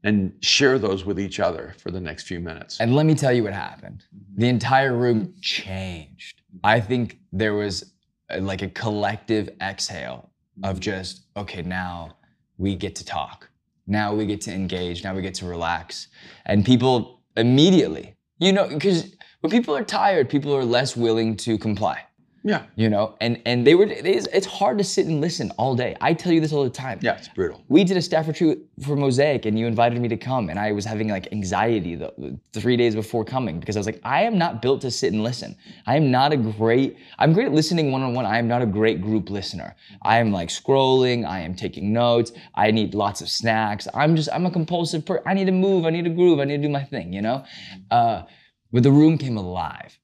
and 0.03 0.31
share 0.41 0.77
those 0.77 1.05
with 1.05 1.19
each 1.19 1.39
other 1.39 1.73
for 1.79 1.89
the 1.89 1.99
next 1.99 2.27
few 2.27 2.39
minutes. 2.39 2.79
And 2.79 2.95
let 2.95 3.07
me 3.07 3.15
tell 3.15 3.33
you 3.33 3.43
what 3.43 3.53
happened. 3.53 4.03
The 4.35 4.47
entire 4.47 4.95
room 4.95 5.33
changed. 5.41 6.43
I 6.63 6.81
think 6.81 7.17
there 7.33 7.55
was 7.55 7.95
like 8.39 8.61
a 8.61 8.69
collective 8.69 9.49
exhale 9.61 10.29
of 10.63 10.75
mm-hmm. 10.75 10.81
just, 10.81 11.27
okay, 11.35 11.61
now 11.61 12.17
we 12.57 12.75
get 12.75 12.95
to 12.95 13.05
talk. 13.05 13.49
Now 13.85 14.13
we 14.13 14.25
get 14.25 14.41
to 14.41 14.53
engage. 14.53 15.03
Now 15.03 15.15
we 15.15 15.21
get 15.21 15.33
to 15.35 15.45
relax. 15.45 16.07
And 16.45 16.65
people 16.65 17.21
immediately, 17.37 18.15
you 18.39 18.51
know, 18.51 18.67
because 18.67 19.15
when 19.41 19.51
people 19.51 19.75
are 19.75 19.83
tired, 19.83 20.29
people 20.29 20.55
are 20.55 20.65
less 20.65 20.97
willing 20.97 21.37
to 21.37 21.57
comply. 21.57 22.03
Yeah. 22.47 22.63
You 22.77 22.89
know, 22.89 23.17
and 23.19 23.41
and 23.45 23.67
they 23.67 23.75
were 23.75 23.83
it 23.83 24.05
is 24.05 24.25
it's 24.31 24.47
hard 24.47 24.77
to 24.77 24.83
sit 24.85 25.05
and 25.05 25.19
listen 25.19 25.51
all 25.57 25.75
day. 25.75 25.97
I 25.99 26.13
tell 26.13 26.31
you 26.31 26.39
this 26.39 26.53
all 26.53 26.63
the 26.63 26.69
time. 26.69 26.97
Yeah, 27.01 27.17
it's 27.17 27.27
brutal. 27.27 27.61
We 27.67 27.83
did 27.83 27.97
a 27.97 28.01
staff 28.01 28.25
retreat 28.25 28.59
for 28.85 28.95
Mosaic 28.95 29.45
and 29.45 29.59
you 29.59 29.67
invited 29.67 29.99
me 29.99 30.07
to 30.07 30.15
come 30.15 30.49
and 30.49 30.57
I 30.57 30.71
was 30.71 30.85
having 30.85 31.09
like 31.09 31.27
anxiety 31.33 31.95
the, 31.95 32.13
the 32.17 32.39
3 32.61 32.77
days 32.77 32.95
before 32.95 33.25
coming 33.25 33.59
because 33.59 33.75
I 33.75 33.81
was 33.81 33.85
like 33.85 33.99
I 34.05 34.21
am 34.23 34.37
not 34.37 34.61
built 34.61 34.79
to 34.81 34.91
sit 34.91 35.11
and 35.11 35.25
listen. 35.25 35.57
I 35.87 35.97
am 35.97 36.09
not 36.09 36.31
a 36.31 36.37
great 36.37 36.95
I'm 37.19 37.33
great 37.33 37.47
at 37.47 37.51
listening 37.51 37.91
one 37.91 38.01
on 38.01 38.13
one. 38.13 38.25
I 38.25 38.37
am 38.37 38.47
not 38.47 38.61
a 38.61 38.65
great 38.65 39.01
group 39.01 39.29
listener. 39.29 39.75
I 40.03 40.19
am 40.19 40.31
like 40.31 40.47
scrolling, 40.47 41.27
I 41.27 41.41
am 41.41 41.53
taking 41.53 41.91
notes. 41.91 42.31
I 42.55 42.71
need 42.71 42.93
lots 42.93 43.19
of 43.19 43.27
snacks. 43.27 43.89
I'm 43.93 44.15
just 44.15 44.29
I'm 44.31 44.45
a 44.45 44.51
compulsive 44.51 45.05
person. 45.05 45.23
I 45.25 45.33
need 45.33 45.47
to 45.47 45.51
move, 45.51 45.85
I 45.85 45.89
need 45.89 46.05
to 46.05 46.11
groove, 46.11 46.39
I 46.39 46.45
need 46.45 46.61
to 46.61 46.67
do 46.67 46.69
my 46.69 46.85
thing, 46.85 47.11
you 47.11 47.21
know? 47.21 47.43
Uh 47.91 48.23
but 48.71 48.83
the 48.83 48.91
room 48.91 49.17
came 49.17 49.35
alive 49.35 49.99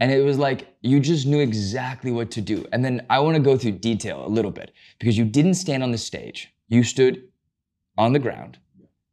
and 0.00 0.10
it 0.10 0.24
was 0.24 0.38
like 0.38 0.76
you 0.82 1.00
just 1.00 1.26
knew 1.26 1.40
exactly 1.40 2.10
what 2.10 2.30
to 2.32 2.40
do. 2.40 2.66
And 2.72 2.84
then 2.84 3.06
I 3.10 3.20
want 3.20 3.36
to 3.36 3.42
go 3.42 3.56
through 3.56 3.72
detail 3.72 4.26
a 4.26 4.28
little 4.28 4.50
bit 4.50 4.72
because 4.98 5.16
you 5.16 5.24
didn't 5.24 5.54
stand 5.54 5.82
on 5.82 5.92
the 5.92 5.98
stage. 5.98 6.52
You 6.68 6.82
stood 6.82 7.28
on 7.96 8.12
the 8.12 8.18
ground 8.18 8.58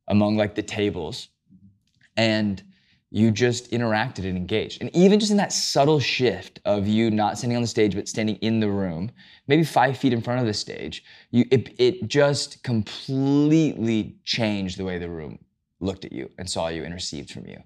among 0.07 0.37
like 0.37 0.55
the 0.55 0.63
tables 0.63 1.29
and 2.17 2.63
you 3.11 3.29
just 3.29 3.71
interacted 3.71 4.25
and 4.25 4.37
engaged. 4.37 4.81
And 4.81 4.93
even 4.95 5.19
just 5.19 5.31
in 5.31 5.37
that 5.37 5.51
subtle 5.51 5.99
shift 5.99 6.59
of 6.65 6.87
you 6.87 7.11
not 7.11 7.37
standing 7.37 7.57
on 7.57 7.61
the 7.61 7.67
stage 7.67 7.93
but 7.93 8.07
standing 8.07 8.37
in 8.37 8.59
the 8.59 8.69
room, 8.69 9.11
maybe 9.47 9.63
five 9.63 9.97
feet 9.97 10.13
in 10.13 10.21
front 10.21 10.39
of 10.39 10.47
the 10.47 10.53
stage, 10.53 11.03
you 11.29 11.45
it, 11.51 11.75
it 11.77 12.07
just 12.07 12.63
completely 12.63 14.15
changed 14.23 14.77
the 14.77 14.85
way 14.85 14.97
the 14.97 15.09
room 15.09 15.37
looked 15.79 16.05
at 16.05 16.11
you 16.11 16.29
and 16.37 16.49
saw 16.49 16.69
you 16.69 16.83
and 16.83 16.93
received 16.93 17.29
from 17.29 17.45
you 17.45 17.61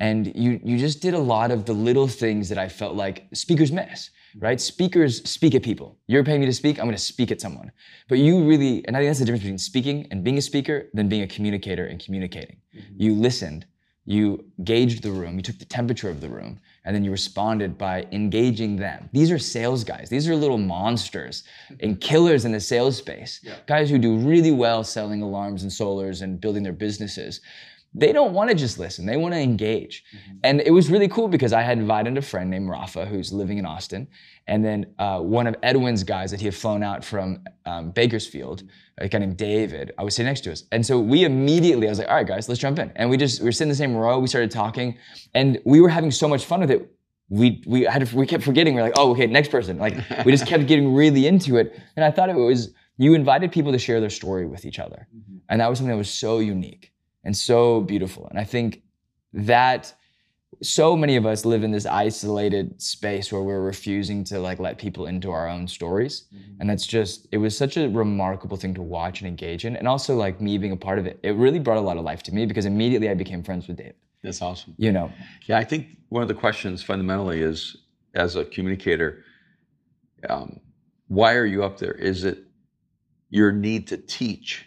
and 0.00 0.34
you 0.34 0.60
you 0.62 0.78
just 0.78 1.00
did 1.00 1.14
a 1.14 1.18
lot 1.18 1.50
of 1.50 1.64
the 1.64 1.72
little 1.72 2.08
things 2.08 2.48
that 2.48 2.58
I 2.58 2.68
felt 2.68 2.94
like 2.94 3.26
speakers 3.32 3.72
miss, 3.72 4.10
right? 4.38 4.60
Speakers 4.60 5.28
speak 5.28 5.54
at 5.54 5.62
people. 5.62 5.96
You're 6.06 6.24
paying 6.24 6.40
me 6.40 6.46
to 6.46 6.52
speak, 6.52 6.78
I'm 6.78 6.86
going 6.86 6.96
to 6.96 7.02
speak 7.02 7.30
at 7.30 7.40
someone. 7.40 7.72
But 8.08 8.18
you 8.18 8.44
really, 8.44 8.86
and 8.86 8.96
I 8.96 9.00
think 9.00 9.10
that's 9.10 9.20
the 9.20 9.24
difference 9.24 9.42
between 9.42 9.58
speaking 9.58 10.06
and 10.10 10.22
being 10.22 10.38
a 10.38 10.42
speaker 10.42 10.88
than 10.94 11.08
being 11.08 11.22
a 11.22 11.26
communicator 11.26 11.86
and 11.86 12.02
communicating. 12.02 12.56
Mm-hmm. 12.76 13.02
You 13.02 13.14
listened, 13.14 13.66
you 14.04 14.44
gauged 14.64 15.02
the 15.02 15.10
room, 15.10 15.36
you 15.36 15.42
took 15.42 15.58
the 15.58 15.64
temperature 15.64 16.10
of 16.10 16.20
the 16.20 16.28
room, 16.28 16.60
and 16.84 16.94
then 16.94 17.02
you 17.02 17.10
responded 17.10 17.76
by 17.76 18.06
engaging 18.12 18.76
them. 18.76 19.08
These 19.12 19.32
are 19.32 19.38
sales 19.38 19.82
guys. 19.82 20.08
These 20.08 20.28
are 20.28 20.36
little 20.36 20.58
monsters 20.58 21.42
and 21.80 22.00
killers 22.10 22.44
in 22.44 22.52
the 22.52 22.60
sales 22.60 22.96
space. 22.96 23.40
Yeah. 23.42 23.56
Guys 23.66 23.90
who 23.90 23.98
do 23.98 24.16
really 24.16 24.52
well 24.52 24.84
selling 24.84 25.22
alarms 25.22 25.62
and 25.62 25.72
solars 25.72 26.22
and 26.22 26.40
building 26.40 26.62
their 26.62 26.72
businesses 26.72 27.40
they 27.98 28.12
don't 28.12 28.34
want 28.34 28.50
to 28.50 28.54
just 28.54 28.78
listen. 28.78 29.06
They 29.06 29.16
want 29.16 29.32
to 29.32 29.40
engage. 29.40 30.04
Mm-hmm. 30.14 30.36
And 30.44 30.60
it 30.60 30.70
was 30.70 30.90
really 30.90 31.08
cool 31.08 31.28
because 31.28 31.54
I 31.54 31.62
had 31.62 31.78
invited 31.78 32.18
a 32.18 32.22
friend 32.22 32.50
named 32.50 32.68
Rafa 32.68 33.06
who's 33.06 33.32
living 33.32 33.56
in 33.56 33.64
Austin. 33.64 34.06
And 34.46 34.62
then 34.62 34.94
uh, 34.98 35.20
one 35.20 35.46
of 35.46 35.56
Edwin's 35.62 36.04
guys 36.04 36.30
that 36.30 36.38
he 36.38 36.44
had 36.44 36.54
flown 36.54 36.82
out 36.82 37.02
from 37.02 37.42
um, 37.64 37.92
Bakersfield, 37.92 38.64
a 38.98 39.08
guy 39.08 39.18
named 39.18 39.38
David, 39.38 39.92
I 39.96 40.04
was 40.04 40.14
sitting 40.14 40.28
next 40.28 40.42
to 40.42 40.52
us. 40.52 40.64
And 40.72 40.84
so 40.84 41.00
we 41.00 41.24
immediately, 41.24 41.86
I 41.86 41.90
was 41.90 41.98
like, 41.98 42.08
all 42.08 42.16
right, 42.16 42.26
guys, 42.26 42.48
let's 42.50 42.60
jump 42.60 42.78
in. 42.78 42.92
And 42.96 43.08
we 43.08 43.16
just, 43.16 43.40
we 43.40 43.46
were 43.46 43.52
sitting 43.52 43.68
in 43.68 43.70
the 43.70 43.76
same 43.76 43.96
row. 43.96 44.18
We 44.18 44.28
started 44.28 44.50
talking 44.50 44.98
and 45.34 45.58
we 45.64 45.80
were 45.80 45.88
having 45.88 46.10
so 46.10 46.28
much 46.28 46.44
fun 46.44 46.60
with 46.60 46.70
it. 46.70 46.92
We, 47.30 47.62
we 47.66 47.82
had, 47.82 48.12
we 48.12 48.26
kept 48.26 48.44
forgetting. 48.44 48.74
We 48.74 48.82
we're 48.82 48.88
like, 48.88 48.98
oh, 48.98 49.12
okay, 49.12 49.26
next 49.26 49.50
person. 49.50 49.78
Like 49.78 49.96
we 50.26 50.32
just 50.32 50.46
kept 50.46 50.66
getting 50.66 50.94
really 50.94 51.26
into 51.26 51.56
it. 51.56 51.80
And 51.96 52.04
I 52.04 52.10
thought 52.10 52.28
it 52.28 52.36
was, 52.36 52.74
you 52.98 53.14
invited 53.14 53.52
people 53.52 53.72
to 53.72 53.78
share 53.78 54.00
their 54.00 54.10
story 54.10 54.46
with 54.46 54.66
each 54.66 54.78
other. 54.78 55.08
Mm-hmm. 55.16 55.38
And 55.48 55.60
that 55.60 55.70
was 55.70 55.78
something 55.78 55.92
that 55.92 55.98
was 55.98 56.10
so 56.10 56.38
unique 56.40 56.92
and 57.26 57.36
so 57.36 57.80
beautiful. 57.80 58.26
And 58.30 58.38
I 58.38 58.44
think 58.44 58.82
that 59.34 59.92
so 60.62 60.96
many 60.96 61.16
of 61.16 61.26
us 61.26 61.44
live 61.44 61.64
in 61.64 61.72
this 61.72 61.84
isolated 61.84 62.80
space 62.80 63.30
where 63.30 63.42
we're 63.42 63.60
refusing 63.60 64.24
to 64.24 64.38
like 64.38 64.58
let 64.58 64.78
people 64.78 65.06
into 65.06 65.30
our 65.30 65.48
own 65.48 65.68
stories. 65.68 66.24
Mm-hmm. 66.34 66.60
and 66.60 66.70
that's 66.70 66.86
just 66.86 67.26
it 67.32 67.38
was 67.38 67.54
such 67.54 67.76
a 67.76 67.88
remarkable 67.88 68.56
thing 68.56 68.72
to 68.74 68.80
watch 68.80 69.20
and 69.20 69.28
engage 69.28 69.64
in. 69.66 69.76
And 69.76 69.86
also 69.86 70.16
like 70.16 70.40
me 70.40 70.56
being 70.56 70.72
a 70.72 70.76
part 70.76 70.98
of 70.98 71.06
it 71.06 71.20
it 71.22 71.32
really 71.32 71.58
brought 71.58 71.76
a 71.76 71.86
lot 71.90 71.98
of 71.98 72.04
life 72.04 72.22
to 72.22 72.32
me 72.32 72.46
because 72.46 72.64
immediately 72.64 73.10
i 73.10 73.14
became 73.14 73.42
friends 73.42 73.68
with 73.68 73.76
dave. 73.76 73.94
That's 74.22 74.40
awesome. 74.40 74.74
You 74.78 74.92
know? 74.92 75.12
Yeah 75.46 75.58
i 75.58 75.64
think 75.64 75.88
one 76.08 76.22
of 76.22 76.28
the 76.28 76.34
questions 76.34 76.82
fundamentally 76.82 77.40
is 77.42 77.76
as 78.14 78.36
a 78.36 78.44
communicator 78.44 79.24
um, 80.30 80.60
why 81.08 81.34
are 81.34 81.46
you 81.46 81.62
up 81.62 81.78
there? 81.78 81.92
Is 81.92 82.24
it 82.24 82.38
your 83.30 83.52
need 83.52 83.86
to 83.88 83.96
teach 83.96 84.66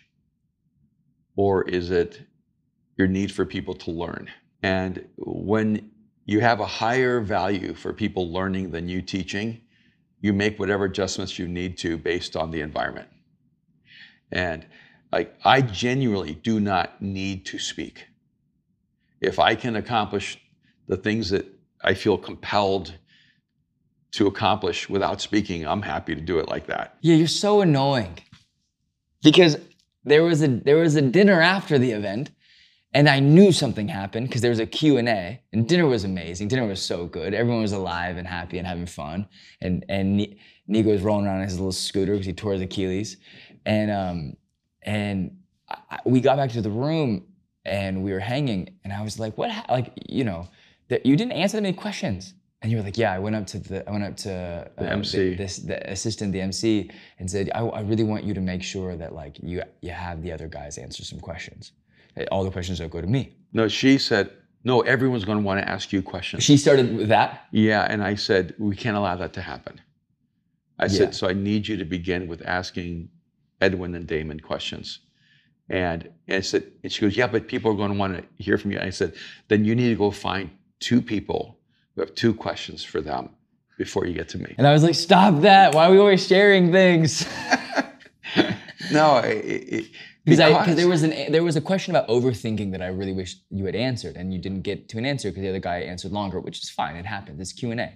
or 1.35 1.67
is 1.69 1.89
it 1.91 2.21
your 2.99 3.07
need 3.07 3.31
for 3.31 3.45
people 3.45 3.73
to 3.73 3.91
learn. 3.91 4.29
And 4.61 5.07
when 5.17 5.89
you 6.25 6.41
have 6.41 6.59
a 6.59 6.65
higher 6.65 7.21
value 7.21 7.73
for 7.73 7.93
people 7.93 8.31
learning 8.31 8.71
than 8.71 8.89
you 8.89 9.01
teaching, 9.01 9.61
you 10.19 10.33
make 10.33 10.59
whatever 10.59 10.83
adjustments 10.83 11.39
you 11.39 11.47
need 11.47 11.77
to 11.77 11.97
based 11.97 12.35
on 12.35 12.51
the 12.51 12.59
environment. 12.59 13.07
And 14.33 14.67
like 15.13 15.33
I 15.45 15.61
genuinely 15.61 16.35
do 16.35 16.59
not 16.59 17.01
need 17.01 17.45
to 17.47 17.57
speak. 17.57 18.05
If 19.21 19.39
I 19.39 19.55
can 19.55 19.77
accomplish 19.77 20.37
the 20.87 20.97
things 20.97 21.29
that 21.29 21.47
I 21.81 21.93
feel 21.93 22.17
compelled 22.17 22.93
to 24.11 24.27
accomplish 24.27 24.89
without 24.89 25.21
speaking, 25.21 25.65
I'm 25.65 25.83
happy 25.83 26.15
to 26.15 26.21
do 26.21 26.39
it 26.39 26.49
like 26.49 26.67
that. 26.67 26.97
Yeah, 26.99 27.15
you're 27.15 27.27
so 27.27 27.61
annoying. 27.61 28.19
Because 29.23 29.57
there 30.03 30.23
was 30.23 30.43
a 30.43 30.47
there 30.47 30.77
was 30.77 30.95
a 30.95 31.01
dinner 31.01 31.41
after 31.41 31.77
the 31.79 31.91
event 31.91 32.31
and 32.93 33.07
I 33.07 33.19
knew 33.19 33.51
something 33.51 33.87
happened 33.87 34.27
because 34.27 34.41
there 34.41 34.49
was 34.49 34.59
a 34.59 34.65
Q&A 34.65 35.39
and 35.53 35.67
dinner 35.67 35.85
was 35.85 36.03
amazing. 36.05 36.47
Dinner 36.47 36.65
was 36.65 36.81
so 36.81 37.05
good. 37.05 37.33
Everyone 37.35 37.61
was 37.61 37.71
alive 37.71 38.17
and 38.17 38.27
happy 38.27 38.57
and 38.57 38.65
having 38.65 38.87
fun. 38.87 39.27
And 39.61 39.85
and 39.89 40.35
Nico 40.67 40.89
was 40.89 41.01
rolling 41.01 41.27
around 41.27 41.37
on 41.37 41.43
his 41.43 41.59
little 41.59 41.71
scooter 41.71 42.13
because 42.13 42.25
he 42.25 42.33
tore 42.33 42.53
his 42.53 42.61
Achilles. 42.61 43.17
And 43.65 43.91
um 43.91 44.37
and 44.81 45.37
I, 45.69 45.99
we 46.05 46.19
got 46.19 46.37
back 46.37 46.49
to 46.51 46.61
the 46.61 46.71
room 46.71 47.27
and 47.63 48.03
we 48.03 48.11
were 48.11 48.19
hanging 48.19 48.75
and 48.83 48.91
I 48.91 49.03
was 49.03 49.19
like, 49.19 49.37
what 49.37 49.51
ha-? 49.51 49.65
like 49.69 49.93
you 50.09 50.23
know, 50.23 50.47
that 50.87 51.05
you 51.05 51.15
didn't 51.15 51.33
answer 51.33 51.57
that 51.57 51.63
many 51.63 51.77
questions. 51.77 52.33
And 52.61 52.71
you 52.71 52.77
were 52.77 52.83
like, 52.83 52.97
yeah, 52.97 53.13
I 53.13 53.19
went 53.19 53.37
up 53.37 53.47
to 53.47 53.59
the, 53.59 53.87
I 53.87 53.91
went 53.91 54.03
up 54.03 54.17
to 54.17 54.67
uh, 54.77 54.81
the 54.81 54.91
MC, 54.91 55.29
the, 55.29 55.35
this, 55.35 55.57
the 55.59 55.89
assistant, 55.89 56.33
the 56.33 56.41
MC, 56.41 56.91
and 57.17 57.31
said, 57.31 57.49
I, 57.55 57.59
I 57.61 57.79
really 57.79 58.03
want 58.03 58.25
you 58.25 58.33
to 58.33 58.41
make 58.41 58.61
sure 58.63 58.97
that 58.97 59.15
like 59.15 59.39
you, 59.41 59.63
you 59.79 59.91
have 59.91 60.21
the 60.23 60.33
other 60.33 60.49
guys 60.49 60.77
answer 60.77 61.05
some 61.05 61.21
questions 61.21 61.71
all 62.31 62.43
the 62.43 62.51
questions 62.51 62.79
that 62.79 62.89
go 62.89 63.01
to 63.01 63.07
me. 63.07 63.35
No, 63.53 63.67
she 63.67 63.97
said, 63.97 64.31
no, 64.63 64.81
everyone's 64.81 65.25
going 65.25 65.37
to 65.37 65.43
want 65.43 65.61
to 65.61 65.69
ask 65.69 65.93
you 65.93 66.01
questions. 66.01 66.43
She 66.43 66.57
started 66.57 66.95
with 66.95 67.07
that? 67.09 67.45
Yeah, 67.51 67.87
and 67.89 68.03
I 68.03 68.15
said, 68.15 68.55
we 68.57 68.75
can't 68.75 68.97
allow 68.97 69.15
that 69.15 69.33
to 69.33 69.41
happen. 69.41 69.79
I 70.77 70.85
yeah. 70.85 70.89
said, 70.89 71.15
so 71.15 71.27
I 71.27 71.33
need 71.33 71.67
you 71.67 71.77
to 71.77 71.85
begin 71.85 72.27
with 72.27 72.45
asking 72.45 73.09
Edwin 73.61 73.95
and 73.95 74.05
Damon 74.05 74.39
questions. 74.39 74.99
And, 75.69 76.09
and 76.27 76.37
I 76.37 76.41
said, 76.41 76.71
and 76.83 76.91
she 76.91 77.01
goes, 77.01 77.15
yeah, 77.15 77.27
but 77.27 77.47
people 77.47 77.71
are 77.71 77.75
going 77.75 77.91
to 77.91 77.97
want 77.97 78.17
to 78.17 78.43
hear 78.43 78.57
from 78.57 78.71
you. 78.71 78.77
And 78.77 78.87
I 78.87 78.89
said, 78.89 79.13
then 79.47 79.65
you 79.65 79.75
need 79.75 79.89
to 79.89 79.95
go 79.95 80.11
find 80.11 80.49
two 80.79 81.01
people 81.01 81.57
who 81.95 82.01
have 82.01 82.15
two 82.15 82.33
questions 82.33 82.83
for 82.83 83.01
them 83.01 83.29
before 83.77 84.05
you 84.05 84.13
get 84.13 84.29
to 84.29 84.37
me. 84.37 84.55
And 84.57 84.67
I 84.67 84.73
was 84.73 84.83
like, 84.83 84.95
stop 84.95 85.41
that. 85.41 85.73
Why 85.73 85.87
are 85.87 85.91
we 85.91 85.99
always 85.99 86.25
sharing 86.25 86.71
things? 86.71 87.25
no, 88.91 89.17
it, 89.17 89.45
it, 89.45 89.85
because 90.37 90.75
there 90.75 90.87
was 90.87 91.03
an 91.03 91.31
there 91.31 91.43
was 91.43 91.55
a 91.55 91.61
question 91.61 91.95
about 91.95 92.07
overthinking 92.07 92.71
that 92.71 92.81
I 92.81 92.87
really 92.87 93.13
wish 93.13 93.37
you 93.49 93.65
had 93.65 93.75
answered, 93.75 94.15
and 94.15 94.33
you 94.33 94.39
didn't 94.39 94.61
get 94.61 94.89
to 94.89 94.97
an 94.97 95.05
answer 95.05 95.29
because 95.29 95.43
the 95.43 95.49
other 95.49 95.59
guy 95.59 95.79
answered 95.79 96.11
longer, 96.11 96.39
which 96.39 96.61
is 96.61 96.69
fine. 96.69 96.95
It 96.95 97.05
happens. 97.05 97.39
It's 97.39 97.53
Q 97.53 97.71
and 97.71 97.79
A. 97.79 97.93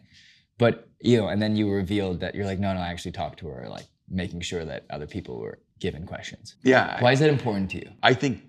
But 0.57 0.87
you 1.01 1.17
know, 1.17 1.27
and 1.27 1.41
then 1.41 1.55
you 1.55 1.69
revealed 1.69 2.19
that 2.21 2.35
you're 2.35 2.45
like, 2.45 2.59
no, 2.59 2.73
no, 2.73 2.79
I 2.79 2.87
actually 2.87 3.11
talked 3.11 3.39
to 3.39 3.47
her, 3.47 3.67
like 3.69 3.85
making 4.09 4.41
sure 4.41 4.63
that 4.65 4.85
other 4.89 5.07
people 5.07 5.39
were 5.39 5.59
given 5.79 6.05
questions. 6.05 6.55
Yeah. 6.63 7.01
Why 7.01 7.11
is 7.11 7.19
that 7.19 7.29
important 7.29 7.71
to 7.71 7.77
you? 7.77 7.91
I 8.01 8.13
think 8.13 8.43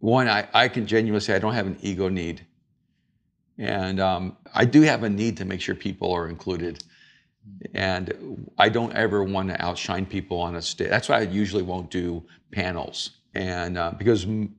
one, 0.00 0.28
I, 0.28 0.48
I 0.52 0.68
can 0.68 0.86
genuinely 0.86 1.20
say 1.20 1.34
I 1.34 1.38
don't 1.38 1.54
have 1.54 1.66
an 1.66 1.78
ego 1.80 2.08
need, 2.08 2.46
and 3.58 4.00
um, 4.00 4.36
I 4.54 4.64
do 4.64 4.82
have 4.82 5.02
a 5.02 5.10
need 5.10 5.36
to 5.38 5.44
make 5.44 5.60
sure 5.60 5.74
people 5.74 6.12
are 6.12 6.28
included. 6.28 6.82
And 7.74 8.48
I 8.58 8.68
don't 8.68 8.92
ever 8.94 9.22
want 9.24 9.48
to 9.48 9.62
outshine 9.64 10.06
people 10.06 10.40
on 10.40 10.56
a 10.56 10.62
stage. 10.62 10.88
That's 10.88 11.08
why 11.08 11.18
I 11.18 11.22
usually 11.22 11.62
won't 11.62 11.90
do 11.90 12.22
panels. 12.52 13.10
And 13.34 13.76
uh, 13.76 13.92
because 13.98 14.24
m- 14.24 14.54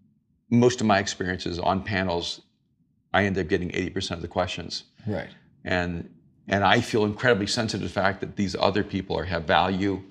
most 0.50 0.82
of 0.82 0.88
my 0.88 1.00
experiences 1.00 1.58
on 1.60 1.84
panels, 1.84 2.42
I 3.14 3.24
end 3.26 3.38
up 3.38 3.48
getting 3.48 3.70
80% 3.70 4.12
of 4.12 4.22
the 4.22 4.28
questions. 4.28 4.84
Right. 5.06 5.30
And 5.64 6.10
and 6.50 6.64
I 6.64 6.80
feel 6.80 7.04
incredibly 7.04 7.48
sensitive 7.48 7.82
to 7.90 7.94
the 7.94 8.02
fact 8.02 8.22
that 8.22 8.38
these 8.38 8.56
other 8.56 8.82
people 8.84 9.18
are, 9.20 9.26
have 9.26 9.44
value, 9.44 10.02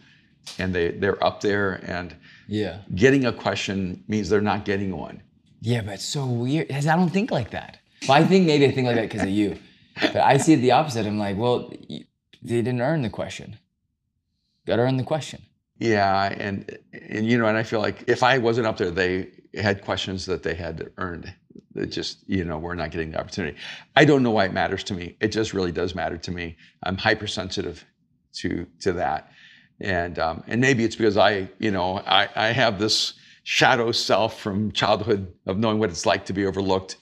and 0.59 0.75
they 0.75 0.91
they're 0.91 1.23
up 1.25 1.41
there, 1.41 1.81
and 1.85 2.15
Yeah. 2.49 2.81
getting 2.95 3.25
a 3.25 3.33
question 3.33 4.05
means 4.07 4.29
they're 4.29 4.43
not 4.43 4.65
getting 4.67 4.95
one. 4.97 5.23
Yeah, 5.63 5.81
but 5.81 5.95
it's 5.95 6.05
so 6.05 6.27
weird. 6.27 6.71
I 6.71 6.81
don't 6.81 7.09
think 7.09 7.31
like 7.31 7.51
that. 7.53 7.79
Well, 8.07 8.19
I 8.23 8.25
think 8.27 8.47
maybe 8.47 8.67
I 8.67 8.71
think 8.73 8.87
like 8.87 8.97
that 8.97 9.09
because 9.09 9.23
of 9.23 9.31
you. 9.31 9.59
But 10.01 10.17
I 10.17 10.37
see 10.37 10.53
it 10.53 10.57
the 10.59 10.73
opposite. 10.73 11.07
I'm 11.07 11.19
like, 11.19 11.39
well, 11.39 11.73
they 12.47 12.63
didn't 12.63 12.81
earn 12.81 13.03
the 13.03 13.11
question. 13.11 13.59
Got 14.67 14.77
to 14.77 14.83
earn 14.83 14.97
the 14.97 15.05
question. 15.05 15.43
Yeah, 15.79 16.33
and 16.33 16.79
and 16.93 17.27
you 17.27 17.39
know, 17.39 17.47
and 17.47 17.59
I 17.59 17.63
feel 17.63 17.81
like 17.81 18.05
if 18.09 18.23
I 18.23 18.39
wasn't 18.39 18.67
up 18.67 18.79
there, 18.79 18.91
they 18.91 19.29
had 19.55 19.83
questions 19.85 20.27
that 20.27 20.43
they 20.43 20.55
had 20.55 20.91
earned. 20.97 21.33
That 21.75 21.89
just 21.89 22.19
you 22.29 22.45
know 22.45 22.59
we're 22.59 22.75
not 22.75 22.91
getting 22.91 23.11
the 23.13 23.21
opportunity. 23.21 23.57
I 23.95 24.05
don't 24.07 24.23
know 24.23 24.31
why 24.31 24.47
it 24.47 24.53
matters 24.53 24.85
to 24.85 24.95
me. 24.95 25.17
It 25.21 25.29
just 25.29 25.53
really 25.53 25.73
does 25.73 25.95
matter 25.95 26.17
to 26.19 26.31
me. 26.31 26.57
I'm 26.83 26.97
hypersensitive 26.97 27.85
to 28.41 28.67
to 28.81 28.93
that, 28.95 29.31
and 29.81 30.19
um, 30.19 30.45
and 30.47 30.61
maybe 30.61 30.85
it's 30.85 30.97
because 30.97 31.19
I 31.19 31.51
you 31.59 31.71
know 31.71 31.99
I 32.07 32.29
I 32.35 32.47
have 32.49 32.79
this 32.79 33.15
shadow 33.43 33.93
self 33.93 34.41
from 34.41 34.73
childhood 34.73 35.33
of 35.47 35.59
knowing 35.59 35.79
what 35.79 35.91
it's 35.91 36.07
like 36.07 36.25
to 36.27 36.33
be 36.33 36.47
overlooked, 36.47 36.97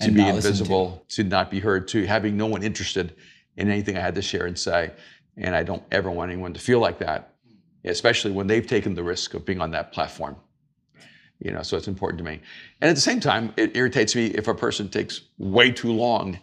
to 0.00 0.06
And 0.08 0.14
be 0.14 0.22
listened 0.22 0.42
to. 0.42 0.48
invisible, 0.48 1.04
to 1.10 1.24
not 1.24 1.50
be 1.50 1.60
heard, 1.60 1.88
to 1.88 2.06
having 2.06 2.36
no 2.36 2.46
one 2.46 2.62
interested 2.62 3.14
in 3.60 3.70
anything 3.70 3.96
I 3.96 4.00
had 4.00 4.14
to 4.16 4.22
share 4.22 4.46
and 4.46 4.58
say. 4.58 4.92
And 5.36 5.54
I 5.54 5.62
don't 5.62 5.82
ever 5.92 6.10
want 6.10 6.30
anyone 6.32 6.52
to 6.54 6.60
feel 6.60 6.80
like 6.80 6.98
that 6.98 7.30
especially 7.84 8.32
when 8.32 8.46
they've 8.46 8.66
taken 8.66 8.94
the 8.94 9.02
risk 9.02 9.34
of 9.34 9.44
being 9.44 9.60
on 9.60 9.70
that 9.70 9.92
platform. 9.92 10.36
You 11.38 11.52
know, 11.52 11.62
so 11.62 11.76
it's 11.76 11.88
important 11.88 12.18
to 12.18 12.24
me. 12.24 12.40
And 12.82 12.90
at 12.90 12.94
the 12.94 13.00
same 13.00 13.20
time, 13.20 13.54
it 13.56 13.74
irritates 13.74 14.14
me 14.14 14.26
if 14.26 14.46
a 14.46 14.54
person 14.54 14.90
takes 14.90 15.22
way 15.38 15.70
too 15.70 15.92
long 15.92 16.38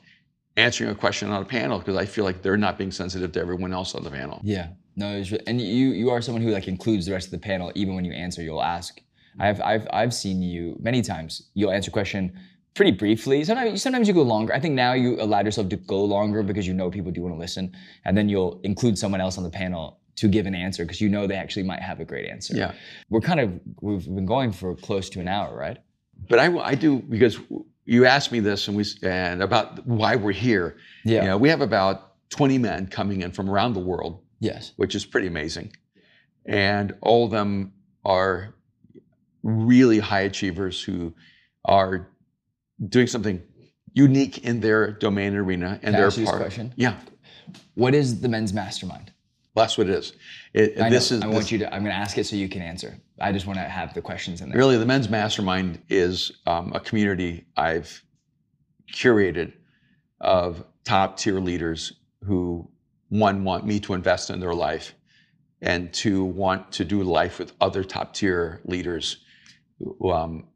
answering 0.55 0.89
a 0.89 0.95
question 0.95 1.29
on 1.29 1.43
a 1.43 1.45
panel 1.45 1.77
because 1.77 1.95
I 1.95 2.05
feel 2.05 2.23
like 2.23 2.41
they're 2.41 2.57
not 2.57 2.79
being 2.79 2.91
sensitive 2.91 3.31
to 3.33 3.39
everyone 3.39 3.73
else 3.73 3.93
on 3.93 4.03
the 4.03 4.09
panel. 4.09 4.41
Yeah. 4.43 4.69
No, 4.95 5.23
and 5.45 5.61
you 5.61 5.89
you 5.91 6.09
are 6.09 6.19
someone 6.23 6.41
who 6.41 6.49
like 6.49 6.67
includes 6.67 7.05
the 7.05 7.11
rest 7.11 7.27
of 7.27 7.31
the 7.31 7.37
panel. 7.37 7.71
Even 7.75 7.93
when 7.93 8.03
you 8.03 8.13
answer, 8.13 8.41
you'll 8.41 8.63
ask. 8.63 8.99
I've 9.39 9.61
I've 9.61 9.87
I've 9.93 10.13
seen 10.15 10.41
you 10.41 10.75
many 10.79 11.03
times. 11.03 11.49
You'll 11.53 11.69
answer 11.69 11.89
a 11.89 11.93
question 11.93 12.35
pretty 12.77 12.91
briefly. 12.91 13.43
Sometimes 13.43 13.81
sometimes 13.81 14.07
you 14.07 14.13
go 14.13 14.21
longer. 14.21 14.53
I 14.53 14.59
think 14.59 14.75
now 14.75 14.93
you 14.93 15.19
allowed 15.19 15.45
yourself 15.45 15.67
to 15.69 15.75
go 15.75 16.03
longer 16.03 16.43
because 16.43 16.65
you 16.65 16.73
know 16.73 16.89
people 16.89 17.11
do 17.11 17.21
want 17.23 17.35
to 17.35 17.39
listen, 17.39 17.75
and 18.05 18.15
then 18.17 18.29
you'll 18.29 18.61
include 18.63 18.97
someone 18.97 19.19
else 19.19 19.37
on 19.37 19.43
the 19.43 19.49
panel 19.49 19.99
to 20.15 20.27
give 20.27 20.45
an 20.45 20.55
answer 20.55 20.83
because 20.85 21.01
you 21.01 21.09
know 21.09 21.27
they 21.27 21.35
actually 21.35 21.63
might 21.63 21.81
have 21.81 21.99
a 21.99 22.05
great 22.05 22.29
answer. 22.29 22.55
Yeah. 22.55 22.73
We're 23.09 23.21
kind 23.21 23.39
of 23.39 23.59
we've 23.81 24.05
been 24.05 24.25
going 24.25 24.51
for 24.53 24.75
close 24.75 25.09
to 25.09 25.19
an 25.19 25.27
hour, 25.27 25.55
right? 25.55 25.77
But 26.29 26.39
I, 26.39 26.55
I 26.57 26.75
do 26.75 26.99
because 26.99 27.37
you 27.85 28.05
asked 28.05 28.31
me 28.31 28.39
this 28.39 28.67
and 28.67 28.77
we 28.77 28.85
and 29.03 29.41
about 29.43 29.85
why 29.85 30.15
we're 30.15 30.31
here. 30.31 30.77
Yeah. 31.03 31.21
You 31.23 31.27
know, 31.29 31.37
we 31.37 31.49
have 31.49 31.61
about 31.61 32.13
20 32.29 32.57
men 32.57 32.87
coming 32.87 33.21
in 33.21 33.31
from 33.31 33.49
around 33.49 33.73
the 33.73 33.79
world 33.79 34.21
Yes. 34.39 34.73
which 34.75 34.93
is 34.95 35.05
pretty 35.05 35.27
amazing. 35.27 35.73
And 36.45 36.95
all 37.01 37.25
of 37.25 37.31
them 37.31 37.73
are 38.05 38.53
really 39.43 39.99
high 39.99 40.21
achievers 40.21 40.81
who 40.81 41.13
are 41.65 42.07
doing 42.89 43.07
something 43.07 43.41
unique 43.93 44.39
in 44.45 44.59
their 44.59 44.91
domain 44.91 45.35
arena 45.35 45.71
and 45.71 45.81
Can 45.81 45.95
I 45.95 45.97
they're 45.97 46.07
ask 46.07 46.17
you 46.17 46.23
this 46.23 46.29
part. 46.29 46.41
question? 46.41 46.73
Yeah, 46.75 46.99
What 47.75 47.95
is 47.95 48.21
the 48.21 48.29
men's 48.29 48.53
mastermind? 48.53 49.11
that's 49.55 49.75
what 49.75 49.89
it 49.89 49.95
is. 49.95 50.13
It, 50.53 50.79
I 50.79 50.87
this 50.89 51.09
know. 51.09 51.17
is 51.17 51.23
I 51.23 51.27
this- 51.27 51.33
want 51.33 51.51
you 51.51 51.57
to. 51.59 51.73
I'm 51.73 51.81
going 51.81 51.91
to 51.95 51.99
ask 51.99 52.15
it 52.19 52.25
so 52.27 52.35
you 52.35 52.47
can 52.47 52.61
answer. 52.61 52.95
I 53.19 53.31
just 53.31 53.47
want 53.47 53.57
to 53.57 53.63
have 53.65 53.91
the 53.95 54.01
questions 54.03 54.41
in 54.41 54.49
there. 54.49 54.57
really 54.57 54.77
the 54.77 54.85
men's 54.85 55.09
mastermind 55.09 55.79
is 55.89 56.31
um, 56.45 56.71
a 56.73 56.79
community 56.79 57.45
I've 57.57 58.03
curated 58.93 59.53
of 60.21 60.63
top 60.83 61.17
tier 61.17 61.39
leaders 61.39 61.93
who 62.23 62.69
one 63.09 63.43
want 63.43 63.65
me 63.65 63.79
to 63.79 63.93
invest 63.95 64.29
in 64.29 64.39
their 64.39 64.53
life 64.53 64.93
and 65.61 65.91
two 65.91 66.23
want 66.23 66.71
to 66.73 66.85
do 66.85 67.01
life 67.01 67.39
with 67.39 67.53
other 67.59 67.83
top 67.83 68.13
tier 68.13 68.61
leaders 68.65 69.17
um, 70.05 70.47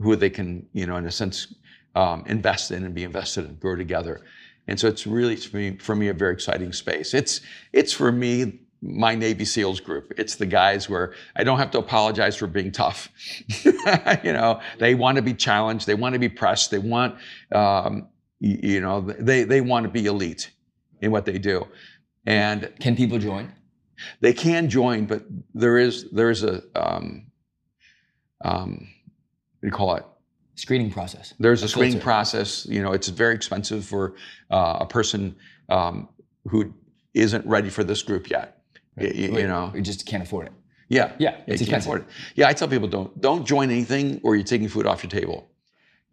who 0.00 0.16
they 0.16 0.30
can 0.30 0.66
you 0.72 0.86
know 0.86 0.96
in 0.96 1.06
a 1.06 1.10
sense 1.10 1.54
um, 1.94 2.24
invest 2.26 2.70
in 2.70 2.84
and 2.84 2.94
be 2.94 3.04
invested 3.04 3.44
in 3.46 3.54
grow 3.56 3.76
together 3.76 4.20
and 4.66 4.78
so 4.78 4.86
it's 4.88 5.06
really 5.06 5.36
for 5.36 5.56
me, 5.56 5.76
for 5.78 5.96
me 5.96 6.08
a 6.08 6.14
very 6.14 6.32
exciting 6.32 6.72
space 6.72 7.14
it's 7.14 7.40
it's 7.72 7.92
for 7.92 8.12
me 8.12 8.60
my 8.80 9.14
Navy 9.14 9.44
SEALs 9.44 9.80
group. 9.80 10.12
It's 10.16 10.36
the 10.36 10.46
guys 10.46 10.88
where 10.88 11.14
I 11.34 11.44
don't 11.44 11.58
have 11.58 11.70
to 11.72 11.78
apologize 11.78 12.36
for 12.36 12.46
being 12.46 12.70
tough. 12.70 13.08
you 14.22 14.32
know, 14.32 14.60
they 14.78 14.94
want 14.94 15.16
to 15.16 15.22
be 15.22 15.34
challenged. 15.34 15.86
They 15.86 15.94
want 15.94 16.12
to 16.12 16.18
be 16.18 16.28
pressed. 16.28 16.70
They 16.70 16.78
want, 16.78 17.16
um, 17.52 18.08
y- 18.40 18.58
you 18.62 18.80
know, 18.80 19.00
they 19.00 19.44
they 19.44 19.60
want 19.60 19.84
to 19.84 19.90
be 19.90 20.06
elite 20.06 20.50
in 21.00 21.10
what 21.10 21.24
they 21.24 21.38
do, 21.38 21.66
and 22.26 22.72
Can 22.80 22.96
people 22.96 23.18
join? 23.18 23.52
they 24.20 24.32
can 24.32 24.70
join, 24.70 25.06
but 25.06 25.24
there 25.54 25.76
is 25.78 26.08
there 26.12 26.30
is 26.30 26.44
a 26.44 26.62
um, 26.76 27.26
um, 28.44 28.88
do 29.60 29.66
you 29.68 29.72
call 29.72 29.94
it? 29.96 30.04
Screening 30.54 30.90
process. 30.90 31.34
There's 31.38 31.62
a, 31.62 31.66
A 31.66 31.68
screening 31.68 31.92
filter. 31.92 32.04
process. 32.04 32.66
You 32.66 32.82
know, 32.82 32.92
it's 32.92 33.08
very 33.08 33.34
expensive 33.34 33.84
for 33.84 34.14
uh, 34.50 34.78
a 34.80 34.86
person 34.86 35.36
um, 35.68 36.08
who 36.48 36.74
isn't 37.14 37.46
ready 37.46 37.70
for 37.70 37.84
this 37.84 38.02
group 38.02 38.28
yet. 38.30 38.62
Y- 38.96 39.04
y- 39.04 39.28
Wait, 39.32 39.42
you 39.42 39.46
know, 39.46 39.70
you 39.74 39.82
just 39.82 40.04
can't 40.06 40.22
afford 40.22 40.46
it. 40.48 40.52
yeah, 40.88 41.12
Yeah, 41.18 41.30
you 41.46 41.54
it's 41.54 41.60
can't 41.60 41.60
expensive. 41.62 41.86
afford 41.88 42.00
it. 42.02 42.06
Yeah, 42.34 42.48
I 42.48 42.52
tell 42.54 42.66
people 42.68 42.88
don't 42.88 43.20
don't 43.20 43.46
join 43.46 43.70
anything 43.70 44.20
or 44.24 44.34
you're 44.34 44.44
taking 44.44 44.68
food 44.68 44.86
off 44.86 45.02
your 45.04 45.10
table. 45.10 45.48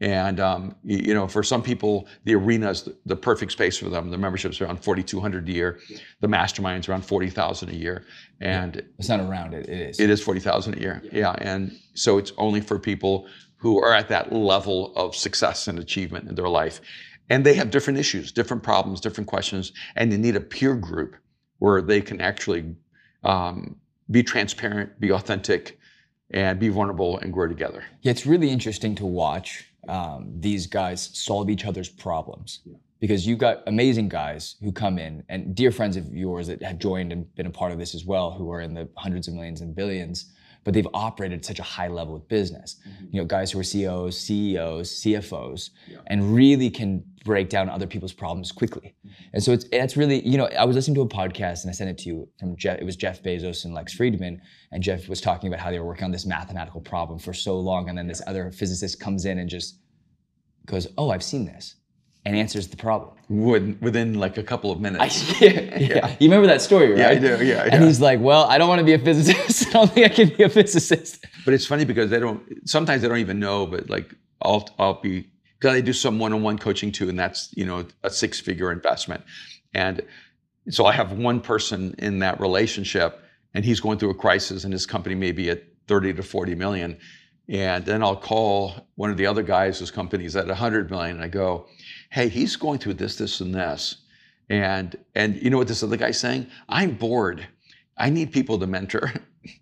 And 0.02 0.41
um, 0.41 0.76
you, 0.84 1.14
know, 1.14 1.28
for 1.28 1.41
some 1.41 1.64
people, 1.64 2.08
the 2.26 2.36
arena 2.36 2.70
is 2.70 2.84
the, 2.84 2.98
the 3.06 3.16
perfect 3.16 3.54
space 3.54 3.78
for 3.78 3.88
them. 3.88 4.10
The 4.12 4.18
membership's 4.18 4.60
around 4.60 4.84
forty 4.84 5.04
two 5.04 5.22
hundred 5.22 5.48
a 5.48 5.52
year. 5.52 5.80
The 6.20 6.28
mastermind's 6.28 6.89
around 6.89 7.06
forty 7.06 7.30
thousand 7.30 7.70
a 7.70 7.76
year, 7.76 8.04
and 8.41 8.84
It's 9.00 9.08
not 9.08 9.22
around 9.22 9.54
it. 9.54 9.70
It 9.70 9.82
is. 9.89 10.00
it 10.00 10.10
is 10.10 10.22
forty 10.22 10.41
thousand 10.41 10.78
a 10.78 10.82
year. 10.82 11.02
Yeah, 11.14 11.36
and 11.38 11.72
so 11.93 12.18
it's 12.18 12.34
only 12.38 12.60
for 12.60 12.78
people 12.78 13.28
who 13.56 13.82
are 13.82 13.93
at 13.93 14.10
that 14.10 14.34
level 14.34 14.93
of 14.98 15.16
success 15.16 15.68
and 15.70 15.80
achievement 15.80 16.28
in 16.28 16.36
their 16.36 16.50
life, 16.50 16.82
and 17.30 17.46
they 17.46 17.54
have 17.54 17.72
different 17.72 17.98
issues, 17.98 18.34
different 18.34 18.64
problems, 18.64 19.00
different 19.00 19.30
questions, 19.30 19.72
and 19.96 20.12
they 20.12 20.18
need 20.18 20.36
a 20.36 20.41
peer 20.41 20.76
group 20.76 21.16
where 21.60 21.82
they 21.82 22.02
can 22.02 22.20
actually 22.20 22.76
um, 23.24 23.78
be 24.12 24.22
transparent, 24.22 25.00
be 25.00 25.12
authentic, 25.12 25.80
and 26.32 26.60
be 26.60 26.68
vulnerable 26.68 27.18
and 27.20 27.32
grow 27.32 27.48
together. 27.48 27.84
Yeah, 28.02 28.12
it's 28.12 28.26
really 28.26 28.50
interesting 28.50 28.93
to 28.96 29.06
watch 29.06 29.72
um, 29.88 30.32
these 30.40 30.68
guys 30.68 31.10
solve 31.14 31.50
each 31.50 31.66
other's 31.66 31.90
problems. 31.90 32.62
Because 33.00 33.28
you've 33.28 33.40
got 33.40 33.62
amazing 33.68 34.10
guys 34.10 34.56
who 34.64 34.72
come 34.72 34.98
in 34.98 35.24
and 35.30 35.54
dear 35.54 35.72
friends 35.72 35.98
of 35.98 36.12
yours 36.14 36.48
that 36.48 36.64
have 36.64 36.80
joined 36.80 37.12
and 37.12 37.34
been 37.36 37.46
a 37.46 37.52
part 37.52 37.72
of 37.72 37.78
this 37.78 37.94
as 37.94 38.06
well, 38.06 38.32
who 38.32 38.50
are 38.50 38.62
in 38.62 38.74
the 38.74 38.88
hundreds 38.98 39.28
of 39.28 39.34
millions 39.34 39.62
and 39.62 39.76
billions, 39.76 40.34
but 40.66 40.74
they've 40.74 40.88
operated 40.93 41.39
at 41.39 41.45
such 41.45 41.59
a 41.59 41.63
high 41.63 41.88
level 41.88 42.16
of 42.16 42.28
business. 42.28 42.82
Mm-hmm. 42.86 43.05
You 43.11 43.22
know, 43.22 43.26
guys 43.26 43.51
who 43.51 43.59
are 43.59 43.63
CEOs, 43.63 44.20
CEOs, 44.20 44.91
CFOs, 45.01 45.70
and 46.07 46.36
really 46.36 46.70
can 46.72 47.03
break 47.24 47.49
down 47.49 47.70
other 47.70 47.88
people's 47.88 48.11
problems 48.11 48.51
quickly. 48.51 48.95
Mm-hmm. 49.05 49.24
And 49.34 49.43
so 49.43 49.53
it's 49.53 49.66
it's 49.72 49.95
really, 49.95 50.28
you 50.28 50.38
know, 50.38 50.47
I 50.47 50.66
was 50.66 50.76
listening 50.76 50.95
to 50.95 51.01
a 51.01 51.07
podcast 51.07 51.61
and 51.61 51.70
I 51.70 51.74
sent 51.74 51.91
it 51.91 51.99
to 51.99 52.09
you 52.09 52.28
from 52.39 52.57
Jeff. 52.57 52.80
It 52.80 52.84
was 52.84 52.95
Jeff 52.95 53.22
Bezos 53.22 53.63
and 53.63 53.74
Lex 53.76 53.95
Fridman, 53.95 54.39
and 54.72 54.84
Jeff 54.84 55.07
was 55.07 55.22
talking 55.22 55.47
about 55.47 55.59
how 55.59 55.70
they 55.70 55.80
were 55.80 55.86
working 55.86 56.05
on 56.05 56.11
this 56.11 56.26
mathematical 56.26 56.82
problem 56.82 57.20
for 57.20 57.34
so 57.34 57.57
long, 57.59 57.88
and 57.88 57.97
then 57.97 58.07
this 58.07 58.24
other 58.26 58.51
physicist 58.51 58.99
comes 58.99 59.26
in 59.26 59.38
and 59.38 59.49
just 59.49 59.80
goes, 60.66 60.88
"Oh, 60.97 61.11
I've 61.11 61.24
seen 61.24 61.45
this," 61.45 61.76
and 62.26 62.36
answers 62.36 62.67
the 62.67 62.78
problem. 62.78 63.11
Within, 63.30 63.78
within 63.82 64.13
like 64.15 64.38
a 64.38 64.43
couple 64.43 64.71
of 64.71 64.80
minutes. 64.80 65.41
yeah, 65.41 65.78
yeah. 65.78 66.15
You 66.19 66.28
remember 66.28 66.47
that 66.47 66.61
story, 66.61 66.89
right? 66.89 66.99
Yeah, 66.99 67.09
I 67.09 67.15
do. 67.38 67.45
Yeah, 67.45 67.67
And 67.71 67.84
he's 67.84 67.99
like, 67.99 68.19
"Well, 68.19 68.43
I 68.45 68.57
don't 68.57 68.67
want 68.67 68.80
to 68.80 68.86
be 68.86 68.93
a 68.93 68.99
physicist. 68.99 69.67
I 69.69 69.71
don't 69.71 69.91
think 69.91 70.05
I 70.05 70.09
can 70.13 70.30
be 70.30 70.43
a 70.43 70.49
physicist." 70.49 71.26
But 71.43 71.53
it's 71.53 71.65
funny 71.65 71.86
because 71.86 72.09
they 72.09 72.19
don't. 72.19 72.41
Sometimes 72.67 73.01
they 73.01 73.07
don't 73.07 73.17
even 73.17 73.39
know. 73.39 73.65
But 73.65 73.89
like, 73.89 74.13
I'll 74.41 74.69
I'll 74.78 75.01
be 75.01 75.28
because 75.59 75.76
I 75.76 75.82
do 75.82 75.93
some 75.93 76.19
one-on-one 76.19 76.59
coaching 76.59 76.91
too, 76.91 77.09
and 77.09 77.17
that's 77.17 77.49
you 77.55 77.65
know 77.65 77.86
a 78.03 78.09
six-figure 78.09 78.71
investment, 78.71 79.23
and 79.73 80.01
so 80.69 80.86
I 80.86 80.91
have 80.93 81.11
one 81.13 81.41
person 81.41 81.95
in 81.97 82.19
that 82.19 82.39
relationship, 82.39 83.23
and 83.53 83.63
he's 83.65 83.80
going 83.80 83.97
through 83.97 84.11
a 84.11 84.15
crisis, 84.15 84.63
and 84.63 84.73
his 84.73 84.86
company 84.86 85.15
may 85.15 85.32
be 85.32 85.49
at 85.49 85.63
thirty 85.88 86.13
to 86.13 86.21
forty 86.21 86.53
million, 86.53 86.97
and 87.47 87.86
then 87.86 88.03
I'll 88.03 88.15
call 88.15 88.88
one 88.95 89.09
of 89.09 89.17
the 89.17 89.26
other 89.26 89.43
guys 89.43 89.80
whose 89.80 89.91
company's 89.91 90.36
at 90.36 90.47
hundred 90.49 90.91
million, 90.91 91.15
and 91.15 91.26
I 91.26 91.28
go, 91.28 91.67
hey, 92.16 92.30
he's 92.30 92.55
going 92.55 92.80
through 92.80 92.93
this, 92.93 93.18
this, 93.18 93.41
and 93.41 93.53
this, 93.53 93.97
and 94.49 94.95
and 95.16 95.36
you 95.41 95.49
know 95.49 95.57
what 95.57 95.68
this 95.68 95.84
other 95.84 95.97
guy's 95.97 96.20
saying? 96.20 96.47
I'm 96.70 96.91
bored. 96.95 97.45
I 97.97 98.09
need 98.09 98.32
people 98.32 98.57
to 98.59 98.68
mentor. 98.68 99.11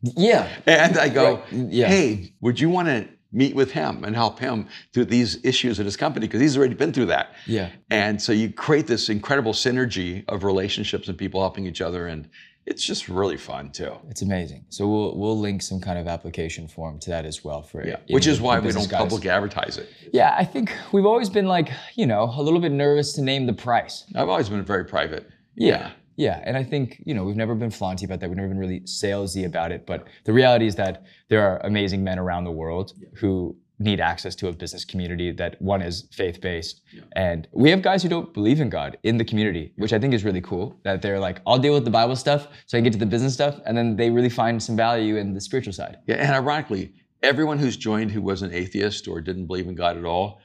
Yeah. 0.01 0.47
And 0.68 0.97
I 0.97 1.10
go, 1.10 1.26
Right. 1.36 1.49
Mm, 1.49 1.68
yeah. 1.72 1.88
hey, 1.88 2.34
would 2.41 2.60
you 2.60 2.70
want 2.70 2.88
to 2.88 3.08
meet 3.32 3.56
with 3.56 3.72
him 3.72 4.04
and 4.06 4.16
help 4.16 4.39
him 4.39 4.68
through 4.93 5.06
these 5.06 5.43
issues 5.43 5.80
at 5.80 5.86
his 5.86 5.97
company? 5.97 6.28
Because 6.28 6.41
he's 6.41 6.58
already 6.58 6.76
been 6.76 6.93
through 6.93 7.08
that. 7.08 7.34
Yeah. 7.47 7.70
And 7.89 8.22
so 8.22 8.32
you 8.32 8.51
create 8.54 8.88
this 8.88 9.10
incredible 9.10 9.54
synergy 9.54 10.24
of 10.30 10.43
relationships 10.43 11.08
and 11.10 11.18
people 11.18 11.41
helping 11.41 11.66
each 11.66 11.82
other. 11.82 12.08
And 12.08 12.30
it's 12.66 12.84
just 12.84 13.09
really 13.09 13.38
fun 13.38 13.72
too. 13.72 13.93
It's 14.09 14.22
amazing. 14.22 14.66
So 14.70 14.88
we'll 14.88 15.18
we'll 15.18 15.39
link 15.39 15.61
some 15.61 15.80
kind 15.82 15.99
of 15.99 16.07
application 16.07 16.68
form 16.68 16.99
to 16.99 17.09
that 17.09 17.26
as 17.26 17.43
well 17.43 17.61
for 17.61 17.86
Yeah, 17.86 17.97
you 18.07 18.14
which 18.14 18.28
is 18.28 18.39
why 18.39 18.59
we 18.59 18.72
don't 18.72 18.89
guys. 18.89 19.01
publicly 19.01 19.30
advertise 19.30 19.78
it. 19.78 19.89
Yeah, 20.14 20.34
I 20.38 20.45
think 20.45 20.74
we've 20.91 21.05
always 21.05 21.30
been 21.30 21.47
like, 21.47 21.70
you 21.95 22.05
know, 22.05 22.24
a 22.36 22.41
little 22.41 22.59
bit 22.61 22.72
nervous 22.72 23.14
to 23.14 23.22
name 23.22 23.45
the 23.45 23.53
price. 23.53 24.05
I've 24.16 24.30
always 24.30 24.49
been 24.49 24.64
very 24.64 24.86
private. 24.86 25.30
Yeah. 25.55 25.91
Yeah. 26.16 26.41
And 26.45 26.55
I 26.55 26.64
think, 26.64 27.01
you 27.05 27.14
know, 27.16 27.24
we've 27.24 27.36
never 27.36 27.55
been 27.55 27.72
flaunty 27.72 28.05
about 28.05 28.20
that. 28.20 28.30
We've 28.30 28.38
never 28.38 28.47
been 28.49 28.59
really 28.59 28.82
salesy 28.82 29.45
about 29.45 29.72
it. 29.72 29.86
But 29.88 30.07
the 30.26 30.32
reality 30.34 30.68
is 30.68 30.76
that 30.76 31.03
there 31.30 31.41
are 31.41 31.59
amazing 31.66 32.03
men 32.03 32.20
around 32.20 32.43
the 32.43 32.51
world 32.51 32.93
who 33.16 33.57
need 33.80 34.00
access 34.00 34.36
to 34.36 34.48
a 34.48 34.54
business 34.54 34.86
community 34.86 35.32
that 35.32 35.62
one 35.62 35.82
is 35.82 36.08
faith 36.12 36.40
based. 36.42 36.82
And 37.16 37.48
we 37.52 37.70
have 37.72 37.82
guys 37.82 38.04
who 38.04 38.10
don't 38.10 38.34
believe 38.34 38.60
in 38.60 38.70
God 38.70 38.98
in 39.04 39.18
the 39.18 39.26
community, 39.26 39.74
which 39.78 39.94
I 39.94 40.00
think 40.00 40.14
is 40.14 40.24
really 40.24 40.42
cool. 40.42 40.80
That 40.84 41.02
they're 41.02 41.20
like, 41.20 41.42
I'll 41.48 41.58
deal 41.58 41.74
with 41.74 41.86
the 41.86 41.92
Bible 41.92 42.16
stuff 42.16 42.48
so 42.66 42.78
I 42.78 42.80
can 42.80 42.84
get 42.86 42.94
to 42.94 43.00
the 43.00 43.06
business 43.06 43.34
stuff. 43.34 43.60
And 43.66 43.78
then 43.78 43.96
they 43.96 44.10
really 44.10 44.30
find 44.30 44.62
some 44.62 44.76
value 44.76 45.18
in 45.18 45.34
the 45.34 45.42
spiritual 45.42 45.74
side. 45.74 45.98
Yeah, 46.08 46.16
and 46.16 46.32
ironically, 46.32 46.94
everyone 47.22 47.58
who's 47.58 47.76
joined 47.76 48.12
who 48.12 48.22
was 48.22 48.42
an 48.42 48.54
atheist 48.54 49.08
or 49.08 49.22
didn't 49.22 49.48
believe 49.48 49.68
in 49.68 49.76
God 49.76 49.98
at 49.98 50.06
all, 50.06 50.40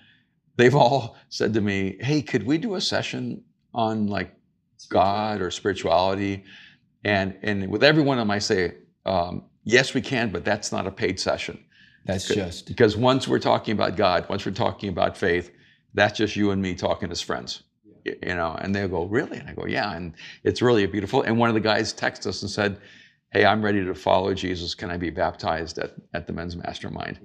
they've 0.56 0.74
all 0.74 1.16
said 1.28 1.52
to 1.54 1.60
me, 1.60 1.96
"Hey, 2.00 2.22
could 2.22 2.44
we 2.44 2.58
do 2.58 2.74
a 2.74 2.80
session 2.80 3.44
on 3.74 4.06
like 4.06 4.34
God 4.88 5.42
or 5.42 5.50
spirituality?" 5.50 6.44
And 7.04 7.36
and 7.42 7.68
with 7.68 7.84
every 7.84 8.02
one 8.02 8.18
of 8.18 8.22
them, 8.22 8.30
I 8.30 8.38
say, 8.38 8.74
um, 9.04 9.44
"Yes, 9.64 9.92
we 9.92 10.00
can, 10.00 10.30
but 10.30 10.44
that's 10.44 10.72
not 10.72 10.86
a 10.86 10.90
paid 10.90 11.20
session 11.20 11.64
That's 12.04 12.26
just, 12.28 12.66
because 12.66 12.96
once 12.96 13.28
we're 13.28 13.38
talking 13.38 13.72
about 13.72 13.96
God, 13.96 14.28
once 14.28 14.44
we're 14.46 14.52
talking 14.52 14.88
about 14.88 15.16
faith, 15.16 15.50
that's 15.94 16.16
just 16.18 16.36
you 16.36 16.50
and 16.52 16.60
me 16.62 16.74
talking 16.74 17.10
as 17.10 17.20
friends." 17.20 17.62
You 18.04 18.34
know, 18.34 18.56
and 18.60 18.74
they'll 18.74 18.88
go, 18.88 19.04
"Really?" 19.04 19.36
And 19.38 19.48
I 19.50 19.52
go, 19.52 19.66
"Yeah." 19.66 19.94
And 19.94 20.14
it's 20.44 20.62
really 20.62 20.86
beautiful. 20.86 21.22
And 21.22 21.38
one 21.38 21.48
of 21.50 21.54
the 21.54 21.60
guys 21.60 21.92
texted 21.92 22.26
us 22.28 22.42
and 22.42 22.50
said, 22.50 22.78
hey, 23.30 23.44
I'm 23.44 23.60
ready 23.62 23.84
to 23.84 23.94
follow 23.94 24.32
Jesus. 24.32 24.74
Can 24.74 24.90
I 24.90 24.96
be 24.96 25.10
baptized 25.10 25.76
at, 25.78 25.92
at 26.14 26.26
the 26.26 26.32
men's 26.32 26.56
mastermind? 26.56 27.20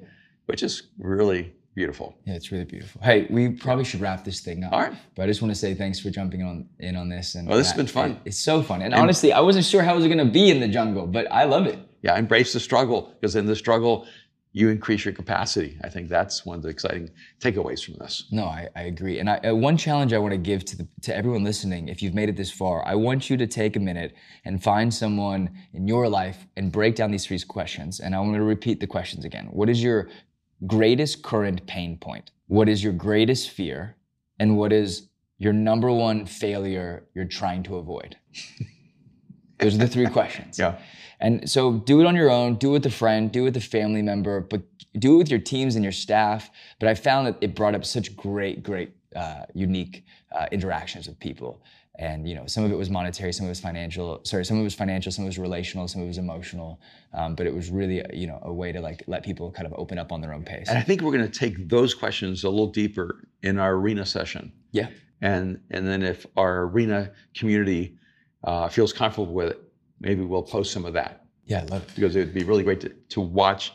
Which 0.48 0.62
is 0.62 0.84
really 0.98 1.54
beautiful. 1.76 2.14
yeah, 2.26 2.34
it's 2.34 2.52
really 2.52 2.66
beautiful. 2.66 3.02
Hey, 3.02 3.26
we 3.30 3.48
probably 3.52 3.86
should 3.86 4.02
wrap 4.02 4.26
this 4.26 4.42
thing 4.42 4.66
up. 4.66 4.74
All 4.74 4.82
right. 4.82 4.94
But 5.16 5.24
I 5.24 5.28
just 5.28 5.42
want 5.42 5.54
to 5.54 5.60
say 5.60 5.74
thanks 5.74 6.02
for 6.02 6.10
jumping 6.10 6.44
on 6.44 6.68
in 6.80 6.98
on 6.98 7.08
this. 7.08 7.36
And 7.36 7.50
Oh, 7.50 7.56
this 7.56 7.68
has 7.68 7.78
been 7.78 7.88
fun. 7.88 8.12
it- 8.12 8.18
it's 8.26 8.40
so 8.40 8.62
fun. 8.62 8.82
And, 8.82 8.94
honestly, 8.94 9.32
I 9.32 9.40
wasn't 9.40 9.64
sure 9.66 9.82
how 9.82 9.94
it 9.94 9.96
was 9.96 10.06
going 10.08 10.18
to 10.18 10.26
be 10.26 10.52
in 10.52 10.60
the 10.60 10.68
jungle, 10.68 11.08
but 11.08 11.32
I 11.32 11.46
love 11.46 11.68
it. 11.68 11.80
Yeah, 12.02 12.18
embrace 12.20 12.52
the 12.52 12.60
struggle 12.60 13.14
because 13.22 13.38
in 13.38 13.46
the 13.46 13.56
struggle, 13.56 14.06
you 14.56 14.70
increase 14.70 15.04
your 15.04 15.14
capacity. 15.16 15.78
I 15.84 15.90
think 15.90 16.10
that's 16.10 16.46
one 16.46 16.58
of 16.58 16.62
the 16.62 16.70
exciting 16.70 17.10
takeaways 17.40 17.84
from 17.84 17.96
this. 17.96 18.26
No, 18.32 18.46
I, 18.46 18.70
I 18.76 18.84
agree. 18.84 19.20
And 19.20 19.28
I, 19.28 19.38
uh, 19.40 19.56
one 19.56 19.78
challenge 19.78 20.14
I 20.14 20.20
want 20.20 20.32
to 20.32 20.38
give 20.38 20.64
to 20.66 20.78
the, 20.78 20.88
to 21.02 21.16
everyone 21.16 21.44
listening, 21.44 21.90
if 21.90 22.04
you've 22.04 22.14
made 22.14 22.30
it 22.30 22.38
this 22.38 22.52
far, 22.52 22.88
I 22.88 22.94
want 22.94 23.32
you 23.32 23.38
to 23.38 23.48
take 23.48 23.76
a 23.76 23.80
minute 23.80 24.14
and 24.46 24.64
find 24.64 24.94
someone 24.94 25.50
in 25.74 25.88
your 25.88 26.08
life 26.08 26.46
and 26.56 26.72
break 26.72 26.96
down 26.96 27.10
these 27.10 27.26
three 27.26 27.40
questions. 27.40 28.00
And 28.00 28.16
I'm 28.16 28.26
going 28.26 28.38
to 28.38 28.44
repeat 28.44 28.80
the 28.80 28.88
questions 28.88 29.26
again. 29.26 29.48
What 29.52 29.70
is 29.70 29.82
your 29.82 30.10
greatest 30.68 31.24
current 31.24 31.66
pain 31.66 31.98
point? 31.98 32.30
What 32.46 32.70
is 32.70 32.84
your 32.84 32.94
greatest 32.94 33.50
fear? 33.50 33.98
And 34.40 34.56
what 34.56 34.72
is 34.72 35.10
your 35.40 35.54
number 35.54 35.92
one 35.92 36.28
failure 36.28 37.06
you're 37.16 37.26
trying 37.26 37.64
to 37.64 37.78
avoid? 37.78 38.18
Those 39.64 39.76
are 39.76 39.80
the 39.80 39.88
three 39.88 40.08
questions. 40.08 40.60
Yeah. 40.60 40.78
And 41.20 41.50
so 41.50 41.74
do 41.74 42.02
it 42.02 42.06
on 42.06 42.16
your 42.16 42.30
own, 42.30 42.56
do 42.56 42.70
it 42.70 42.74
with 42.74 42.86
a 42.86 42.92
friend, 42.92 43.32
do 43.32 43.42
it 43.42 43.46
with 43.46 43.58
a 43.58 43.62
family 43.62 44.02
member, 44.02 44.42
but 44.42 44.62
do 45.00 45.16
it 45.16 45.18
with 45.20 45.30
your 45.30 45.40
teams 45.40 45.76
and 45.76 45.84
your 45.84 45.94
staff. 45.94 46.50
But 46.80 46.90
I 46.90 46.96
found 46.96 47.28
that 47.28 47.38
it 47.40 47.56
brought 47.56 47.76
up 47.76 47.86
such 47.86 48.16
great, 48.16 48.62
great, 48.62 48.92
uh, 49.16 49.46
unique 49.54 50.06
uh, 50.32 50.48
interactions 50.52 51.08
with 51.08 51.20
people. 51.20 51.64
And 52.00 52.28
you 52.28 52.34
know, 52.34 52.48
some 52.48 52.64
of 52.64 52.72
it 52.72 52.76
was 52.76 52.90
monetary, 52.90 53.32
some 53.32 53.46
of 53.46 53.50
it 53.50 53.52
was 53.52 53.60
financial. 53.60 54.20
Sorry, 54.24 54.44
some 54.44 54.58
of 54.58 54.62
it 54.62 54.64
was 54.64 54.74
financial, 54.74 55.12
some 55.12 55.24
of 55.24 55.28
it 55.28 55.30
was 55.30 55.38
relational, 55.38 55.88
some 55.88 56.02
of 56.02 56.06
it 56.06 56.08
was 56.08 56.18
emotional. 56.18 56.82
Um, 57.14 57.36
but 57.36 57.46
it 57.46 57.54
was 57.54 57.70
really, 57.70 58.04
you 58.12 58.26
know, 58.26 58.40
a 58.42 58.52
way 58.52 58.72
to 58.72 58.82
like 58.82 59.04
let 59.06 59.24
people 59.24 59.52
kind 59.52 59.68
of 59.68 59.74
open 59.78 60.00
up 60.00 60.12
on 60.12 60.20
their 60.20 60.34
own 60.34 60.44
pace. 60.44 60.70
And 60.70 60.78
I 60.78 60.82
think 60.82 61.02
we're 61.02 61.12
going 61.12 61.30
to 61.30 61.40
take 61.40 61.70
those 61.70 61.94
questions 61.94 62.44
a 62.44 62.50
little 62.50 62.72
deeper 62.72 63.28
in 63.44 63.60
our 63.60 63.76
arena 63.76 64.06
session. 64.06 64.52
Yeah. 64.72 64.88
And, 65.22 65.62
and 65.70 65.88
then 65.88 66.02
if 66.02 66.26
our 66.36 66.64
arena 66.64 67.12
community 67.36 67.98
uh, 68.44 68.68
feels 68.70 68.92
comfortable 68.94 69.34
with 69.34 69.50
it, 69.52 69.60
maybe 70.00 70.22
we'll 70.24 70.44
post 70.44 70.72
some 70.72 70.86
of 70.86 70.94
that 70.94 71.26
Yeah, 71.46 71.62
I 71.62 71.66
love 71.66 71.84
it. 71.84 71.96
because 71.96 72.16
it 72.16 72.20
would 72.20 72.34
be 72.34 72.44
really 72.44 72.64
great 72.64 72.82
to, 72.82 72.90
to 73.10 73.22
watch 73.22 73.74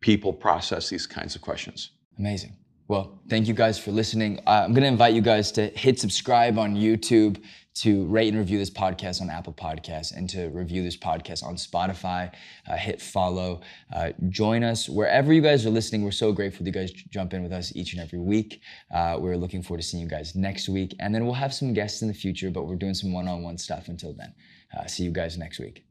people 0.00 0.32
process 0.32 0.88
these 0.88 1.06
kinds 1.06 1.34
of 1.34 1.40
questions. 1.42 1.90
Amazing. 2.18 2.56
Well, 2.86 3.18
thank 3.30 3.48
you 3.48 3.54
guys 3.54 3.78
for 3.78 3.90
listening. 3.92 4.40
Uh, 4.46 4.62
I'm 4.64 4.72
going 4.72 4.82
to 4.82 4.88
invite 4.88 5.14
you 5.14 5.22
guys 5.22 5.50
to 5.52 5.68
hit 5.68 5.98
subscribe 5.98 6.58
on 6.58 6.76
YouTube, 6.76 7.42
to 7.74 8.06
rate 8.06 8.28
and 8.28 8.38
review 8.38 8.58
this 8.58 8.70
podcast 8.70 9.20
on 9.20 9.30
Apple 9.30 9.52
Podcasts, 9.52 10.16
and 10.16 10.28
to 10.30 10.48
review 10.48 10.82
this 10.82 10.96
podcast 10.96 11.42
on 11.42 11.56
Spotify. 11.56 12.32
Uh, 12.68 12.76
hit 12.76 13.00
follow. 13.02 13.60
Uh, 13.92 14.12
join 14.28 14.62
us 14.62 14.88
wherever 14.88 15.32
you 15.32 15.40
guys 15.40 15.66
are 15.66 15.70
listening. 15.70 16.04
We're 16.04 16.12
so 16.12 16.32
grateful 16.32 16.64
that 16.64 16.70
you 16.70 16.72
guys 16.72 16.92
jump 16.92 17.34
in 17.34 17.42
with 17.42 17.52
us 17.52 17.74
each 17.74 17.92
and 17.92 18.02
every 18.02 18.20
week. 18.20 18.60
Uh, 18.94 19.16
we're 19.18 19.36
looking 19.36 19.62
forward 19.62 19.82
to 19.82 19.86
seeing 19.86 20.02
you 20.02 20.08
guys 20.08 20.34
next 20.34 20.68
week. 20.68 20.94
And 21.00 21.14
then 21.14 21.24
we'll 21.24 21.34
have 21.34 21.52
some 21.52 21.72
guests 21.72 22.02
in 22.02 22.08
the 22.08 22.14
future, 22.14 22.50
but 22.50 22.66
we're 22.66 22.76
doing 22.76 22.94
some 22.94 23.12
one 23.12 23.28
on 23.28 23.42
one 23.42 23.58
stuff 23.58 23.88
until 23.88 24.12
then. 24.12 24.34
Uh, 24.76 24.86
see 24.86 25.02
you 25.02 25.10
guys 25.10 25.36
next 25.36 25.58
week. 25.58 25.84